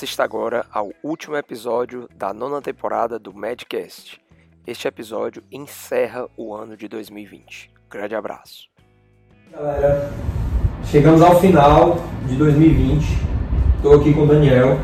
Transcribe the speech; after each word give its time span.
Assista 0.00 0.24
agora 0.24 0.64
ao 0.72 0.88
último 1.04 1.36
episódio 1.36 2.08
da 2.16 2.32
nona 2.32 2.62
temporada 2.62 3.18
do 3.18 3.34
Madcast. 3.34 4.18
Este 4.66 4.88
episódio 4.88 5.42
encerra 5.52 6.26
o 6.38 6.54
ano 6.54 6.74
de 6.74 6.88
2020. 6.88 7.70
Grande 7.90 8.14
abraço. 8.14 8.70
Galera, 9.52 10.10
chegamos 10.86 11.20
ao 11.20 11.38
final 11.38 11.98
de 12.26 12.34
2020. 12.34 13.04
Estou 13.76 14.00
aqui 14.00 14.14
com 14.14 14.22
o 14.22 14.26
Daniel. 14.26 14.80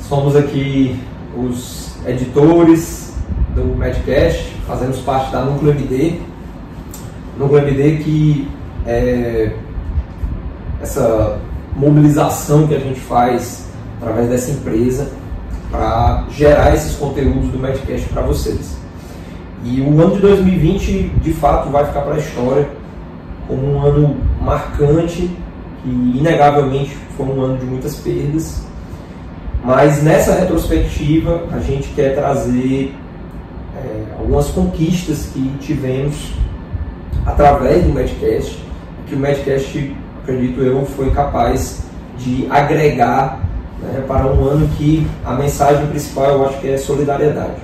Somos 0.00 0.34
aqui 0.34 1.00
os 1.36 2.04
editores 2.04 3.16
do 3.54 3.76
Madcast, 3.76 4.42
fazemos 4.66 4.98
parte 5.02 5.30
da 5.30 5.44
Núcleo 5.44 5.70
MD. 5.70 6.20
Núcleo 7.38 7.60
MD 7.60 8.02
que 8.02 8.48
é 8.84 9.56
essa 10.80 11.40
mobilização 11.76 12.66
que 12.66 12.74
a 12.74 12.78
gente 12.78 13.00
faz 13.00 13.66
através 14.00 14.28
dessa 14.28 14.50
empresa 14.50 15.10
para 15.70 16.24
gerar 16.30 16.74
esses 16.74 16.96
conteúdos 16.96 17.48
do 17.48 17.58
Medcast 17.58 18.08
para 18.10 18.22
vocês. 18.22 18.76
E 19.64 19.80
o 19.80 20.00
ano 20.00 20.16
de 20.16 20.20
2020, 20.20 21.12
de 21.22 21.32
fato, 21.34 21.70
vai 21.70 21.86
ficar 21.86 22.02
para 22.02 22.14
a 22.14 22.18
história 22.18 22.68
como 23.46 23.74
um 23.74 23.82
ano 23.82 24.16
marcante, 24.40 25.30
que 25.82 25.88
inegavelmente 25.88 26.96
foi 27.16 27.26
um 27.26 27.40
ano 27.40 27.58
de 27.58 27.64
muitas 27.64 27.96
perdas. 27.96 28.62
Mas 29.64 30.02
nessa 30.02 30.34
retrospectiva, 30.34 31.44
a 31.52 31.60
gente 31.60 31.88
quer 31.90 32.14
trazer 32.14 32.92
é, 33.76 34.04
algumas 34.18 34.48
conquistas 34.48 35.30
que 35.32 35.48
tivemos 35.60 36.32
através 37.24 37.84
do 37.84 37.92
Medcast, 37.92 38.58
que 39.06 39.14
o 39.14 39.18
Medcast 39.18 39.94
acredito 40.22 40.60
eu, 40.60 40.84
foi 40.86 41.10
capaz 41.10 41.82
de 42.16 42.46
agregar 42.48 43.40
né, 43.82 44.04
para 44.06 44.26
um 44.26 44.44
ano 44.44 44.68
que 44.76 45.06
a 45.24 45.34
mensagem 45.34 45.86
principal 45.88 46.30
eu 46.30 46.46
acho 46.46 46.60
que 46.60 46.68
é 46.68 46.76
solidariedade. 46.78 47.60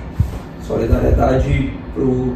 Solidariedade 0.61 1.73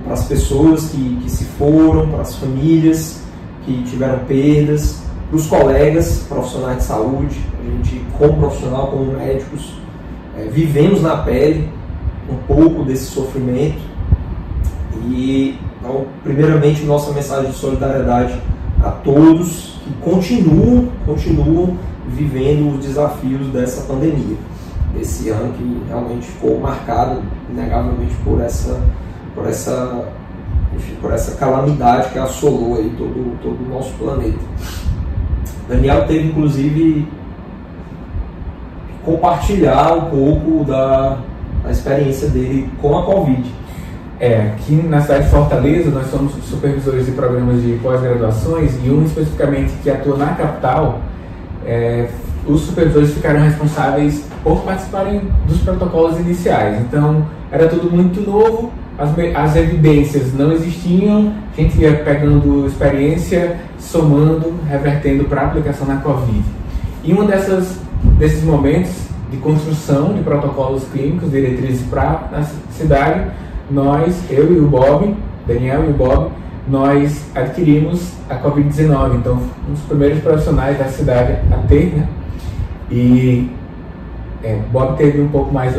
para 0.04 0.14
as 0.14 0.26
pessoas 0.26 0.90
que, 0.90 1.20
que 1.22 1.30
se 1.30 1.46
foram, 1.46 2.10
para 2.10 2.22
as 2.22 2.36
famílias 2.36 3.22
que 3.66 3.84
tiveram 3.84 4.20
perdas, 4.20 5.02
para 5.30 5.38
os 5.38 5.48
colegas 5.48 6.26
profissionais 6.28 6.78
de 6.78 6.84
saúde. 6.84 7.40
A 7.60 7.64
gente, 7.64 8.06
como 8.18 8.38
profissional, 8.38 8.88
como 8.88 9.14
médicos, 9.14 9.74
é, 10.38 10.46
vivemos 10.46 11.02
na 11.02 11.18
pele 11.18 11.70
um 12.30 12.38
pouco 12.48 12.84
desse 12.84 13.06
sofrimento. 13.06 13.82
E, 15.06 15.60
então, 15.80 16.06
primeiramente, 16.24 16.84
nossa 16.84 17.12
mensagem 17.12 17.52
de 17.52 17.58
solidariedade 17.58 18.34
a 18.82 18.90
todos 18.90 19.73
que 19.84 19.94
continuam, 20.02 20.90
continuam 21.06 21.78
vivendo 22.08 22.76
os 22.76 22.86
desafios 22.86 23.48
dessa 23.48 23.82
pandemia. 23.82 24.38
Esse 25.00 25.30
ano 25.30 25.54
que 25.54 25.84
realmente 25.88 26.28
ficou 26.28 26.60
marcado, 26.60 27.22
inegavelmente, 27.50 28.14
por 28.24 28.42
essa, 28.42 28.80
por 29.34 29.48
essa, 29.48 30.08
enfim, 30.76 30.96
por 31.02 31.12
essa 31.12 31.36
calamidade 31.36 32.12
que 32.12 32.20
assolou 32.20 32.78
aí 32.78 32.94
todo, 32.98 33.38
todo 33.42 33.66
o 33.66 33.70
nosso 33.70 33.92
planeta. 33.94 34.40
Daniel 35.68 36.06
teve, 36.08 36.28
inclusive, 36.28 37.08
compartilhar 39.04 39.94
um 39.94 40.10
pouco 40.10 40.64
da, 40.66 41.18
da 41.64 41.72
experiência 41.72 42.30
dele 42.30 42.70
com 42.82 42.98
a 42.98 43.04
Covid. 43.04 43.63
É, 44.20 44.54
aqui 44.54 44.76
na 44.76 45.02
cidade 45.02 45.26
de 45.26 45.32
Fortaleza 45.32 45.90
nós 45.90 46.08
somos 46.08 46.34
supervisores 46.46 47.06
de 47.06 47.12
programas 47.14 47.62
de 47.62 47.80
pós-graduações 47.82 48.78
e 48.84 48.90
um 48.90 49.04
especificamente 49.04 49.74
que 49.82 49.90
atua 49.90 50.18
na 50.18 50.28
capital, 50.28 51.02
é, 51.66 52.08
os 52.46 52.62
supervisores 52.62 53.14
ficaram 53.14 53.42
responsáveis 53.42 54.26
por 54.44 54.62
participarem 54.62 55.22
dos 55.48 55.60
protocolos 55.60 56.20
iniciais. 56.20 56.80
Então 56.82 57.26
era 57.52 57.68
tudo 57.68 57.92
muito 57.92 58.22
novo, 58.22 58.72
as, 58.98 59.10
as 59.36 59.56
evidências 59.56 60.34
não 60.34 60.52
existiam, 60.52 61.34
a 61.58 61.62
gente 61.62 61.80
ia 61.80 61.96
pegando 61.96 62.68
experiência, 62.68 63.60
somando, 63.80 64.54
revertendo 64.68 65.24
para 65.26 65.42
aplicação 65.42 65.88
na 65.88 65.98
Covid. 65.98 66.44
E 67.04 67.14
um 67.14 67.26
dessas, 67.26 67.80
desses 68.18 68.44
momentos 68.44 68.92
de 69.32 69.38
construção 69.38 70.14
de 70.14 70.22
protocolos 70.22 70.84
clínicos, 70.92 71.32
diretrizes 71.32 71.82
para 71.88 72.30
a 72.32 72.44
cidade, 72.72 73.32
nós, 73.70 74.24
eu 74.30 74.54
e 74.54 74.60
o 74.60 74.68
Bob, 74.68 75.16
Daniel 75.48 75.86
e 75.86 75.90
o 75.90 75.94
Bob, 75.94 76.32
nós 76.68 77.26
adquirimos 77.36 78.14
a 78.30 78.36
Covid-19. 78.38 79.16
Então, 79.16 79.40
um 79.68 79.74
dos 79.74 79.82
primeiros 79.82 80.20
profissionais 80.20 80.78
da 80.78 80.86
cidade 80.86 81.38
a 81.52 81.58
ter, 81.68 81.94
né? 81.96 82.08
E 82.90 83.50
é, 84.44 84.60
Bob 84.72 84.98
teve 84.98 85.22
um 85.22 85.30
pouco 85.30 85.54
mais 85.54 85.74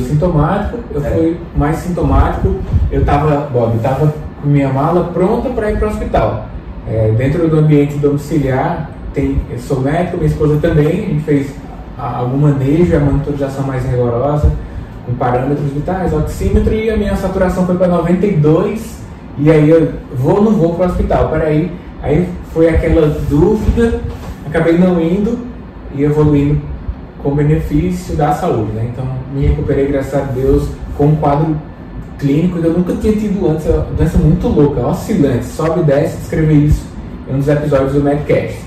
sintomático, 0.00 0.78
eu 0.92 1.04
é. 1.04 1.10
fui 1.10 1.40
mais 1.56 1.76
sintomático. 1.76 2.56
Eu 2.90 3.00
estava, 3.00 3.48
Bob, 3.52 3.76
estava 3.76 4.12
com 4.42 4.48
minha 4.48 4.72
mala 4.72 5.04
pronta 5.12 5.48
para 5.50 5.70
ir 5.70 5.78
para 5.78 5.88
o 5.88 5.90
hospital. 5.90 6.46
É, 6.86 7.12
dentro 7.16 7.48
do 7.48 7.58
ambiente 7.58 7.98
domiciliar, 7.98 8.90
tem, 9.12 9.40
eu 9.50 9.58
sou 9.58 9.80
médico, 9.80 10.16
minha 10.16 10.28
esposa 10.28 10.58
também, 10.58 10.86
a 10.86 11.08
gente 11.08 11.20
fez 11.20 11.54
algum 11.98 12.38
manejo, 12.38 12.96
a 12.96 13.00
monitorização 13.00 13.66
mais 13.66 13.84
rigorosa 13.84 14.52
com 15.08 15.14
parâmetros 15.14 15.72
vitais, 15.72 16.12
oxímetro, 16.12 16.74
e 16.74 16.90
a 16.90 16.96
minha 16.96 17.16
saturação 17.16 17.64
foi 17.64 17.76
para 17.76 17.88
92, 17.88 18.98
e 19.38 19.50
aí 19.50 19.70
eu 19.70 19.94
vou 20.14 20.36
ou 20.36 20.44
não 20.44 20.52
vou 20.52 20.74
para 20.74 20.86
o 20.86 20.90
hospital? 20.90 21.30
Peraí, 21.30 21.72
aí 22.02 22.28
foi 22.52 22.68
aquela 22.68 23.08
dúvida, 23.30 24.00
acabei 24.46 24.76
não 24.76 25.00
indo 25.00 25.38
e 25.94 26.02
evoluindo 26.02 26.60
com 27.22 27.34
benefício 27.34 28.14
da 28.14 28.32
saúde, 28.32 28.72
né? 28.72 28.90
Então 28.92 29.04
me 29.34 29.46
recuperei, 29.46 29.86
graças 29.86 30.14
a 30.14 30.24
Deus, 30.24 30.68
com 30.96 31.06
um 31.06 31.16
quadro 31.16 31.56
clínico 32.18 32.60
que 32.60 32.66
eu 32.66 32.72
nunca 32.72 32.94
tinha 32.96 33.14
tido 33.14 33.48
antes, 33.48 33.66
é 33.66 33.70
uma 33.70 33.84
doença 33.84 34.18
muito 34.18 34.46
louca, 34.48 34.86
oscilante, 34.86 35.44
sobe 35.46 35.80
e 35.80 35.84
desce, 35.84 36.18
escrever 36.20 36.54
isso 36.54 36.84
em 37.28 37.34
um 37.34 37.38
dos 37.38 37.48
episódios 37.48 37.92
do 37.92 38.02
Medcast. 38.02 38.58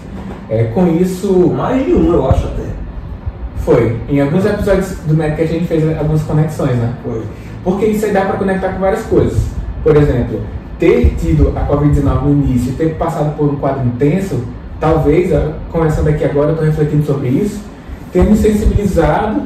É, 0.49 0.65
com 0.65 0.87
isso. 0.87 1.47
Mais 1.55 1.85
de 1.85 1.93
um, 1.93 2.13
eu 2.13 2.29
acho 2.29 2.45
até. 2.45 2.80
Foi. 3.63 3.97
Em 4.09 4.21
alguns 4.21 4.45
episódios 4.45 4.97
do 5.05 5.13
Medcast 5.13 5.53
a 5.55 5.59
gente 5.59 5.67
fez 5.67 5.97
algumas 5.97 6.23
conexões, 6.23 6.75
né? 6.77 6.93
Foi. 7.03 7.23
Porque 7.63 7.85
isso 7.85 8.05
aí 8.05 8.11
dá 8.11 8.21
para 8.21 8.37
conectar 8.37 8.69
com 8.69 8.79
várias 8.79 9.03
coisas. 9.03 9.39
Por 9.83 9.95
exemplo, 9.95 10.41
ter 10.79 11.15
tido 11.19 11.53
a 11.55 11.67
Covid-19 11.67 12.23
no 12.23 12.31
início 12.31 12.71
e 12.71 12.75
ter 12.75 12.95
passado 12.95 13.35
por 13.37 13.49
um 13.49 13.55
quadro 13.57 13.85
intenso, 13.85 14.43
talvez, 14.79 15.31
conversando 15.71 16.09
aqui 16.09 16.25
agora, 16.25 16.49
eu 16.49 16.53
estou 16.53 16.65
refletindo 16.65 17.05
sobre 17.05 17.29
isso, 17.29 17.61
ter 18.11 18.23
me 18.23 18.35
sensibilizado 18.35 19.43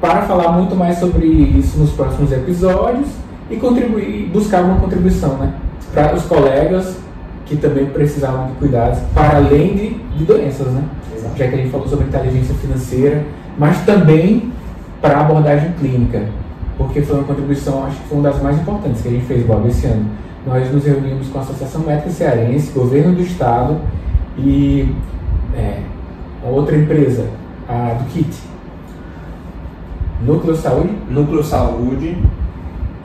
para 0.00 0.22
falar 0.22 0.52
muito 0.52 0.76
mais 0.76 0.98
sobre 0.98 1.26
isso 1.26 1.78
nos 1.78 1.90
próximos 1.92 2.30
episódios 2.32 3.08
e 3.50 3.56
contribuir, 3.56 4.28
buscar 4.30 4.62
uma 4.62 4.76
contribuição, 4.76 5.38
né? 5.38 5.54
Para 5.94 6.14
os 6.14 6.24
colegas 6.24 6.96
que 7.46 7.56
também 7.56 7.86
precisavam 7.86 8.48
de 8.48 8.52
cuidados, 8.54 8.98
para 9.14 9.38
além 9.38 9.74
de, 9.74 9.94
de 10.18 10.24
doenças, 10.24 10.66
né? 10.66 10.82
Exato. 11.16 11.38
Já 11.38 11.48
que 11.48 11.54
a 11.54 11.56
gente 11.56 11.70
falou 11.70 11.88
sobre 11.88 12.06
inteligência 12.06 12.54
financeira, 12.56 13.24
mas 13.58 13.84
também 13.84 14.52
para 15.00 15.18
a 15.18 15.20
abordagem 15.20 15.72
clínica, 15.78 16.22
porque 16.76 17.02
foi 17.02 17.16
uma 17.16 17.24
contribuição, 17.24 17.84
acho 17.84 17.96
que 18.00 18.08
foi 18.08 18.18
uma 18.18 18.30
das 18.30 18.42
mais 18.42 18.58
importantes 18.58 19.02
que 19.02 19.08
a 19.08 19.10
gente 19.10 19.26
fez, 19.26 19.44
Bob, 19.46 19.68
esse 19.68 19.86
ano. 19.86 20.06
Nós 20.46 20.70
nos 20.72 20.84
reunimos 20.84 21.28
com 21.28 21.38
a 21.38 21.42
Associação 21.42 21.82
Médica 21.82 22.10
Cearense, 22.10 22.72
Governo 22.72 23.14
do 23.14 23.22
Estado 23.22 23.78
e 24.36 24.94
é, 25.56 25.78
outra 26.42 26.76
empresa, 26.76 27.26
a 27.68 27.94
do 27.94 28.04
KIT. 28.12 28.34
Núcleo 30.22 30.56
Saúde? 30.56 30.92
Núcleo 31.08 31.42
Saúde. 31.42 32.16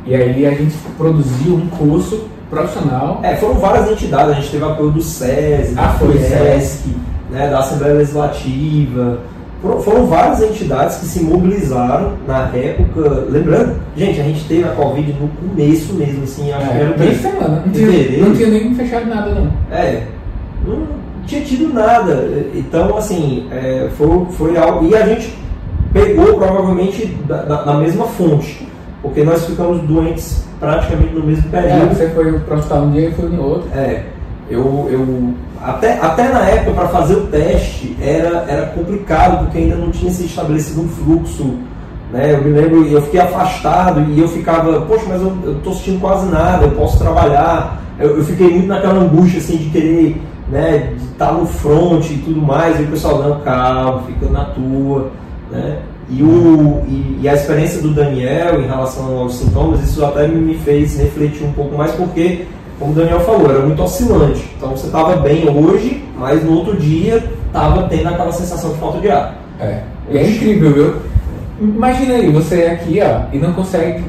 E 0.06 0.16
aí 0.16 0.46
a 0.46 0.52
gente 0.52 0.76
produziu 0.98 1.56
um 1.56 1.68
curso 1.68 2.28
profissional. 2.50 3.20
É, 3.24 3.36
foram 3.36 3.56
várias 3.56 3.92
entidades, 3.92 4.32
a 4.32 4.36
gente 4.36 4.52
teve 4.52 4.64
apoio 4.64 4.92
do 4.92 5.02
SESI, 5.02 5.76
ah, 5.78 5.96
do 6.00 6.14
SESC, 6.14 6.96
né, 7.30 7.50
da 7.50 7.60
Assembleia 7.60 7.96
Legislativa, 7.96 9.20
foram 9.62 10.06
várias 10.06 10.42
entidades 10.42 10.98
que 10.98 11.06
se 11.06 11.22
mobilizaram 11.24 12.14
na 12.28 12.48
época. 12.56 13.26
Lembrando, 13.30 13.76
gente, 13.96 14.20
a 14.22 14.24
gente 14.24 14.46
teve 14.48 14.64
a 14.64 14.70
Covid 14.72 15.14
no 15.20 15.28
começo 15.30 15.94
mesmo, 15.94 16.24
assim, 16.24 16.52
acho 16.52 16.66
É, 16.66 16.70
que 16.70 16.78
era 16.78 16.94
três 16.94 17.22
semanas. 17.22 17.66
Não 17.66 17.72
tinha, 17.74 18.24
não 18.28 18.34
tinha 18.36 18.48
nem 18.50 18.76
fechado 18.76 19.06
nada, 19.08 19.32
não. 19.36 19.52
É, 19.72 20.04
não 20.66 20.88
tinha 21.26 21.42
tido 21.42 21.74
nada. 21.74 22.28
Então, 22.56 22.98
assim, 22.98 23.48
é, 23.52 23.90
foi, 23.98 24.26
foi 24.32 24.58
algo. 24.58 24.86
E 24.88 24.96
a 24.96 25.06
gente 25.06 25.34
pegou 25.92 26.36
provavelmente 26.36 27.06
da, 27.28 27.42
da- 27.44 27.64
da 27.64 27.74
mesma 27.76 28.06
fonte, 28.06 28.68
porque 29.02 29.24
nós 29.24 29.46
ficamos 29.46 29.82
doentes 29.88 30.44
praticamente 30.60 31.14
no 31.14 31.24
mesmo 31.26 31.44
É, 31.54 31.62
período. 31.62 31.96
você 31.96 32.08
foi 32.10 32.40
pro 32.40 32.56
hospital 32.58 32.84
um 32.84 32.92
dia 32.92 33.10
e 33.10 33.12
foi 33.14 33.30
no 33.30 33.44
outro. 33.44 33.70
É, 33.76 34.04
eu, 34.50 34.88
eu 34.92 35.34
até, 35.62 36.00
até 36.00 36.30
na 36.30 36.40
época 36.42 36.72
para 36.72 36.88
fazer 36.88 37.16
o 37.16 37.28
teste 37.28 37.96
era, 38.02 38.46
era 38.48 38.66
complicado 38.68 39.46
porque 39.46 39.58
ainda 39.58 39.76
não 39.76 39.92
tinha 39.92 40.12
se 40.12 40.26
estabelecido 40.26 40.82
um 40.82 40.88
fluxo. 40.88 41.56
Né? 42.12 42.34
Eu 42.34 42.44
me 42.44 42.50
lembro, 42.52 42.86
eu 42.86 43.02
fiquei 43.04 43.20
afastado 43.20 44.02
e 44.10 44.20
eu 44.20 44.28
ficava, 44.28 44.82
poxa, 44.82 45.06
mas 45.08 45.22
eu, 45.22 45.60
tô 45.64 45.74
sentindo 45.74 46.00
quase 46.00 46.28
nada, 46.32 46.66
eu 46.66 46.72
posso 46.72 46.98
trabalhar. 46.98 47.82
Eu, 48.00 48.18
eu 48.18 48.24
fiquei 48.24 48.50
muito 48.50 48.68
naquela 48.68 49.00
angústia 49.00 49.40
assim 49.40 49.58
de 49.58 49.70
querer 49.70 50.22
né, 50.52 50.94
de 50.98 51.06
estar 51.06 51.32
no 51.34 51.46
front 51.46 52.10
e 52.10 52.18
tudo 52.18 52.42
mais, 52.42 52.80
e 52.80 52.84
o 52.84 52.88
pessoal, 52.88 53.22
não, 53.22 53.40
calma, 53.42 54.04
fica 54.04 54.28
na 54.30 54.46
tua. 54.46 55.12
Né? 55.52 55.80
E, 56.10 56.24
o, 56.24 56.82
e, 56.88 57.20
e 57.22 57.30
a 57.30 57.36
experiência 57.36 57.82
do 57.82 57.94
Daniel 57.94 58.62
em 58.62 58.66
relação 58.66 59.16
aos 59.20 59.36
sintomas, 59.36 59.84
isso 59.84 60.04
até 60.04 60.28
me 60.28 60.56
fez 60.56 60.98
refletir 60.98 61.46
um 61.46 61.52
pouco 61.52 61.78
mais, 61.78 61.92
porque, 61.92 62.46
como 62.80 62.94
o 62.94 62.96
Daniel 62.96 63.20
falou, 63.20 63.50
era 63.50 63.66
muito 63.66 63.84
oscilante. 63.84 64.50
Então 64.58 64.72
você 64.72 64.88
estava 64.88 65.18
bem 65.18 65.50
hoje, 65.50 66.04
mas 66.18 66.44
no 66.44 66.54
outro 66.54 66.78
dia 66.78 67.24
estava 67.46 67.84
tendo 67.90 68.08
aquela 68.08 68.32
sensação 68.32 68.72
de 68.72 68.80
falta 68.80 69.00
de 69.00 69.12
ar. 69.12 69.36
É. 69.60 69.82
E 70.10 70.18
é 70.18 70.30
incrível, 70.30 70.74
viu? 70.74 70.96
Imagina 71.60 72.14
aí, 72.14 72.32
você 72.32 72.64
aqui, 72.64 73.00
ó, 73.02 73.24
e 73.34 73.38
não 73.38 73.52
consegue 73.52 74.02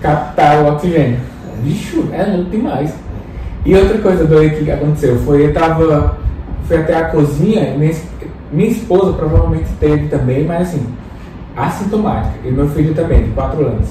captar 0.00 0.62
o 0.62 0.72
oxigênio. 0.72 1.18
Bicho, 1.62 2.08
é 2.12 2.24
louco 2.24 2.50
demais. 2.50 2.94
E 3.64 3.74
outra 3.74 3.98
coisa 3.98 4.24
doida 4.24 4.56
que 4.56 4.70
aconteceu 4.70 5.18
foi 5.20 5.46
eu 5.46 5.52
tava. 5.52 6.16
Fui 6.66 6.78
até 6.78 6.96
a 6.96 7.04
cozinha, 7.08 7.76
minha, 7.76 7.94
minha 8.50 8.70
esposa 8.70 9.12
provavelmente 9.12 9.68
teve 9.78 10.08
também, 10.08 10.44
mas 10.44 10.68
assim, 10.68 10.86
assintomática. 11.54 12.38
E 12.42 12.50
meu 12.50 12.68
filho 12.70 12.94
também, 12.94 13.24
de 13.24 13.30
4 13.32 13.66
anos. 13.66 13.88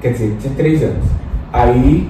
Quer 0.00 0.12
dizer, 0.12 0.36
tinha 0.40 0.54
3 0.54 0.82
anos. 0.82 1.04
Aí 1.52 2.08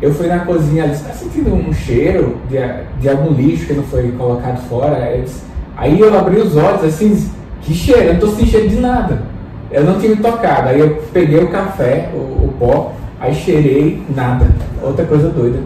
eu 0.00 0.12
fui 0.12 0.26
na 0.26 0.40
cozinha, 0.40 0.82
ela 0.84 0.92
disse, 0.92 1.04
tá 1.04 1.12
sentindo 1.12 1.54
um 1.54 1.72
cheiro 1.72 2.36
de, 2.48 2.56
de 3.00 3.08
algum 3.08 3.32
lixo 3.32 3.66
que 3.66 3.72
não 3.72 3.82
foi 3.84 4.10
colocado 4.12 4.58
fora? 4.68 5.16
Disse- 5.22 5.42
aí 5.76 5.98
eu 5.98 6.16
abri 6.18 6.36
os 6.38 6.56
olhos 6.56 6.84
assim, 6.84 7.30
que 7.62 7.74
cheiro? 7.74 8.02
Eu 8.02 8.12
não 8.14 8.20
tô 8.20 8.26
sentindo 8.28 8.50
cheiro 8.50 8.68
de 8.68 8.76
nada. 8.76 9.22
Eu 9.70 9.84
não 9.84 9.98
tinha 9.98 10.14
me 10.14 10.22
tocado. 10.22 10.68
Aí 10.68 10.80
eu 10.80 11.02
peguei 11.12 11.42
o 11.42 11.48
café, 11.48 12.10
o, 12.14 12.18
o 12.18 12.54
pó, 12.58 12.92
aí 13.20 13.34
cheirei 13.34 14.02
nada. 14.14 14.46
Outra 14.82 15.04
coisa 15.04 15.28
doida. 15.28 15.58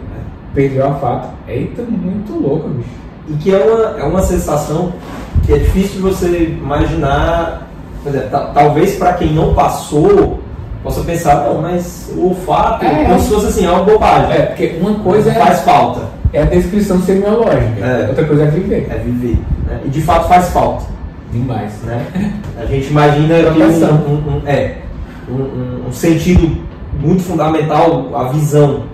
Perdi 0.54 0.78
o 0.78 0.86
olfato. 0.86 1.28
Eita, 1.46 1.82
muito 1.82 2.32
louco, 2.32 2.68
bicho. 2.68 2.88
E 3.28 3.32
que 3.34 3.54
é 3.54 3.58
uma, 3.58 4.00
é 4.00 4.04
uma 4.04 4.22
sensação 4.22 4.92
que 5.44 5.52
é 5.52 5.58
difícil 5.58 6.00
você 6.00 6.56
imaginar. 6.60 7.68
Talvez 8.54 8.96
para 8.96 9.12
quem 9.12 9.32
não 9.34 9.54
passou, 9.54 10.39
possa 10.82 11.02
pensar, 11.02 11.44
não, 11.46 11.60
mas 11.62 12.10
o 12.16 12.28
olfato, 12.28 12.84
É, 12.84 13.04
como 13.04 13.14
é. 13.14 13.18
se 13.18 13.28
fosse 13.28 13.46
assim, 13.46 13.66
é 13.66 13.70
uma 13.70 13.82
bobagem. 13.84 14.32
É, 14.32 14.42
porque 14.46 14.76
uma 14.80 14.94
coisa 15.00 15.32
faz 15.34 15.58
é, 15.60 15.62
falta. 15.62 16.00
é 16.32 16.42
a 16.42 16.44
descrição 16.46 17.00
semiológica. 17.02 17.84
É. 17.84 18.06
Outra 18.08 18.24
coisa 18.24 18.44
é 18.44 18.46
viver. 18.46 18.86
É 18.90 18.98
viver. 18.98 19.38
né? 19.66 19.80
E 19.84 19.88
de 19.88 20.00
fato 20.00 20.28
faz 20.28 20.48
falta. 20.50 20.84
Demais. 21.32 21.72
né? 21.84 22.04
A 22.60 22.64
gente 22.66 22.88
imagina 22.90 23.34
que 23.52 23.62
um, 23.62 24.12
um- 24.12 24.36
um- 24.38 24.42
é, 24.48 24.76
um, 25.30 25.34
um- 25.34 25.88
um 25.88 25.92
sentido 25.92 26.56
muito 26.98 27.22
fundamental, 27.22 28.10
a 28.16 28.24
visão, 28.32 28.84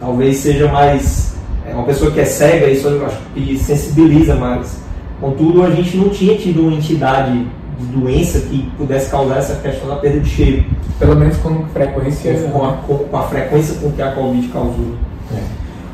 talvez 0.00 0.36
seja 0.38 0.68
mais. 0.72 1.34
É, 1.68 1.74
uma 1.74 1.84
pessoa 1.84 2.10
que 2.10 2.18
é 2.20 2.24
cega, 2.24 2.66
isso 2.68 2.88
eu 2.88 3.04
acho 3.06 3.18
que 3.34 3.56
sensibiliza 3.58 4.34
mais. 4.34 4.80
Contudo, 5.20 5.62
a 5.64 5.70
gente 5.70 5.96
não 5.96 6.08
tinha 6.08 6.36
tido 6.36 6.62
uma 6.62 6.72
entidade 6.72 7.46
de 7.78 7.86
doença 7.86 8.40
que 8.40 8.68
pudesse 8.76 9.10
causar 9.10 9.36
essa 9.38 9.54
questão 9.56 9.88
da 9.88 9.96
perda 9.96 10.18
de 10.20 10.28
cheiro, 10.28 10.64
Pelo 10.98 11.16
menos 11.16 11.36
com 11.38 11.64
frequência. 11.72 12.34
com 12.52 12.64
a, 12.64 12.72
com- 12.72 13.16
a 13.16 13.22
frequência 13.24 13.76
com 13.80 13.90
que 13.92 14.02
a 14.02 14.12
Covid 14.12 14.48
causou. 14.48 14.94
É. 15.34 15.40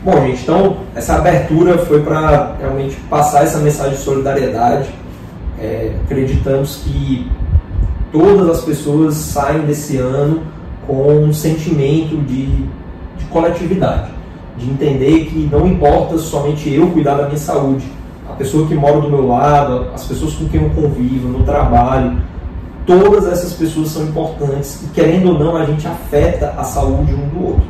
Bom, 0.05 0.13
gente, 0.27 0.43
então 0.43 0.77
essa 0.95 1.17
abertura 1.17 1.79
foi 1.79 2.03
para 2.03 2.55
realmente 2.61 2.97
passar 3.11 3.43
essa 3.45 3.59
mensagem 3.59 3.93
de 3.95 3.99
solidariedade. 3.99 4.89
É, 5.61 5.93
acreditamos 6.05 6.77
que 6.85 7.31
todas 8.13 8.49
as 8.49 8.65
pessoas 8.65 9.15
saem 9.15 9.63
desse 9.63 9.97
ano 9.97 10.43
com 10.87 11.25
um 11.25 11.33
sentimento 11.33 12.17
de, 12.25 12.47
de 12.47 13.25
coletividade, 13.31 14.11
de 14.57 14.71
entender 14.71 15.27
que 15.27 15.49
não 15.51 15.67
importa 15.67 16.17
somente 16.17 16.73
eu 16.73 16.89
cuidar 16.91 17.15
da 17.17 17.27
minha 17.27 17.37
saúde, 17.39 17.85
a 18.31 18.33
pessoa 18.35 18.67
que 18.69 18.75
mora 18.75 19.01
do 19.01 19.11
meu 19.11 19.27
lado, 19.27 19.89
as 19.93 20.05
pessoas 20.05 20.35
com 20.35 20.49
quem 20.49 20.63
eu 20.63 20.71
convivo, 20.71 21.29
no 21.29 21.43
trabalho, 21.45 22.19
todas 22.89 23.27
essas 23.27 23.53
pessoas 23.53 23.91
são 23.91 24.05
importantes 24.05 24.81
e 24.83 24.87
querendo 24.95 25.29
ou 25.29 25.39
não 25.39 25.55
a 25.55 25.67
gente 25.67 25.87
afeta 25.87 26.55
a 26.57 26.65
saúde 26.65 27.13
um 27.13 27.29
do 27.29 27.47
outro. 27.49 27.67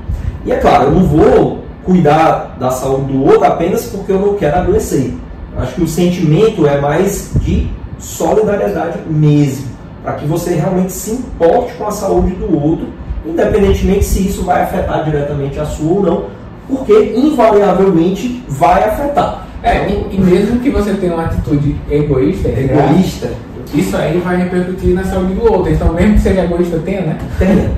E 0.47 0.53
é 0.53 0.57
claro, 0.57 0.85
eu 0.85 0.91
não 0.93 1.03
vou 1.03 1.65
cuidar 1.85 2.57
da 2.61 2.71
saúde 2.71 3.13
do 3.13 3.25
outro 3.25 3.45
apenas 3.45 3.87
porque 3.87 4.13
eu 4.13 4.21
não 4.21 4.35
quero 4.35 4.59
adoecer. 4.59 5.13
Acho 5.57 5.75
que 5.75 5.83
o 5.83 5.89
sentimento 5.89 6.69
é 6.69 6.81
mais 6.81 7.33
de 7.41 7.69
solidariedade 7.99 9.01
mesmo, 9.11 9.67
para 10.05 10.13
que 10.13 10.25
você 10.25 10.55
realmente 10.55 10.93
se 10.93 11.11
importe 11.11 11.73
com 11.75 11.89
a 11.89 11.91
saúde 11.91 12.31
do 12.37 12.57
outro, 12.57 12.87
independentemente 13.27 14.05
se 14.05 14.29
isso 14.29 14.45
vai 14.45 14.63
afetar 14.63 15.05
diretamente 15.05 15.59
a 15.59 15.67
sua 15.67 15.95
ou 15.95 16.03
não, 16.03 16.25
porque 16.69 17.13
invariavelmente 17.17 18.45
vai 18.49 18.85
afetar. 18.85 19.49
É, 19.65 19.89
e, 19.89 20.15
e 20.15 20.21
mesmo 20.21 20.61
que 20.61 20.71
você 20.71 20.95
tenha 20.95 21.15
uma 21.15 21.25
atitude 21.25 21.75
egoísta, 21.91 22.49
Egoísta, 22.49 23.33
isso 23.75 23.97
aí 23.97 24.19
vai 24.19 24.37
repercutir 24.37 24.95
na 24.95 25.05
saúde 25.05 25.35
do 25.35 25.53
outro. 25.53 25.73
Então, 25.73 25.93
mesmo 25.93 26.15
que 26.15 26.21
seja 26.21 26.45
egoísta, 26.45 26.79
tenha, 26.79 27.03
né? 27.03 27.19
tenha. 27.39 27.71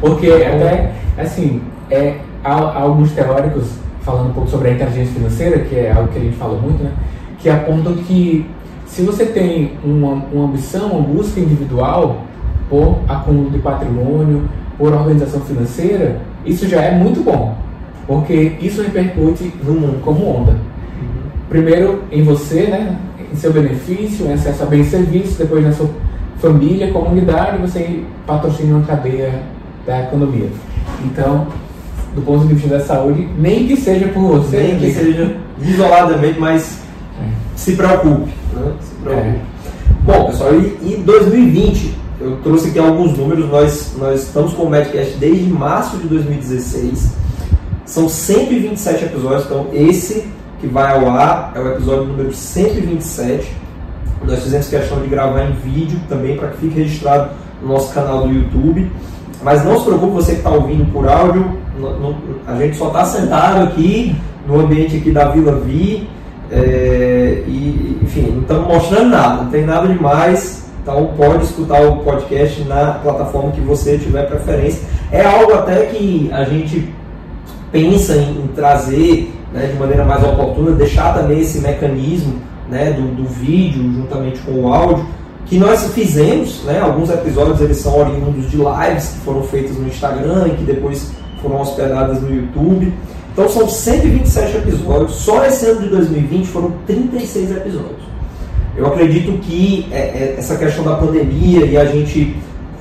Porque 0.00 0.28
até, 0.28 0.92
assim, 1.18 1.60
é, 1.90 2.16
há, 2.42 2.80
alguns 2.80 3.12
teóricos 3.12 3.64
falando 4.00 4.30
um 4.30 4.32
pouco 4.32 4.48
sobre 4.48 4.68
a 4.68 4.72
inteligência 4.72 5.14
financeira, 5.14 5.58
que 5.60 5.74
é 5.74 5.92
algo 5.92 6.08
que 6.08 6.18
a 6.18 6.22
gente 6.22 6.36
fala 6.36 6.58
muito, 6.58 6.82
né? 6.82 6.92
Que 7.38 7.50
apontam 7.50 7.94
que 7.94 8.46
se 8.86 9.02
você 9.02 9.26
tem 9.26 9.72
uma, 9.84 10.24
uma 10.32 10.44
ambição, 10.44 10.92
uma 10.92 11.02
busca 11.02 11.40
individual 11.40 12.22
por 12.70 12.98
acúmulo 13.08 13.50
de 13.50 13.58
patrimônio, 13.58 14.48
por 14.78 14.92
organização 14.92 15.40
financeira, 15.40 16.20
isso 16.44 16.68
já 16.68 16.82
é 16.82 16.92
muito 16.96 17.22
bom. 17.22 17.56
Porque 18.06 18.52
isso 18.60 18.82
repercute 18.82 19.52
no 19.64 19.74
mundo 19.74 20.00
como 20.02 20.24
onda. 20.24 20.56
Primeiro 21.48 22.04
em 22.10 22.22
você, 22.22 22.66
né? 22.66 22.96
Em 23.32 23.36
seu 23.36 23.52
benefício, 23.52 24.26
em 24.26 24.32
acesso 24.32 24.62
a 24.62 24.66
bens 24.66 24.86
e 24.86 24.90
serviços, 24.90 25.36
depois 25.36 25.64
na 25.64 25.72
sua 25.72 25.90
família, 26.38 26.92
comunidade, 26.92 27.58
você 27.58 28.02
patrocina 28.26 28.76
uma 28.76 28.86
cadeia 28.86 29.42
da 29.86 30.02
economia. 30.02 30.48
Então, 31.04 31.46
do 32.14 32.22
ponto 32.22 32.46
de 32.46 32.54
vista 32.54 32.68
da 32.68 32.80
saúde, 32.80 33.28
nem 33.38 33.66
que 33.66 33.76
seja 33.76 34.08
por 34.08 34.22
você, 34.22 34.56
Nem 34.58 34.78
que 34.78 34.92
seja 34.92 35.36
isoladamente, 35.60 36.38
mas 36.38 36.78
se 37.54 37.72
preocupe. 37.72 38.30
Né? 38.52 38.72
Se 38.80 38.94
preocupe. 39.02 39.28
É. 39.28 39.40
Bom, 40.04 40.26
pessoal, 40.26 40.54
e, 40.54 40.94
e 40.94 41.02
2020, 41.04 41.94
eu 42.20 42.36
trouxe 42.42 42.68
aqui 42.68 42.78
alguns 42.78 43.16
números, 43.16 43.48
nós, 43.50 43.92
nós 43.98 44.22
estamos 44.22 44.54
com 44.54 44.62
o 44.62 44.70
Medcast 44.70 45.16
desde 45.18 45.44
março 45.44 45.96
de 45.98 46.08
2016, 46.08 47.12
são 47.84 48.08
127 48.08 49.04
episódios, 49.04 49.44
então 49.44 49.66
esse 49.72 50.26
que 50.60 50.66
vai 50.66 50.92
ao 50.92 51.08
ar 51.10 51.52
é 51.54 51.60
o 51.60 51.68
episódio 51.72 52.04
número 52.04 52.32
127. 52.32 53.54
Nós 54.24 54.42
fizemos 54.42 54.68
questão 54.68 55.00
de 55.00 55.08
gravar 55.08 55.44
em 55.44 55.52
vídeo 55.52 56.00
também 56.08 56.36
para 56.36 56.48
que 56.48 56.58
fique 56.58 56.80
registrado 56.80 57.30
no 57.62 57.68
nosso 57.68 57.92
canal 57.92 58.26
do 58.26 58.32
YouTube. 58.32 58.90
Mas 59.42 59.64
não 59.64 59.78
se 59.78 59.84
preocupe, 59.84 60.12
você 60.14 60.32
que 60.32 60.38
está 60.38 60.50
ouvindo 60.50 60.90
por 60.92 61.06
áudio, 61.08 61.58
a 62.46 62.56
gente 62.56 62.76
só 62.76 62.88
está 62.88 63.04
sentado 63.04 63.64
aqui 63.64 64.16
no 64.46 64.60
ambiente 64.60 64.96
aqui 64.96 65.10
da 65.10 65.28
Vila 65.28 65.52
Vi. 65.60 66.08
é, 66.50 67.42
e, 67.46 67.98
enfim, 68.02 68.30
não 68.32 68.42
estamos 68.42 68.68
mostrando 68.68 69.10
nada, 69.10 69.42
não 69.42 69.50
tem 69.50 69.64
nada 69.64 69.86
demais. 69.88 70.64
Então 70.82 71.10
pode 71.16 71.44
escutar 71.44 71.82
o 71.82 71.98
podcast 71.98 72.62
na 72.64 72.92
plataforma 73.02 73.50
que 73.50 73.60
você 73.60 73.98
tiver 73.98 74.26
preferência. 74.26 74.88
É 75.10 75.24
algo 75.24 75.52
até 75.52 75.86
que 75.86 76.30
a 76.32 76.44
gente 76.44 76.88
pensa 77.72 78.16
em, 78.16 78.44
em 78.44 78.46
trazer 78.54 79.35
né, 79.56 79.66
de 79.68 79.78
maneira 79.78 80.04
mais 80.04 80.22
oportuna, 80.22 80.72
deixar 80.72 81.14
também 81.14 81.40
esse 81.40 81.60
mecanismo 81.60 82.34
né, 82.68 82.92
do, 82.92 83.22
do 83.22 83.24
vídeo 83.26 83.82
juntamente 83.82 84.38
com 84.40 84.52
o 84.52 84.72
áudio, 84.72 85.06
que 85.46 85.58
nós 85.58 85.82
fizemos, 85.94 86.62
né, 86.64 86.78
alguns 86.80 87.08
episódios 87.08 87.60
eles 87.62 87.78
são 87.78 87.98
oriundos 87.98 88.50
de 88.50 88.58
lives 88.58 89.08
que 89.14 89.20
foram 89.20 89.42
feitas 89.44 89.76
no 89.78 89.88
Instagram 89.88 90.48
e 90.48 90.56
que 90.56 90.64
depois 90.64 91.10
foram 91.40 91.60
hospedadas 91.60 92.20
no 92.20 92.34
YouTube. 92.34 92.92
Então 93.32 93.48
são 93.48 93.68
127 93.68 94.58
episódios, 94.58 95.12
só 95.12 95.44
esse 95.46 95.64
ano 95.66 95.80
de 95.80 95.88
2020 95.88 96.46
foram 96.46 96.72
36 96.86 97.50
episódios. 97.52 98.06
Eu 98.76 98.86
acredito 98.88 99.38
que 99.40 99.86
é, 99.90 99.98
é, 99.98 100.34
essa 100.38 100.56
questão 100.56 100.84
da 100.84 100.96
pandemia 100.96 101.64
e 101.64 101.78
a 101.78 101.86
gente 101.86 102.36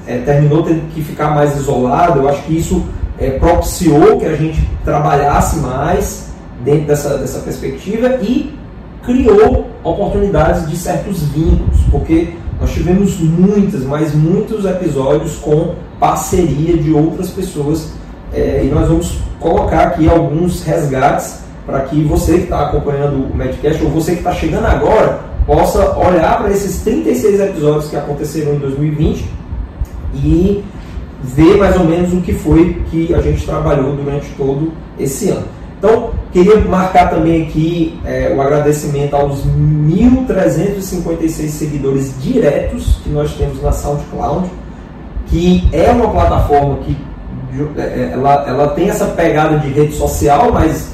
é, 0.06 0.18
terminou 0.18 0.64
tendo 0.64 0.82
que 0.94 1.02
ficar 1.02 1.34
mais 1.34 1.56
isolado, 1.56 2.20
eu 2.20 2.28
acho 2.28 2.42
que 2.44 2.58
isso 2.58 2.84
é, 3.18 3.32
propiciou 3.32 4.18
que 4.18 4.26
a 4.26 4.36
gente 4.36 4.62
trabalhasse 4.84 5.58
mais 5.60 6.35
dentro 6.66 6.88
dessa, 6.88 7.18
dessa 7.18 7.40
perspectiva 7.40 8.18
e 8.22 8.54
criou 9.04 9.70
oportunidades 9.84 10.68
de 10.68 10.76
certos 10.76 11.22
vínculos, 11.30 11.80
porque 11.92 12.34
nós 12.60 12.72
tivemos 12.72 13.20
muitas, 13.20 13.84
mas 13.84 14.14
muitos 14.16 14.66
episódios 14.66 15.36
com 15.38 15.76
parceria 16.00 16.76
de 16.76 16.92
outras 16.92 17.30
pessoas 17.30 17.94
é, 18.34 18.64
e 18.66 18.68
nós 18.68 18.88
vamos 18.88 19.20
colocar 19.40 19.88
aqui 19.88 20.10
alguns 20.10 20.64
resgates 20.64 21.46
para 21.66 21.82
que 21.82 22.04
você 22.04 22.34
que 22.34 22.44
está 22.44 22.68
acompanhando 22.68 23.32
o 23.32 23.36
Medcast 23.36 23.84
ou 23.84 23.90
você 23.90 24.14
que 24.14 24.18
está 24.20 24.34
chegando 24.34 24.66
agora 24.66 25.20
possa 25.46 25.96
olhar 25.98 26.40
para 26.40 26.52
esses 26.52 26.82
36 26.82 27.40
episódios 27.40 27.90
que 27.90 27.96
aconteceram 27.96 28.56
em 28.56 28.60
2020 28.60 29.26
e 30.16 30.64
ver 31.24 31.58
mais 31.58 31.76
ou 31.78 31.86
menos 31.86 32.14
o 32.14 32.22
que 32.22 32.34
foi 32.34 32.82
que 32.90 33.14
a 33.14 33.22
gente 33.22 33.46
trabalhou 33.46 33.96
durante 33.96 34.28
todo 34.38 34.72
esse 35.00 35.30
ano. 35.30 35.46
Então, 35.78 36.12
queria 36.36 36.60
marcar 36.66 37.10
também 37.10 37.44
aqui 37.44 37.98
é, 38.04 38.34
o 38.36 38.42
agradecimento 38.42 39.16
aos 39.16 39.48
1.356 39.48 41.48
seguidores 41.48 42.14
diretos 42.22 43.00
que 43.02 43.10
nós 43.10 43.34
temos 43.36 43.64
na 43.64 43.72
SoundCloud, 43.72 44.52
que 45.28 45.66
é 45.72 45.90
uma 45.92 46.10
plataforma 46.10 46.80
que 46.80 46.98
é, 47.78 47.82
é, 47.82 48.10
ela, 48.12 48.46
ela 48.50 48.68
tem 48.72 48.90
essa 48.90 49.06
pegada 49.06 49.60
de 49.60 49.70
rede 49.70 49.94
social, 49.94 50.52
mas 50.52 50.94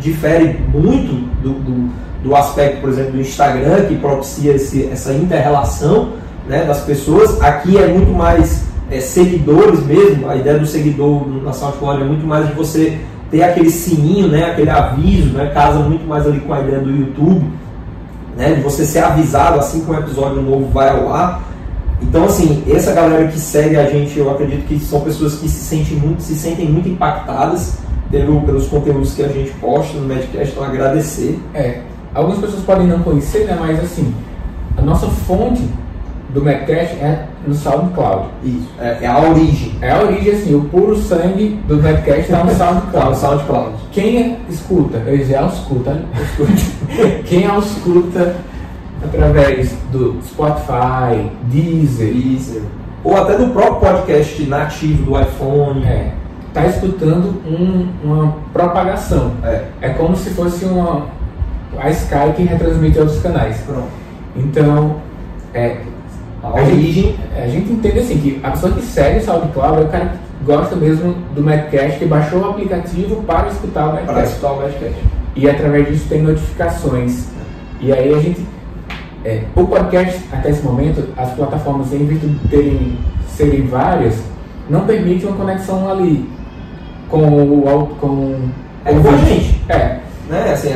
difere 0.00 0.58
muito 0.74 1.24
do, 1.40 1.52
do, 1.52 1.88
do 2.24 2.34
aspecto, 2.34 2.80
por 2.80 2.90
exemplo, 2.90 3.12
do 3.12 3.20
Instagram, 3.20 3.86
que 3.86 3.94
propicia 3.94 4.54
esse, 4.54 4.88
essa 4.88 5.12
inter-relação 5.12 6.14
né, 6.48 6.64
das 6.64 6.80
pessoas. 6.80 7.40
Aqui 7.40 7.78
é 7.78 7.86
muito 7.86 8.12
mais 8.12 8.64
é, 8.90 8.98
seguidores 8.98 9.86
mesmo, 9.86 10.28
a 10.28 10.34
ideia 10.34 10.58
do 10.58 10.66
seguidor 10.66 11.28
na 11.44 11.52
SoundCloud 11.52 12.02
é 12.02 12.04
muito 12.04 12.26
mais 12.26 12.48
de 12.48 12.54
você 12.54 12.98
ter 13.30 13.42
aquele 13.42 13.70
sininho, 13.70 14.28
né, 14.28 14.50
aquele 14.50 14.70
aviso, 14.70 15.30
né, 15.30 15.50
casa 15.54 15.78
muito 15.78 16.06
mais 16.06 16.26
ali 16.26 16.40
com 16.40 16.52
a 16.52 16.60
ideia 16.60 16.80
do 16.80 16.90
YouTube, 16.90 17.46
né, 18.36 18.54
de 18.54 18.60
você 18.60 18.84
ser 18.84 19.00
avisado 19.00 19.58
assim 19.58 19.84
que 19.84 19.90
um 19.90 19.98
episódio 19.98 20.42
novo 20.42 20.66
vai 20.72 20.88
ao 20.88 21.12
ar. 21.12 21.42
Então, 22.02 22.24
assim, 22.24 22.64
essa 22.68 22.92
galera 22.92 23.28
que 23.28 23.38
segue 23.38 23.76
a 23.76 23.84
gente, 23.88 24.18
eu 24.18 24.30
acredito 24.30 24.66
que 24.66 24.80
são 24.80 25.00
pessoas 25.02 25.34
que 25.34 25.48
se 25.48 25.64
sentem 25.64 25.96
muito, 25.96 26.22
se 26.22 26.34
sentem 26.34 26.68
muito 26.68 26.88
impactadas 26.88 27.78
pelo, 28.10 28.40
pelos 28.40 28.66
conteúdos 28.66 29.14
que 29.14 29.22
a 29.22 29.28
gente 29.28 29.50
posta 29.60 29.96
no 29.98 30.06
Medcast, 30.06 30.52
então 30.52 30.64
agradecer. 30.64 31.38
É, 31.54 31.82
algumas 32.14 32.38
pessoas 32.38 32.64
podem 32.64 32.86
não 32.86 33.00
conhecer, 33.00 33.44
né, 33.44 33.56
mas 33.60 33.78
assim, 33.80 34.14
a 34.76 34.82
nossa 34.82 35.06
fonte 35.06 35.62
do 36.32 36.42
Medcast 36.42 36.94
é 36.96 37.26
no 37.46 37.54
SoundCloud. 37.54 38.28
Isso, 38.44 38.68
é, 38.78 38.98
é, 39.02 39.06
a 39.06 39.18
origem. 39.18 39.74
É 39.80 39.90
a 39.90 40.02
origem, 40.02 40.32
assim, 40.32 40.54
o 40.54 40.64
puro 40.64 40.96
sangue 40.96 41.60
do 41.66 41.76
Medcast 41.76 42.20
está 42.20 42.44
no 42.44 42.50
SoundCloud. 42.54 42.92
Tá 42.92 43.04
no 43.06 43.16
SoundCloud. 43.16 43.72
Quem 43.92 44.38
escuta, 44.48 44.98
eu 44.98 45.24
já 45.24 45.46
escuta, 45.46 45.92
né? 45.94 46.04
Quem 47.26 47.44
escuta 47.58 48.36
através 49.02 49.72
do 49.90 50.20
Spotify, 50.22 51.30
Deezer, 51.44 52.12
Deezer, 52.12 52.62
ou 53.02 53.16
até 53.16 53.36
do 53.36 53.48
próprio 53.52 53.92
podcast 53.92 54.42
nativo 54.44 55.04
do 55.04 55.20
iPhone. 55.20 55.84
É, 55.84 56.12
tá 56.52 56.66
escutando 56.66 57.40
um, 57.46 57.88
uma 58.04 58.36
propagação. 58.52 59.32
É. 59.42 59.64
é 59.80 59.88
como 59.90 60.16
se 60.16 60.30
fosse 60.30 60.64
uma 60.64 61.06
a 61.78 61.88
Sky 61.90 62.32
que 62.36 62.42
retransmite 62.42 62.98
outros 62.98 63.22
canais. 63.22 63.58
Pronto. 63.66 63.88
Então, 64.36 64.96
é, 65.54 65.78
a, 66.42 66.48
origem. 66.48 67.16
A 67.36 67.46
gente 67.48 67.72
entende 67.72 67.98
assim 67.98 68.18
que 68.18 68.40
a 68.42 68.50
pessoa 68.50 68.72
que 68.72 68.82
segue 68.82 69.18
o 69.20 69.24
SoundCloud 69.24 69.78
é 69.78 69.84
o 69.84 69.88
cara 69.88 70.06
que 70.06 70.44
gosta 70.44 70.76
mesmo 70.76 71.14
do 71.34 71.42
Madcast, 71.42 71.98
que 71.98 72.06
baixou 72.06 72.40
o 72.40 72.50
aplicativo 72.50 73.22
para 73.22 73.48
escutar 73.48 73.88
o 73.88 73.92
Madcast. 73.92 74.12
Para 74.12 74.24
escutar 74.24 74.52
o 74.52 74.56
Madcast. 74.56 74.98
E 75.36 75.48
através 75.48 75.88
disso 75.88 76.08
tem 76.08 76.22
notificações. 76.22 77.28
E 77.80 77.92
aí 77.92 78.14
a 78.14 78.18
gente. 78.18 78.46
É, 79.22 79.42
o 79.54 79.66
podcast, 79.66 80.18
até 80.32 80.48
esse 80.48 80.62
momento, 80.62 81.08
as 81.14 81.30
plataformas, 81.32 81.92
em 81.92 82.06
virtude 82.06 82.34
de 82.34 82.48
terem, 82.48 82.98
serem 83.28 83.66
várias, 83.66 84.22
não 84.68 84.86
permitem 84.86 85.28
uma 85.28 85.36
conexão 85.36 85.90
ali 85.90 86.28
com 87.08 87.22
o. 87.22 87.86
Com, 88.00 88.48
é 88.84 88.94
com 88.94 89.08
a 89.08 89.16
gente. 89.18 89.60
É 89.68 90.00
né, 90.30 90.52
assim, 90.52 90.68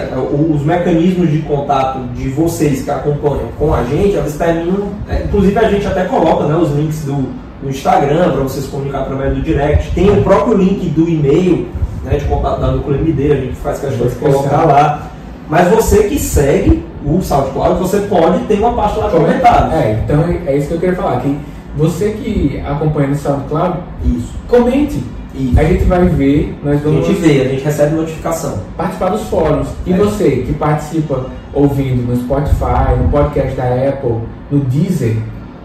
os 0.52 0.62
mecanismos 0.62 1.30
de 1.30 1.38
contato 1.38 2.00
de 2.14 2.28
vocês 2.30 2.82
que 2.82 2.90
acompanham 2.90 3.48
com 3.56 3.72
a 3.72 3.84
gente, 3.84 4.16
eles 4.16 4.36
terminam, 4.36 4.88
é, 5.08 5.22
inclusive 5.22 5.56
a 5.56 5.70
gente 5.70 5.86
até 5.86 6.04
coloca 6.06 6.46
né, 6.46 6.56
os 6.56 6.72
links 6.72 7.04
do, 7.04 7.28
do 7.62 7.70
Instagram 7.70 8.32
para 8.32 8.42
vocês 8.42 8.66
comunicar 8.66 9.02
através 9.02 9.32
do 9.32 9.42
direct, 9.42 9.92
tem 9.92 10.10
o 10.10 10.22
próprio 10.24 10.56
link 10.56 10.88
do 10.88 11.08
e-mail 11.08 11.68
né, 12.02 12.16
de 12.16 12.24
contato 12.24 12.60
da 12.60 12.72
Núcleo 12.72 12.98
MD, 12.98 13.32
a 13.32 13.36
gente 13.36 13.54
faz 13.54 13.78
questão 13.78 14.08
de 14.08 14.14
colocar 14.16 14.64
lá. 14.64 15.10
Mas 15.48 15.68
você 15.68 16.04
que 16.04 16.18
segue 16.18 16.84
o 17.04 17.22
SoundCloud, 17.22 17.78
você 17.78 18.00
pode 18.00 18.40
ter 18.44 18.58
uma 18.58 18.72
parte 18.72 18.98
lá 18.98 19.08
comentada. 19.08 19.76
É, 19.76 20.02
então 20.04 20.24
é 20.46 20.56
isso 20.56 20.68
que 20.68 20.74
eu 20.74 20.80
queria 20.80 20.96
falar, 20.96 21.20
que 21.20 21.38
você 21.76 22.10
que 22.10 22.60
acompanha 22.66 23.08
no 23.08 23.14
SoundCloud, 23.14 23.78
isso. 24.04 24.32
comente 24.48 25.00
isso. 25.34 25.58
A 25.58 25.64
gente 25.64 25.84
vai 25.84 26.06
ver, 26.06 26.56
nós 26.62 26.80
vamos. 26.80 27.04
A 27.04 27.08
gente 27.08 27.20
vê, 27.20 27.40
a 27.40 27.48
gente 27.48 27.64
recebe 27.64 27.96
notificação. 27.96 28.58
Participar 28.76 29.10
dos 29.10 29.22
fóruns. 29.28 29.68
E 29.86 29.92
é. 29.92 29.96
você 29.96 30.30
que 30.46 30.52
participa 30.52 31.26
ouvindo 31.52 32.06
no 32.06 32.16
Spotify, 32.16 32.96
no 33.00 33.08
podcast 33.10 33.54
da 33.54 33.64
Apple, 33.64 34.16
no 34.50 34.60
Deezer, 34.60 35.16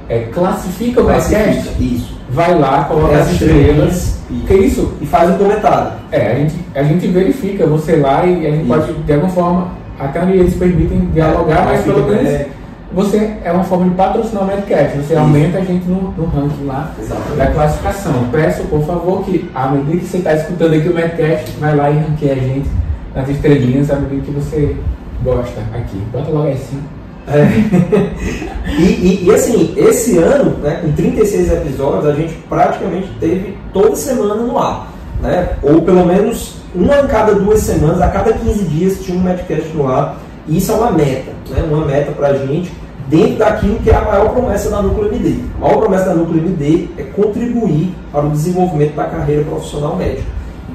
é, 0.08 0.20
classifica 0.32 1.02
o 1.02 1.06
podcast. 1.06 1.70
Isso. 1.80 2.18
Vai 2.32 2.58
lá, 2.58 2.84
coloca 2.84 3.18
as 3.18 3.32
estrelas. 3.32 4.20
Isso. 4.30 4.46
Que 4.46 4.54
isso? 4.54 4.94
E 5.02 5.06
faz 5.06 5.30
um 5.32 5.38
comentário. 5.38 5.94
É, 6.12 6.32
a 6.32 6.36
gente, 6.36 6.56
a 6.76 6.84
gente 6.84 7.08
verifica 7.08 7.66
você 7.66 7.96
lá 7.96 8.26
e 8.26 8.46
a 8.46 8.52
gente 8.52 8.64
isso. 8.64 8.68
pode, 8.68 8.94
de 8.94 9.14
alguma 9.14 9.32
forma, 9.32 9.72
até 10.00 10.22
onde 10.22 10.34
eles 10.34 10.56
permitem 10.56 11.10
dialogar, 11.14 11.62
é, 11.62 11.66
mas 11.66 11.84
pelo 11.84 12.08
menos 12.08 12.48
você 12.91 13.38
é 13.43 13.51
uma 13.51 13.63
forma 13.63 13.89
de 13.89 13.96
patrocinar 13.96 14.43
o 14.43 14.48
Medcast. 14.48 14.98
Você 14.98 15.13
Isso. 15.13 15.19
aumenta 15.19 15.60
a 15.60 15.62
gente 15.62 15.86
no, 15.88 16.12
no 16.12 16.25
ranking 16.25 16.65
lá 16.65 16.91
Exatamente. 17.00 17.38
da 17.38 17.48
classificação. 17.48 18.13
Peço, 18.31 18.63
por 18.63 18.84
favor, 18.84 19.24
que 19.24 19.50
à 19.53 19.67
medida 19.67 19.98
que 19.98 20.05
você 20.05 20.17
está 20.17 20.34
escutando 20.34 20.74
aqui 20.74 20.89
o 20.89 20.93
Medcast, 20.93 21.51
vai 21.60 21.75
lá 21.75 21.89
e 21.91 22.00
ranqueia 22.00 22.34
a 22.34 22.39
gente 22.39 22.69
nas 23.13 23.29
estrelinhas 23.29 23.91
à 23.91 23.96
medida 23.98 24.22
que 24.24 24.31
você 24.31 24.75
gosta 25.24 25.62
aqui. 25.74 25.98
Bota 26.12 26.31
logo 26.31 26.50
assim. 26.50 26.81
É. 27.27 27.46
e, 28.72 28.84
e, 28.84 29.25
e, 29.27 29.31
assim, 29.31 29.74
esse 29.77 30.17
ano, 30.17 30.58
né, 30.58 30.79
com 30.81 30.91
36 30.93 31.51
episódios, 31.51 32.08
a 32.08 32.13
gente 32.13 32.34
praticamente 32.50 33.10
teve 33.19 33.55
toda 33.72 33.96
semana 33.96 34.36
no 34.36 34.58
ar. 34.58 34.91
Né? 35.22 35.50
Ou 35.62 35.81
pelo 35.81 36.05
menos 36.05 36.55
uma 36.74 36.96
a 36.96 37.08
cada 37.08 37.36
duas 37.36 37.60
semanas, 37.60 38.01
a 38.01 38.08
cada 38.08 38.34
15 38.34 38.63
dias 38.65 39.00
tinha 39.03 39.17
um 39.17 39.22
Medcast 39.22 39.69
no 39.75 39.88
ar. 39.88 40.17
Isso 40.50 40.72
é 40.72 40.75
uma 40.75 40.91
meta, 40.91 41.32
né? 41.50 41.63
uma 41.70 41.86
meta 41.86 42.12
para 42.12 42.29
a 42.29 42.34
gente 42.34 42.72
dentro 43.08 43.38
daquilo 43.38 43.79
que 43.79 43.89
é 43.89 43.96
a 43.96 44.01
maior 44.01 44.29
promessa 44.29 44.70
da 44.70 44.82
Núcleo 44.82 45.13
MD. 45.13 45.36
A 45.58 45.62
maior 45.62 45.79
promessa 45.79 46.06
da 46.06 46.15
Núcleo 46.15 46.44
MD 46.44 46.89
é 46.98 47.03
contribuir 47.03 47.94
para 48.12 48.25
o 48.25 48.29
desenvolvimento 48.29 48.96
da 48.96 49.06
carreira 49.06 49.44
profissional 49.44 49.96
médica. 49.96 50.27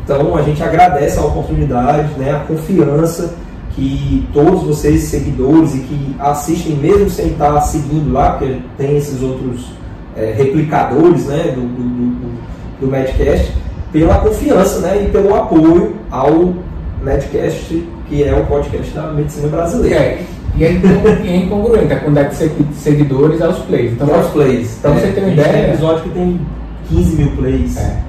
Então 0.02 0.36
a 0.36 0.42
gente 0.42 0.62
agradece 0.62 1.18
a 1.18 1.22
oportunidade, 1.22 2.08
né, 2.18 2.32
a 2.32 2.40
confiança 2.40 3.34
que 3.74 4.28
todos 4.32 4.62
vocês, 4.62 5.02
seguidores 5.04 5.74
e 5.74 5.78
que 5.78 6.16
assistem, 6.18 6.76
mesmo 6.76 7.10
sem 7.10 7.28
estar 7.28 7.60
seguindo 7.62 8.12
lá, 8.12 8.32
porque 8.32 8.58
tem 8.78 8.96
esses 8.96 9.20
outros 9.20 9.72
é, 10.16 10.32
replicadores 10.36 11.26
né, 11.26 11.52
do, 11.54 11.62
do, 11.62 11.82
do, 11.82 12.40
do 12.80 12.86
Medcast, 12.86 13.52
pela 13.92 14.18
confiança 14.18 14.78
né, 14.80 15.04
e 15.04 15.10
pelo 15.10 15.34
apoio 15.34 15.96
ao 16.10 16.54
Medcast 17.02 17.84
que 18.08 18.22
é 18.22 18.34
o 18.34 18.44
podcast 18.46 18.92
da 18.92 19.08
medicina 19.08 19.48
brasileira. 19.48 19.96
É, 19.96 20.24
e 20.56 20.64
é, 20.64 20.68
é 20.68 21.36
incongruente 21.36 21.92
a 21.92 22.00
quantidade 22.00 22.48
de 22.48 22.74
seguidores 22.74 23.42
aos 23.42 23.58
plays. 23.60 23.92
Então, 23.92 24.14
aos 24.14 24.28
plays. 24.28 24.78
Para 24.80 24.92
você 24.92 25.08
ter 25.08 25.20
uma 25.20 25.30
ideia. 25.30 25.52
Tem 25.52 25.64
episódio 25.64 26.02
que 26.04 26.10
tem 26.10 26.40
15 26.88 27.16
mil 27.16 27.36
plays. 27.36 27.76
É. 27.76 28.00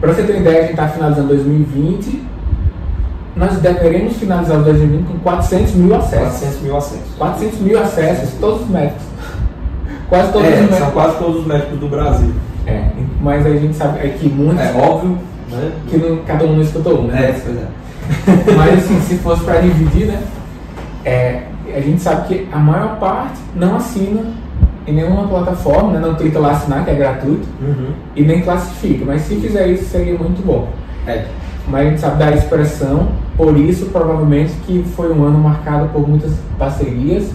Para 0.00 0.12
você 0.12 0.22
ter 0.22 0.32
uma 0.32 0.40
ideia, 0.40 0.58
a 0.58 0.60
gente 0.62 0.70
está 0.70 0.88
finalizando 0.88 1.28
2020. 1.28 2.22
Nós 3.34 3.56
deveremos 3.58 4.16
finalizar 4.16 4.58
2020 4.62 5.06
com 5.06 5.18
400 5.18 5.74
mil 5.74 5.94
acessos. 5.94 6.40
400 6.40 6.60
mil 6.60 6.76
acessos. 6.76 7.14
400 7.18 7.58
mil 7.60 7.80
acessos, 7.80 8.30
todos 8.40 8.62
os 8.62 8.68
médicos. 8.68 9.02
Quase 10.08 10.32
todos 10.32 10.48
é, 10.48 10.50
os 10.50 10.56
médicos. 10.60 10.78
São 10.78 10.90
quase 10.90 11.18
todos 11.18 11.40
os 11.40 11.46
médicos 11.46 11.78
do 11.78 11.88
Brasil. 11.88 12.32
É, 12.66 12.88
mas 13.20 13.44
a 13.44 13.50
gente 13.50 13.74
sabe 13.74 13.98
é 14.06 14.08
que 14.08 14.28
muitos. 14.28 14.64
É 14.64 14.72
óbvio, 14.72 15.18
né? 15.50 15.72
Que 15.88 15.96
não, 15.98 16.16
cada 16.18 16.44
um 16.44 16.54
não 16.54 16.62
escutou 16.62 17.00
um, 17.00 17.06
né? 17.08 17.30
É, 17.30 17.32
pois 17.32 17.56
é. 17.56 17.66
Mas 18.56 18.84
assim, 18.84 19.00
se 19.00 19.16
fosse 19.18 19.44
para 19.44 19.60
dividir, 19.60 20.06
né? 20.06 20.22
É, 21.04 21.42
a 21.74 21.80
gente 21.80 22.00
sabe 22.00 22.28
que 22.28 22.48
a 22.52 22.58
maior 22.58 22.98
parte 22.98 23.38
não 23.54 23.76
assina 23.76 24.22
em 24.86 24.92
nenhuma 24.92 25.28
plataforma, 25.28 25.92
né? 25.92 26.00
não 26.00 26.14
clica 26.14 26.38
lá 26.38 26.52
assinar, 26.52 26.84
que 26.84 26.90
é 26.90 26.94
gratuito, 26.94 27.46
uhum. 27.60 27.92
e 28.16 28.22
nem 28.22 28.40
classifica. 28.40 29.04
Mas 29.04 29.22
se 29.22 29.36
fizer 29.36 29.68
isso, 29.68 29.84
seria 29.84 30.16
muito 30.16 30.44
bom. 30.44 30.68
É. 31.06 31.26
Mas 31.68 31.86
a 31.86 31.90
gente 31.90 32.00
sabe 32.00 32.18
da 32.18 32.32
expressão, 32.32 33.08
por 33.36 33.56
isso 33.56 33.86
provavelmente 33.86 34.52
que 34.66 34.82
foi 34.96 35.12
um 35.12 35.22
ano 35.22 35.38
marcado 35.38 35.88
por 35.88 36.08
muitas 36.08 36.32
parcerias 36.58 37.30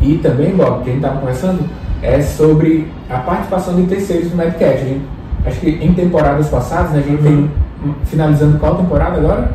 E 0.00 0.16
também, 0.18 0.56
Bob, 0.56 0.82
que 0.82 0.90
a 0.90 0.92
gente 0.92 1.04
estava 1.04 1.20
conversando, 1.20 1.64
é 2.02 2.20
sobre 2.22 2.90
a 3.10 3.18
participação 3.18 3.76
de 3.76 3.82
terceiros 3.82 4.30
no 4.30 4.36
Medcast. 4.36 5.00
Acho 5.44 5.60
que 5.60 5.68
em 5.68 5.92
temporadas 5.92 6.48
passadas, 6.48 6.92
né, 6.92 6.98
a 6.98 7.02
gente 7.02 7.22
uhum. 7.22 7.48
tem 7.82 7.94
finalizando 8.06 8.58
qual 8.58 8.76
temporada 8.76 9.18
agora? 9.18 9.50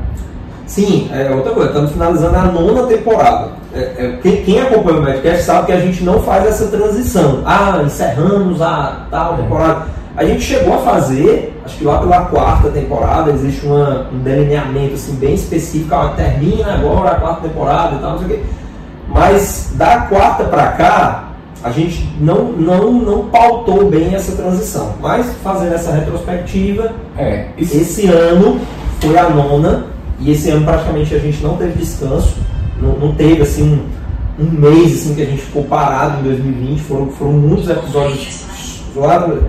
Sim, 0.71 1.09
é 1.11 1.29
outra 1.35 1.51
coisa, 1.51 1.67
estamos 1.67 1.91
finalizando 1.91 2.37
a 2.37 2.43
nona 2.43 2.83
temporada. 2.83 3.49
É, 3.73 3.79
é, 3.79 4.19
quem, 4.21 4.41
quem, 4.41 4.61
acompanha 4.61 4.99
o 4.99 5.03
Medcast 5.03 5.43
sabe 5.43 5.65
que 5.65 5.73
a 5.73 5.79
gente 5.81 6.01
não 6.01 6.23
faz 6.23 6.47
essa 6.47 6.67
transição. 6.67 7.41
Ah, 7.45 7.81
encerramos 7.85 8.61
a 8.61 9.05
tal 9.11 9.33
é. 9.33 9.37
temporada. 9.41 9.87
A 10.15 10.23
gente 10.23 10.41
chegou 10.41 10.75
a 10.75 10.77
fazer, 10.77 11.61
acho 11.65 11.77
que 11.77 11.83
lá 11.83 11.99
pela 11.99 12.21
quarta 12.21 12.69
temporada, 12.69 13.31
existe 13.31 13.65
uma, 13.65 14.07
um 14.13 14.19
delineamento 14.19 14.93
assim, 14.93 15.13
bem 15.15 15.33
específico, 15.33 15.93
ah, 15.93 16.13
termina 16.15 16.75
agora 16.75 17.11
a 17.11 17.15
quarta 17.15 17.49
temporada 17.49 17.95
e 17.97 17.99
tal, 17.99 18.11
não 18.11 18.19
sei 18.19 18.27
o 18.27 18.29
quê. 18.29 18.39
Mas 19.09 19.73
da 19.75 19.97
quarta 20.03 20.45
para 20.45 20.67
cá, 20.67 21.31
a 21.61 21.69
gente 21.69 22.09
não, 22.17 22.45
não, 22.45 22.93
não 22.93 23.25
pautou 23.25 23.89
bem 23.89 24.15
essa 24.15 24.37
transição. 24.37 24.93
Mas 25.01 25.33
fazendo 25.43 25.75
essa 25.75 25.91
retrospectiva, 25.91 26.93
é, 27.17 27.47
isso... 27.57 27.75
esse 27.75 28.07
ano 28.07 28.61
foi 29.01 29.17
a 29.17 29.29
nona, 29.29 29.90
e 30.21 30.31
esse 30.31 30.49
ano 30.49 30.65
praticamente 30.65 31.15
a 31.15 31.19
gente 31.19 31.41
não 31.41 31.57
teve 31.57 31.73
descanso, 31.73 32.35
não, 32.81 32.97
não 32.97 33.15
teve 33.15 33.41
assim 33.41 33.63
um, 34.39 34.43
um 34.43 34.51
mês 34.51 34.93
assim, 34.93 35.15
que 35.15 35.21
a 35.21 35.25
gente 35.25 35.41
ficou 35.41 35.63
parado 35.63 36.19
em 36.19 36.23
2020, 36.23 36.81
foram, 36.81 37.07
foram 37.09 37.33
muitos 37.33 37.69
episódios 37.69 38.45
zoados. 38.93 39.39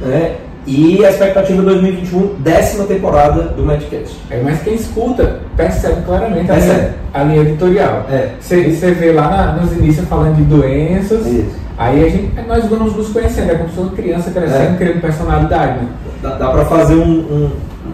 Né? 0.00 0.36
E 0.66 1.02
a 1.02 1.08
expectativa 1.08 1.62
2021, 1.62 2.34
décima 2.40 2.84
temporada 2.84 3.42
do 3.42 3.64
Madcast. 3.64 4.18
É, 4.30 4.42
mas 4.42 4.60
quem 4.62 4.74
escuta 4.74 5.40
percebe 5.56 6.02
claramente 6.02 6.50
a, 6.50 6.56
linha, 6.56 6.94
a 7.14 7.22
linha 7.22 7.40
editorial. 7.40 8.06
É. 8.10 8.32
Você 8.38 8.90
vê 8.92 9.12
lá 9.12 9.30
na, 9.30 9.52
nos 9.62 9.72
inícios 9.72 10.06
falando 10.06 10.36
de 10.36 10.42
doenças, 10.42 11.26
Isso. 11.26 11.56
aí 11.78 12.04
a 12.04 12.08
gente, 12.10 12.34
nós 12.46 12.66
vamos 12.66 12.94
nos 12.94 13.08
conhecendo, 13.08 13.50
é 13.50 13.54
como 13.54 13.70
se 13.70 13.76
fosse 13.76 13.94
criança 13.94 14.30
crescendo, 14.30 14.74
é. 14.74 14.76
criando 14.76 15.00
personalidade. 15.00 15.78
Né? 15.78 15.88
Dá, 16.20 16.34
dá 16.34 16.50
para 16.50 16.64
fazer 16.66 16.96
um, 16.96 17.18
um, 17.18 17.50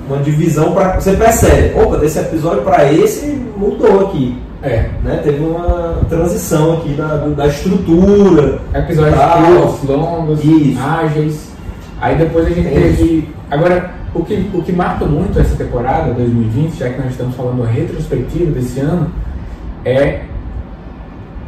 uma 0.08 0.18
divisão 0.18 0.72
para 0.72 1.00
você 1.00 1.12
percebe, 1.12 1.78
opa, 1.78 1.98
desse 1.98 2.18
episódio 2.18 2.62
para 2.62 2.92
esse 2.92 3.26
mudou 3.56 4.06
aqui. 4.06 4.36
É. 4.62 4.88
Né? 5.02 5.20
Teve 5.22 5.44
uma 5.44 6.00
transição 6.08 6.78
aqui 6.78 6.94
da, 6.94 7.16
da 7.16 7.46
estrutura. 7.46 8.60
Episódios 8.74 9.20
curtos, 9.20 9.88
longos, 9.90 10.44
Isso. 10.44 10.80
ágeis. 10.80 11.52
Aí 12.00 12.16
depois 12.16 12.46
a 12.46 12.50
gente 12.50 12.68
é 12.68 12.70
teve. 12.70 13.28
Agora, 13.50 13.92
o 14.14 14.24
que, 14.24 14.50
o 14.54 14.62
que 14.62 14.72
marca 14.72 15.04
muito 15.04 15.38
essa 15.38 15.54
temporada 15.56 16.14
2020, 16.14 16.78
já 16.78 16.88
que 16.88 17.00
nós 17.00 17.10
estamos 17.10 17.36
falando 17.36 17.62
retrospectiva 17.62 18.50
desse 18.52 18.80
ano, 18.80 19.10
é 19.84 20.22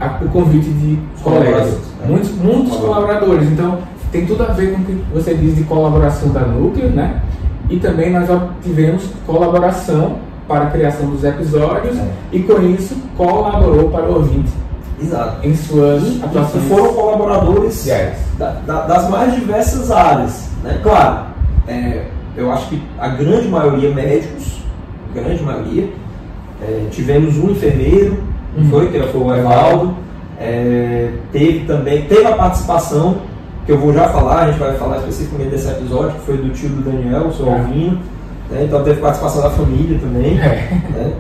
a, 0.01 0.19
o 0.23 0.29
convite 0.29 0.69
de 0.69 0.99
colegas. 1.23 1.73
Né? 2.01 2.07
Muitos, 2.07 2.31
muitos 2.33 2.77
colaboradores. 2.77 3.49
Então, 3.49 3.79
tem 4.13 4.27
tudo 4.27 4.43
a 4.43 4.47
ver 4.47 4.73
com 4.73 4.81
o 4.81 4.85
que 4.85 4.93
você 5.13 5.35
diz 5.35 5.57
de 5.57 5.65
colaboração 5.65 6.31
da 6.31 6.41
Núcleo, 6.41 6.91
né? 6.91 7.23
E 7.69 7.79
também 7.79 8.11
nós 8.11 8.29
tivemos 8.63 9.05
colaboração 9.27 10.19
para 10.47 10.67
a 10.67 10.71
criação 10.71 11.11
dos 11.11 11.25
episódios 11.25 11.99
é. 11.99 12.09
e 12.33 12.41
com 12.41 12.61
isso 12.63 12.97
colaborou 13.17 13.91
para 13.91 14.05
o 14.05 14.17
ouvinte. 14.17 14.53
Exato. 15.01 15.47
Em 15.47 15.55
suas 15.55 16.03
e, 16.03 16.23
atuações. 16.25 16.65
E 16.65 16.69
foram 16.69 16.95
colaboradores 16.95 17.85
yes. 17.87 18.19
da, 18.39 18.51
da, 18.67 18.87
das 18.87 19.11
mais 19.11 19.35
diversas 19.35 19.91
áreas. 19.91 20.49
Né? 20.63 20.81
Claro, 20.83 21.27
é, 21.67 22.07
eu 22.37 22.51
acho 22.53 22.69
que 22.69 22.83
a 22.99 23.09
grande 23.09 23.49
maioria 23.49 23.93
médicos, 23.93 24.61
grande 25.13 25.43
maioria, 25.43 25.91
é, 26.63 26.87
tivemos 26.91 27.37
um 27.37 27.51
enfermeiro, 27.51 28.23
uhum. 28.57 28.71
foi, 28.71 28.91
que 28.91 28.99
foi 29.01 29.21
o 29.21 29.35
Evaldo, 29.35 29.97
é, 30.39 31.11
teve 31.33 31.67
também, 31.67 32.03
teve 32.05 32.27
a 32.27 32.33
participação, 32.33 33.17
que 33.67 33.73
eu 33.73 33.79
vou 33.79 33.93
já 33.93 34.09
falar, 34.09 34.45
a 34.45 34.47
gente 34.47 34.61
vai 34.61 34.75
falar 34.75 34.99
especificamente 34.99 35.51
desse 35.51 35.69
episódio, 35.69 36.13
que 36.13 36.27
foi 36.27 36.37
do 36.37 36.51
tio 36.51 36.69
do 36.69 36.83
Daniel, 36.89 37.27
o 37.27 37.35
seu 37.35 37.49
é. 37.49 37.59
Alvino, 37.59 38.01
né? 38.49 38.63
então 38.63 38.85
teve 38.85 39.01
participação 39.01 39.43
da 39.43 39.51
família 39.51 39.99
também. 39.99 40.39
É. 40.39 40.71
Né? 40.95 41.13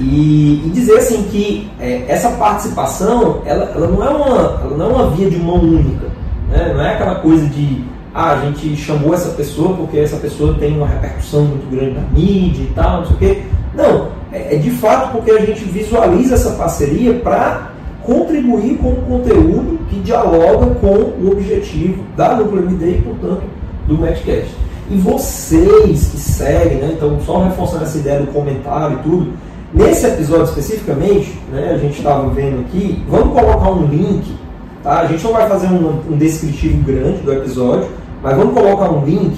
E, 0.00 0.62
e, 0.64 0.70
dizer 0.70 0.96
assim 0.96 1.24
que 1.24 1.68
é, 1.80 2.04
essa 2.06 2.30
participação 2.30 3.42
ela, 3.44 3.72
ela, 3.74 3.88
não 3.88 4.04
é 4.04 4.08
uma, 4.10 4.60
ela 4.62 4.76
não 4.76 4.86
é 4.86 4.94
uma 4.94 5.10
via 5.10 5.28
de 5.28 5.36
mão 5.38 5.56
única. 5.56 6.06
Né? 6.48 6.72
Não 6.72 6.80
é 6.80 6.94
aquela 6.94 7.16
coisa 7.16 7.44
de 7.46 7.84
ah, 8.14 8.30
a 8.30 8.44
gente 8.44 8.76
chamou 8.76 9.12
essa 9.12 9.30
pessoa 9.30 9.76
porque 9.76 9.98
essa 9.98 10.16
pessoa 10.18 10.54
tem 10.54 10.76
uma 10.76 10.86
repercussão 10.86 11.46
muito 11.46 11.68
grande 11.68 11.94
na 11.94 12.02
mídia 12.12 12.62
e 12.62 12.72
tal, 12.76 13.00
não 13.00 13.06
sei 13.06 13.16
o 13.16 13.18
quê. 13.18 13.42
Não, 13.74 14.08
é, 14.30 14.54
é 14.54 14.58
de 14.58 14.70
fato 14.70 15.10
porque 15.10 15.32
a 15.32 15.40
gente 15.44 15.64
visualiza 15.64 16.34
essa 16.34 16.50
parceria 16.52 17.14
para 17.14 17.72
contribuir 18.04 18.76
com 18.78 18.90
o 18.90 19.02
conteúdo 19.02 19.77
que 19.88 20.00
dialoga 20.00 20.74
com 20.76 20.86
o 20.86 21.30
objetivo 21.32 22.02
da 22.16 22.34
Núcleo 22.36 22.64
MD 22.64 22.90
e, 22.90 23.02
portanto, 23.02 23.42
do 23.86 23.98
Matchcast. 23.98 24.54
E 24.90 24.96
vocês 24.96 26.08
que 26.08 26.18
seguem, 26.18 26.78
né, 26.78 26.94
então 26.96 27.18
só 27.20 27.44
reforçando 27.44 27.84
essa 27.84 27.98
ideia 27.98 28.20
do 28.20 28.32
comentário 28.32 28.98
e 28.98 29.02
tudo, 29.02 29.32
nesse 29.72 30.06
episódio 30.06 30.44
especificamente, 30.44 31.38
né, 31.52 31.72
a 31.74 31.78
gente 31.78 31.98
estava 31.98 32.28
vendo 32.30 32.60
aqui, 32.60 33.04
vamos 33.08 33.38
colocar 33.38 33.70
um 33.70 33.86
link, 33.86 34.34
tá? 34.82 35.00
a 35.00 35.06
gente 35.06 35.22
não 35.24 35.32
vai 35.32 35.46
fazer 35.48 35.66
um, 35.66 36.00
um 36.10 36.16
descritivo 36.16 36.82
grande 36.84 37.18
do 37.18 37.32
episódio, 37.32 37.88
mas 38.22 38.36
vamos 38.36 38.54
colocar 38.54 38.90
um 38.90 39.04
link 39.04 39.36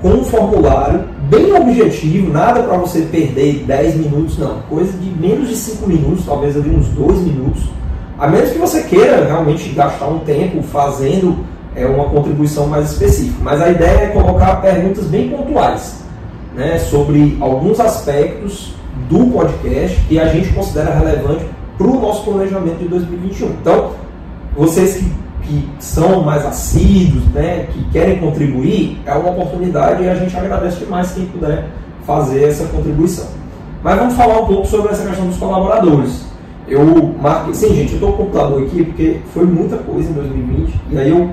com 0.00 0.10
um 0.10 0.24
formulário 0.24 1.04
bem 1.28 1.52
objetivo, 1.52 2.30
nada 2.30 2.62
para 2.62 2.76
você 2.76 3.00
perder 3.02 3.64
10 3.66 3.96
minutos, 3.96 4.38
não, 4.38 4.60
coisa 4.68 4.92
de 4.98 5.10
menos 5.10 5.48
de 5.48 5.56
5 5.56 5.88
minutos, 5.88 6.24
talvez 6.24 6.56
ali 6.56 6.70
uns 6.70 6.88
2 6.88 7.18
minutos, 7.20 7.64
a 8.18 8.28
menos 8.28 8.50
que 8.50 8.58
você 8.58 8.82
queira 8.82 9.24
realmente 9.24 9.68
gastar 9.70 10.06
um 10.06 10.20
tempo 10.20 10.62
fazendo 10.62 11.44
é, 11.74 11.86
uma 11.86 12.04
contribuição 12.04 12.66
mais 12.66 12.92
específica. 12.92 13.38
Mas 13.42 13.60
a 13.60 13.70
ideia 13.70 14.04
é 14.04 14.06
colocar 14.08 14.56
perguntas 14.56 15.06
bem 15.06 15.28
pontuais 15.28 16.04
né, 16.54 16.78
sobre 16.78 17.36
alguns 17.40 17.80
aspectos 17.80 18.74
do 19.08 19.26
podcast 19.26 20.00
que 20.08 20.18
a 20.18 20.26
gente 20.28 20.52
considera 20.52 20.94
relevante 20.94 21.44
para 21.76 21.86
o 21.86 22.00
nosso 22.00 22.24
planejamento 22.24 22.78
de 22.78 22.88
2021. 22.88 23.48
Então, 23.60 23.90
vocês 24.56 24.98
que 24.98 25.24
que 25.46 25.68
são 25.78 26.22
mais 26.22 26.44
assíduos, 26.44 27.24
né, 27.26 27.68
que 27.70 27.84
querem 27.90 28.18
contribuir, 28.18 29.00
é 29.04 29.12
uma 29.14 29.30
oportunidade 29.30 30.02
e 30.02 30.08
a 30.08 30.14
gente 30.14 30.36
agradece 30.36 30.78
demais 30.78 31.12
quem 31.12 31.26
puder 31.26 31.66
fazer 32.06 32.44
essa 32.44 32.64
contribuição. 32.66 33.26
Mas 33.82 33.98
vamos 33.98 34.14
falar 34.14 34.40
um 34.40 34.46
pouco 34.46 34.66
sobre 34.66 34.92
essa 34.92 35.06
questão 35.06 35.26
dos 35.26 35.36
colaboradores. 35.36 36.23
Eu 36.66 37.14
marquei, 37.20 37.54
sim, 37.54 37.74
gente, 37.74 37.90
eu 37.90 37.94
estou 37.94 38.12
com 38.12 38.22
o 38.22 38.26
computador 38.26 38.62
aqui 38.62 38.84
porque 38.84 39.20
foi 39.32 39.44
muita 39.44 39.76
coisa 39.76 40.08
em 40.08 40.14
2020 40.14 40.80
e 40.90 40.98
aí 40.98 41.10
eu 41.10 41.30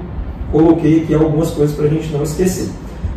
coloquei 0.51 1.03
aqui 1.03 1.13
algumas 1.13 1.51
coisas 1.51 1.75
para 1.75 1.85
a 1.85 1.89
gente 1.89 2.11
não 2.11 2.23
esquecer. 2.23 2.69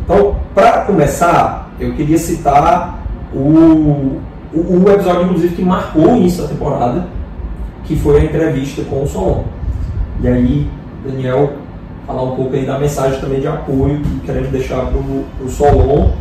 Então, 0.03 0.35
para 0.53 0.81
começar, 0.81 1.71
eu 1.79 1.93
queria 1.93 2.17
citar 2.17 3.03
o, 3.33 3.39
o, 3.39 4.21
o, 4.53 4.89
episódio, 4.89 5.23
inclusive, 5.23 5.55
que 5.55 5.61
marcou 5.61 6.13
o 6.13 6.17
início 6.17 6.43
da 6.43 6.49
temporada, 6.49 7.07
que 7.83 7.95
foi 7.95 8.21
a 8.21 8.23
entrevista 8.23 8.81
com 8.83 9.03
o 9.03 9.07
Solon. 9.07 9.43
E 10.21 10.27
aí, 10.27 10.67
Daniel 11.05 11.53
falar 12.05 12.23
um 12.23 12.35
pouco 12.35 12.55
aí 12.55 12.65
da 12.65 12.77
mensagem 12.77 13.19
também 13.19 13.39
de 13.39 13.47
apoio 13.47 13.99
que 13.99 14.19
queremos 14.25 14.49
deixar 14.49 14.85
para 14.85 14.97
o 14.97 15.49
Solon. 15.49 16.11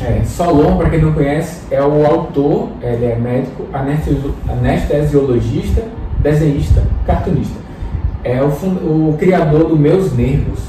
É, 0.00 0.22
Solon, 0.24 0.76
para 0.76 0.90
quem 0.90 1.00
não 1.00 1.12
conhece, 1.12 1.62
é 1.70 1.82
o 1.82 2.04
autor, 2.04 2.68
ele 2.82 3.06
é 3.06 3.16
médico, 3.16 3.64
anestesiologista, 4.48 5.84
desenhista, 6.18 6.82
cartunista. 7.06 7.58
É 8.22 8.42
o, 8.42 8.48
o 8.48 9.16
criador 9.18 9.68
do 9.68 9.76
Meus 9.76 10.12
Nervos. 10.16 10.60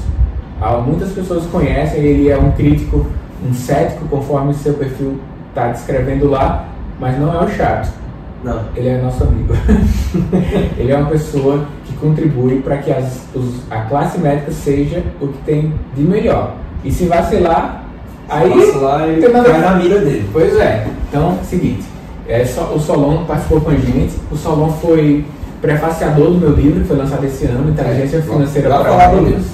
Ah, 0.61 0.77
muitas 0.77 1.11
pessoas 1.11 1.45
conhecem, 1.47 1.99
ele 1.99 2.29
é 2.29 2.37
um 2.37 2.51
crítico, 2.51 3.05
um 3.45 3.53
cético, 3.53 4.05
conforme 4.07 4.53
seu 4.53 4.73
perfil 4.75 5.19
está 5.49 5.69
descrevendo 5.69 6.29
lá, 6.29 6.67
mas 6.99 7.19
não 7.19 7.33
é 7.33 7.43
o 7.43 7.47
chato. 7.49 7.93
Não. 8.43 8.63
Ele 8.75 8.89
é 8.89 9.01
nosso 9.01 9.23
amigo. 9.23 9.53
ele 10.77 10.91
é 10.91 10.97
uma 10.97 11.09
pessoa 11.09 11.65
contribui 12.05 12.61
para 12.61 12.77
que 12.77 12.91
as, 12.91 13.25
os, 13.33 13.61
a 13.71 13.81
classe 13.81 14.19
médica 14.19 14.51
seja 14.51 15.03
o 15.19 15.27
que 15.27 15.37
tem 15.39 15.73
de 15.95 16.03
melhor. 16.03 16.55
E 16.83 16.91
se 16.91 17.05
vacilar, 17.07 17.84
aí 18.29 18.49
vacilar, 18.49 19.09
ele 19.09 19.29
cai 19.29 19.61
na 19.61 19.75
mira 19.75 19.99
dele. 19.99 20.29
Pois 20.31 20.55
é. 20.57 20.87
Então, 21.09 21.37
seguinte, 21.43 21.83
é, 22.27 22.43
o 22.73 22.79
Solon 22.79 23.25
participou 23.25 23.61
com 23.61 23.71
a 23.71 23.75
gente. 23.75 24.15
O 24.31 24.35
Solon 24.35 24.69
foi 24.73 25.25
prefaciador 25.61 26.31
do 26.31 26.37
meu 26.37 26.51
livro, 26.51 26.81
que 26.81 26.87
foi 26.87 26.97
lançado 26.97 27.23
esse 27.25 27.45
ano, 27.45 27.69
Inteligência 27.69 28.17
é, 28.17 28.21
Financeira 28.21 28.69
para 28.69 29.05
Adultos. 29.05 29.45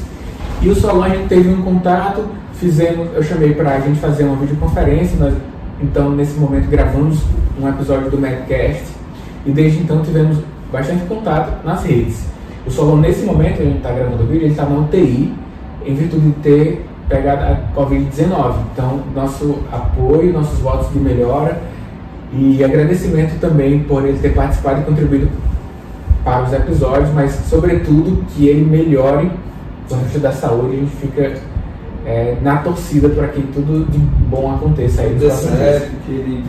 E 0.62 0.70
o 0.70 0.76
Solon 0.76 1.04
a 1.04 1.10
gente 1.10 1.28
teve 1.28 1.50
um 1.50 1.62
contato, 1.62 2.26
fizemos, 2.54 3.10
eu 3.16 3.24
chamei 3.24 3.54
para 3.54 3.76
a 3.76 3.80
gente 3.80 4.00
fazer 4.00 4.24
uma 4.24 4.36
videoconferência, 4.36 5.18
nós, 5.18 5.34
então 5.82 6.12
nesse 6.12 6.38
momento 6.38 6.70
gravamos 6.70 7.20
um 7.60 7.68
episódio 7.68 8.12
do 8.12 8.18
Medcast 8.18 8.84
e 9.46 9.52
desde 9.52 9.80
então 9.80 10.02
tivemos 10.02 10.38
bastante 10.72 11.04
contato 11.06 11.66
nas 11.66 11.84
redes. 11.84 12.26
O 12.66 12.70
Solon, 12.70 12.98
nesse 12.98 13.26
momento, 13.26 13.62
a 13.62 13.66
gente 13.66 13.78
está 13.78 13.92
gravando 13.92 14.24
o 14.24 14.28
vídeo, 14.28 14.44
ele 14.44 14.52
está 14.52 14.66
na 14.66 14.80
UTI, 14.80 15.34
em 15.84 15.96
virtude 15.96 16.28
de 16.28 16.34
ter 16.42 16.86
pegado 17.12 17.44
a 17.44 17.80
Covid-19. 17.80 18.54
Então, 18.74 19.00
nosso 19.14 19.60
apoio, 19.72 20.32
nossos 20.34 20.60
votos 20.60 20.92
de 20.94 21.00
melhora 21.00 21.62
e 22.34 22.64
agradecimento 22.64 23.40
também 23.40 23.80
por 23.84 24.06
ele 24.06 24.18
ter 24.20 24.34
participado 24.34 24.82
e 24.82 24.84
contribuído 24.86 25.30
para 26.24 26.44
os 26.44 26.54
episódios, 26.54 27.10
mas 27.14 27.32
sobretudo 27.50 28.24
que 28.30 28.48
ele 28.48 28.64
melhore 28.64 29.30
o 29.90 29.96
resto 29.96 30.20
da 30.20 30.32
saúde. 30.32 30.76
A 30.78 30.80
gente 30.80 30.96
fica 30.96 31.34
é, 32.06 32.36
na 32.42 32.58
torcida 32.58 33.10
para 33.10 33.28
que 33.28 33.42
tudo 33.54 33.86
de 33.92 33.98
bom 34.00 34.54
aconteça 34.56 35.02
aí 35.02 35.14
Dê 35.16 35.30
certo, 35.30 35.92
que 36.06 36.12
ele 36.12 36.44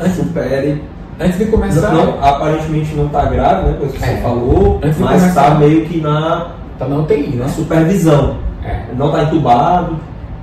Antes- 0.00 0.16
supere. 0.16 0.82
Antes 1.18 1.38
de 1.38 1.46
começar, 1.46 1.92
Não, 1.92 2.06
não, 2.16 2.24
aparentemente 2.24 2.94
não 2.94 3.06
está 3.06 3.24
grave, 3.26 3.68
né? 3.70 3.76
Coisa 3.78 3.96
que 3.96 4.04
É. 4.04 4.06
você 4.16 4.22
falou, 4.22 4.80
mas 5.00 5.22
está 5.26 5.54
meio 5.54 5.86
que 5.86 6.00
na, 6.00 6.48
tá 6.78 6.86
na 6.86 6.96
UTI, 6.98 7.36
na 7.36 7.44
né? 7.46 7.50
supervisão. 7.52 8.36
É. 8.66 8.82
Não 8.96 9.06
está 9.06 9.24
entubado. 9.24 9.96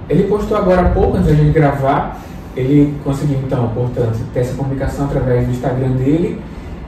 Ele 0.09 0.23
postou 0.23 0.57
agora 0.57 0.81
há 0.81 0.89
pouco, 0.89 1.17
antes 1.17 1.29
gente 1.35 1.51
gravar, 1.51 2.19
ele 2.55 2.95
conseguiu 3.03 3.39
então, 3.45 3.69
portanto, 3.69 4.19
ter 4.33 4.41
essa 4.41 4.53
comunicação 4.55 5.05
através 5.05 5.45
do 5.45 5.51
Instagram 5.53 5.91
dele. 5.91 6.41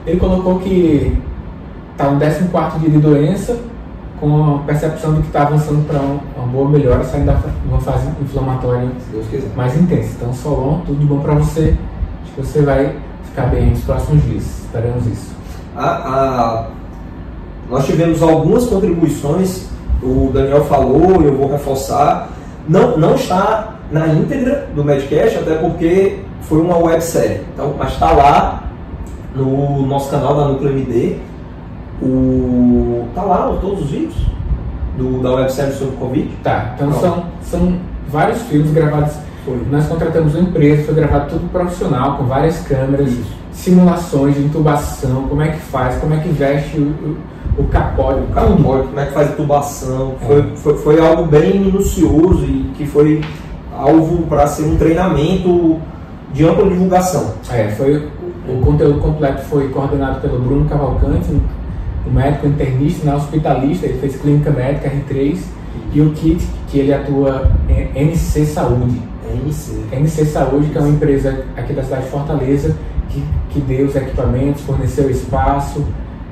Ele 0.06 0.18
colocou 0.20 0.58
que 0.60 1.16
está 1.92 2.10
no 2.10 2.20
14 2.20 2.78
dia 2.80 2.90
de 2.90 2.98
doença, 2.98 3.56
com 4.20 4.56
a 4.56 4.58
percepção 4.60 5.14
de 5.14 5.20
que 5.22 5.26
está 5.26 5.42
avançando 5.42 5.86
para 5.86 5.98
uma 6.00 6.46
boa 6.50 6.68
melhora, 6.70 7.02
saindo 7.04 7.26
da 7.26 7.38
uma 7.68 7.80
fase 7.80 8.08
inflamatória 8.20 8.88
mais 9.56 9.76
intensa. 9.80 10.10
Então, 10.16 10.32
Solon, 10.32 10.80
tudo 10.86 10.98
de 10.98 11.04
bom 11.06 11.18
para 11.20 11.34
você. 11.34 11.74
Acho 12.22 12.32
que 12.34 12.40
você 12.42 12.62
vai 12.62 12.94
ficar 13.24 13.46
bem 13.46 13.70
nos 13.70 13.80
próximos 13.80 14.22
dias. 14.24 14.44
Esperamos 14.64 15.06
isso. 15.06 15.34
A- 15.76 15.84
a- 15.84 16.66
nós 17.68 17.84
tivemos 17.84 18.22
algumas 18.22 18.66
contribuições, 18.66 19.68
o 20.02 20.30
Daniel 20.32 20.64
falou, 20.64 21.22
eu 21.22 21.36
vou 21.36 21.50
reforçar. 21.50 22.28
Não, 22.68 22.96
não 22.96 23.14
está 23.14 23.76
na 23.90 24.08
íntegra 24.08 24.68
do 24.74 24.84
Medcast, 24.84 25.38
até 25.38 25.54
porque 25.56 26.18
foi 26.42 26.60
uma 26.60 26.76
websérie. 26.76 27.42
Então, 27.54 27.74
mas 27.78 27.92
está 27.92 28.12
lá 28.12 28.64
no 29.34 29.86
nosso 29.86 30.10
canal 30.10 30.36
da 30.36 30.48
Núcleo 30.48 30.72
MD. 30.72 31.16
O, 32.02 33.08
tá 33.14 33.22
lá 33.22 33.56
todos 33.60 33.84
os 33.84 33.90
vídeos 33.90 34.16
do, 34.98 35.22
da 35.22 35.32
websérie 35.34 35.72
sobre 35.74 35.94
o 35.94 35.98
Covid. 35.98 36.28
Tá, 36.42 36.72
então 36.74 36.88
Pronto. 36.88 37.00
são, 37.00 37.24
são 37.42 37.78
vários 38.08 38.42
filmes 38.42 38.70
gravados. 38.72 39.14
Foi. 39.44 39.60
Nós 39.70 39.86
contratamos 39.86 40.34
uma 40.34 40.48
empresa, 40.48 40.84
foi 40.84 40.94
gravado 40.94 41.30
tudo 41.30 41.48
profissional, 41.50 42.16
com 42.16 42.24
várias 42.24 42.58
câmeras, 42.66 43.08
Isso. 43.12 43.32
simulações 43.52 44.34
de 44.34 44.42
intubação, 44.42 45.28
como 45.28 45.40
é 45.40 45.50
que 45.50 45.60
faz, 45.60 45.96
como 45.98 46.14
é 46.14 46.18
que 46.18 46.28
veste 46.30 46.78
o, 46.78 46.82
o, 46.82 47.16
o 47.58 47.64
capote, 47.64 48.20
O 48.20 48.62
pode, 48.62 48.88
como 48.88 49.00
é 49.00 49.06
que 49.06 49.12
faz 49.12 49.30
intubação. 49.30 50.14
É. 50.20 50.26
Foi, 50.26 50.56
foi, 50.56 50.76
foi 50.78 51.00
algo 51.00 51.24
bem 51.24 51.58
minucioso 51.58 52.44
e 52.44 52.70
que 52.76 52.86
foi 52.86 53.22
alvo 53.72 54.26
para 54.26 54.46
ser 54.46 54.64
um 54.64 54.76
treinamento 54.76 55.78
de 56.32 56.44
ampla 56.44 56.68
divulgação. 56.68 57.34
É, 57.50 57.68
foi, 57.68 58.08
o, 58.48 58.60
conteúdo 58.60 59.00
completo 59.00 59.42
foi 59.44 59.68
coordenado 59.68 60.20
pelo 60.20 60.38
Bruno 60.38 60.68
Cavalcante, 60.68 61.30
um, 61.30 62.12
médico 62.12 62.46
internista, 62.46 63.04
né, 63.04 63.16
hospitalista, 63.16 63.86
ele 63.86 63.98
fez 63.98 64.16
clínica 64.16 64.50
médica 64.50 64.88
R3, 64.88 65.38
e 65.92 66.00
o 66.00 66.10
Kit, 66.10 66.46
que 66.68 66.78
ele 66.78 66.92
atua 66.92 67.50
em 67.68 68.10
NC 68.10 68.44
Saúde. 68.46 69.00
NC. 69.44 69.74
NC 69.92 70.24
Saúde, 70.26 70.68
que 70.68 70.78
é 70.78 70.80
uma 70.80 70.90
empresa 70.90 71.44
aqui 71.56 71.72
da 71.72 71.82
cidade 71.82 72.04
de 72.04 72.10
Fortaleza, 72.10 72.76
que, 73.08 73.22
que 73.50 73.60
deu 73.60 73.86
os 73.86 73.96
equipamentos, 73.96 74.62
forneceu 74.62 75.10
espaço, 75.10 75.84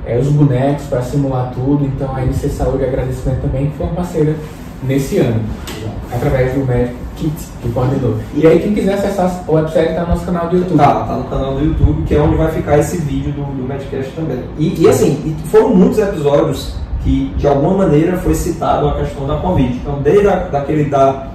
é, 0.05 0.17
os 0.17 0.27
bonecos 0.27 0.85
para 0.85 1.01
simular 1.01 1.51
tudo. 1.53 1.85
Então 1.85 2.15
a 2.15 2.23
NC 2.23 2.49
Saúde 2.49 2.83
agradecimento 2.83 3.41
também, 3.41 3.71
foi 3.77 3.85
uma 3.85 3.95
parceira 3.95 4.35
nesse 4.83 5.17
ano, 5.17 5.41
através 6.11 6.53
do 6.53 6.65
médico 6.65 7.05
Kit, 7.15 7.33
que 7.61 7.69
coordenou. 7.69 8.17
E 8.33 8.45
aí, 8.45 8.59
quem 8.59 8.73
quiser 8.73 8.95
acessar 8.95 9.43
o 9.47 9.53
website 9.53 9.89
está 9.89 10.01
no 10.01 10.09
nosso 10.09 10.25
canal 10.25 10.49
do 10.49 10.57
YouTube. 10.57 10.77
Tá, 10.77 11.03
tá 11.05 11.15
no 11.15 11.23
canal 11.25 11.55
do 11.55 11.63
YouTube, 11.63 12.03
que 12.03 12.15
é 12.15 12.21
onde 12.21 12.35
vai 12.35 12.51
ficar 12.51 12.77
esse 12.77 12.97
vídeo 12.97 13.31
do, 13.31 13.43
do 13.43 13.67
Medcast 13.67 14.11
também. 14.11 14.43
E, 14.57 14.81
e 14.81 14.89
assim, 14.89 15.35
foram 15.45 15.73
muitos 15.73 15.97
episódios 15.97 16.75
que 17.03 17.33
de 17.37 17.47
alguma 17.47 17.85
maneira 17.85 18.17
foi 18.17 18.35
citado 18.35 18.89
a 18.89 18.95
questão 18.95 19.27
da 19.27 19.37
Covid. 19.37 19.73
Então, 19.75 20.01
desde 20.01 20.27
a, 20.27 20.35
daquele 20.35 20.85
da. 20.85 21.27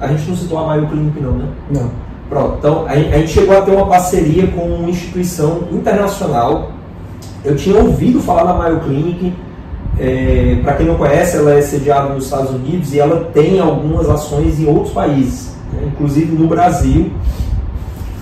A 0.00 0.06
gente 0.08 0.28
não 0.28 0.36
citou 0.36 0.58
a 0.58 0.66
Mayo 0.66 0.86
Clinic, 0.88 1.20
não, 1.20 1.32
né? 1.32 1.48
Não. 1.70 1.90
Pronto, 2.28 2.56
então 2.58 2.86
a, 2.86 2.92
a 2.92 2.96
gente 2.96 3.28
chegou 3.28 3.56
a 3.56 3.62
ter 3.62 3.70
uma 3.70 3.86
parceria 3.86 4.46
com 4.48 4.62
uma 4.62 4.90
instituição 4.90 5.68
internacional. 5.70 6.72
Eu 7.44 7.56
tinha 7.56 7.78
ouvido 7.80 8.20
falar 8.20 8.44
da 8.44 8.54
Mayo 8.54 8.80
Clinic. 8.80 9.32
Para 10.62 10.74
quem 10.74 10.86
não 10.86 10.94
conhece, 10.96 11.36
ela 11.36 11.52
é 11.54 11.60
sediada 11.62 12.10
nos 12.14 12.24
Estados 12.24 12.50
Unidos 12.50 12.92
e 12.94 13.00
ela 13.00 13.30
tem 13.32 13.58
algumas 13.60 14.08
ações 14.08 14.60
em 14.60 14.66
outros 14.66 14.92
países, 14.92 15.56
né, 15.72 15.88
inclusive 15.92 16.36
no 16.36 16.46
Brasil. 16.46 17.10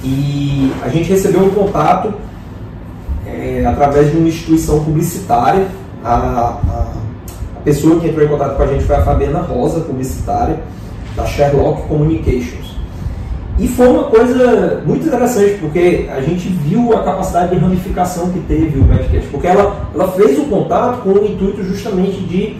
E 0.02 0.72
a 0.82 0.88
gente 0.88 1.10
recebeu 1.10 1.42
um 1.42 1.50
contato 1.50 2.14
é, 3.26 3.64
através 3.66 4.10
de 4.10 4.16
uma 4.16 4.28
instituição 4.28 4.82
publicitária. 4.84 5.66
A, 6.04 6.14
a- 6.14 6.92
a 7.56 7.60
pessoa 7.64 7.98
que 7.98 8.06
entrou 8.08 8.24
em 8.24 8.28
contato 8.28 8.56
com 8.56 8.62
a 8.62 8.66
gente 8.68 8.84
foi 8.84 8.94
a 8.96 9.02
Fabiana 9.02 9.40
Rosa, 9.40 9.80
publicitária, 9.80 10.60
da 11.16 11.26
Sherlock 11.26 11.82
Communications. 11.88 12.65
E 13.58 13.66
foi 13.68 13.88
uma 13.88 14.04
coisa 14.04 14.82
muito 14.84 15.06
interessante, 15.06 15.58
porque 15.60 16.08
a 16.14 16.20
gente 16.20 16.48
viu 16.48 16.92
a 16.92 17.02
capacidade 17.02 17.54
de 17.54 17.60
ramificação 17.60 18.30
que 18.30 18.40
teve 18.40 18.78
o 18.78 18.84
Medcast, 18.84 19.28
porque 19.30 19.46
ela, 19.46 19.88
ela 19.94 20.08
fez 20.12 20.38
o 20.38 20.44
contato 20.44 21.02
com 21.02 21.10
o 21.10 21.24
intuito 21.26 21.64
justamente 21.64 22.20
de 22.20 22.56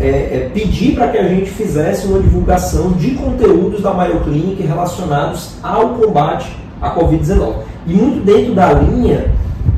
é, 0.00 0.08
é, 0.08 0.50
pedir 0.52 0.96
para 0.96 1.08
que 1.08 1.18
a 1.18 1.28
gente 1.28 1.50
fizesse 1.50 2.08
uma 2.08 2.18
divulgação 2.18 2.92
de 2.92 3.12
conteúdos 3.12 3.80
da 3.80 3.94
Mayo 3.94 4.20
Clinic 4.20 4.60
relacionados 4.60 5.52
ao 5.62 5.90
combate 5.90 6.50
à 6.82 6.92
Covid-19. 6.96 7.54
E 7.86 7.92
muito 7.92 8.24
dentro 8.24 8.54
da 8.54 8.72
linha 8.72 9.30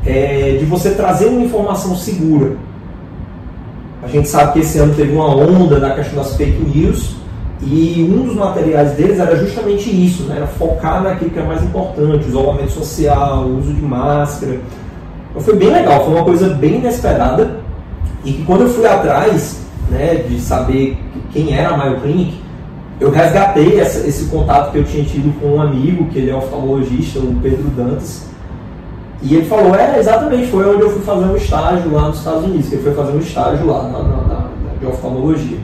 é, 0.03 0.57
de 0.59 0.65
você 0.65 0.91
trazer 0.91 1.27
uma 1.27 1.43
informação 1.43 1.95
segura. 1.95 2.53
A 4.01 4.07
gente 4.07 4.27
sabe 4.27 4.53
que 4.53 4.59
esse 4.59 4.79
ano 4.79 4.95
teve 4.95 5.13
uma 5.13 5.35
onda 5.35 5.79
da 5.79 5.91
questão 5.91 6.17
das 6.17 6.35
fake 6.35 6.63
news, 6.63 7.15
e 7.69 8.07
um 8.09 8.25
dos 8.27 8.35
materiais 8.35 8.91
deles 8.93 9.19
era 9.19 9.35
justamente 9.35 9.89
isso, 9.89 10.23
né? 10.23 10.37
era 10.37 10.47
focar 10.47 11.03
naquilo 11.03 11.31
que 11.31 11.39
é 11.39 11.43
mais 11.43 11.61
importante, 11.63 12.27
isolamento 12.27 12.71
social, 12.71 13.45
uso 13.45 13.73
de 13.73 13.81
máscara. 13.81 14.59
Então 15.31 15.41
foi 15.41 15.55
bem 15.55 15.69
legal, 15.71 16.05
foi 16.05 16.13
uma 16.15 16.23
coisa 16.23 16.49
bem 16.49 16.75
inesperada 16.75 17.57
e 18.23 18.31
que 18.31 18.43
quando 18.43 18.61
eu 18.61 18.69
fui 18.69 18.85
atrás 18.85 19.59
né, 19.91 20.15
de 20.27 20.39
saber 20.39 20.97
quem 21.31 21.53
era 21.53 21.73
a 21.73 21.77
Mayo 21.77 21.99
Clinic, 22.01 22.39
eu 22.99 23.11
resgatei 23.11 23.79
essa- 23.79 24.07
esse 24.07 24.25
contato 24.25 24.71
que 24.71 24.77
eu 24.79 24.83
tinha 24.83 25.03
tido 25.03 25.37
com 25.39 25.55
um 25.57 25.61
amigo, 25.61 26.05
que 26.05 26.17
ele 26.19 26.29
é 26.31 26.35
oftalmologista, 26.35 27.19
o 27.19 27.35
Pedro 27.41 27.69
Dantas, 27.75 28.25
e 29.21 29.35
ele 29.35 29.45
falou, 29.45 29.75
é, 29.75 29.99
exatamente, 29.99 30.47
foi 30.47 30.65
onde 30.67 30.81
eu 30.83 30.89
fui 30.91 31.01
fazer 31.01 31.25
um 31.25 31.35
estágio 31.35 31.91
lá 31.91 32.07
nos 32.07 32.17
Estados 32.19 32.43
Unidos, 32.45 32.69
que 32.69 32.75
ele 32.75 32.83
foi 32.83 32.93
fazer 32.93 33.11
um 33.13 33.19
estágio 33.19 33.65
lá 33.67 33.83
na, 33.83 33.99
na- 34.03 34.21
na- 34.27 34.47
de 34.79 34.85
oftalmologia. 34.85 35.57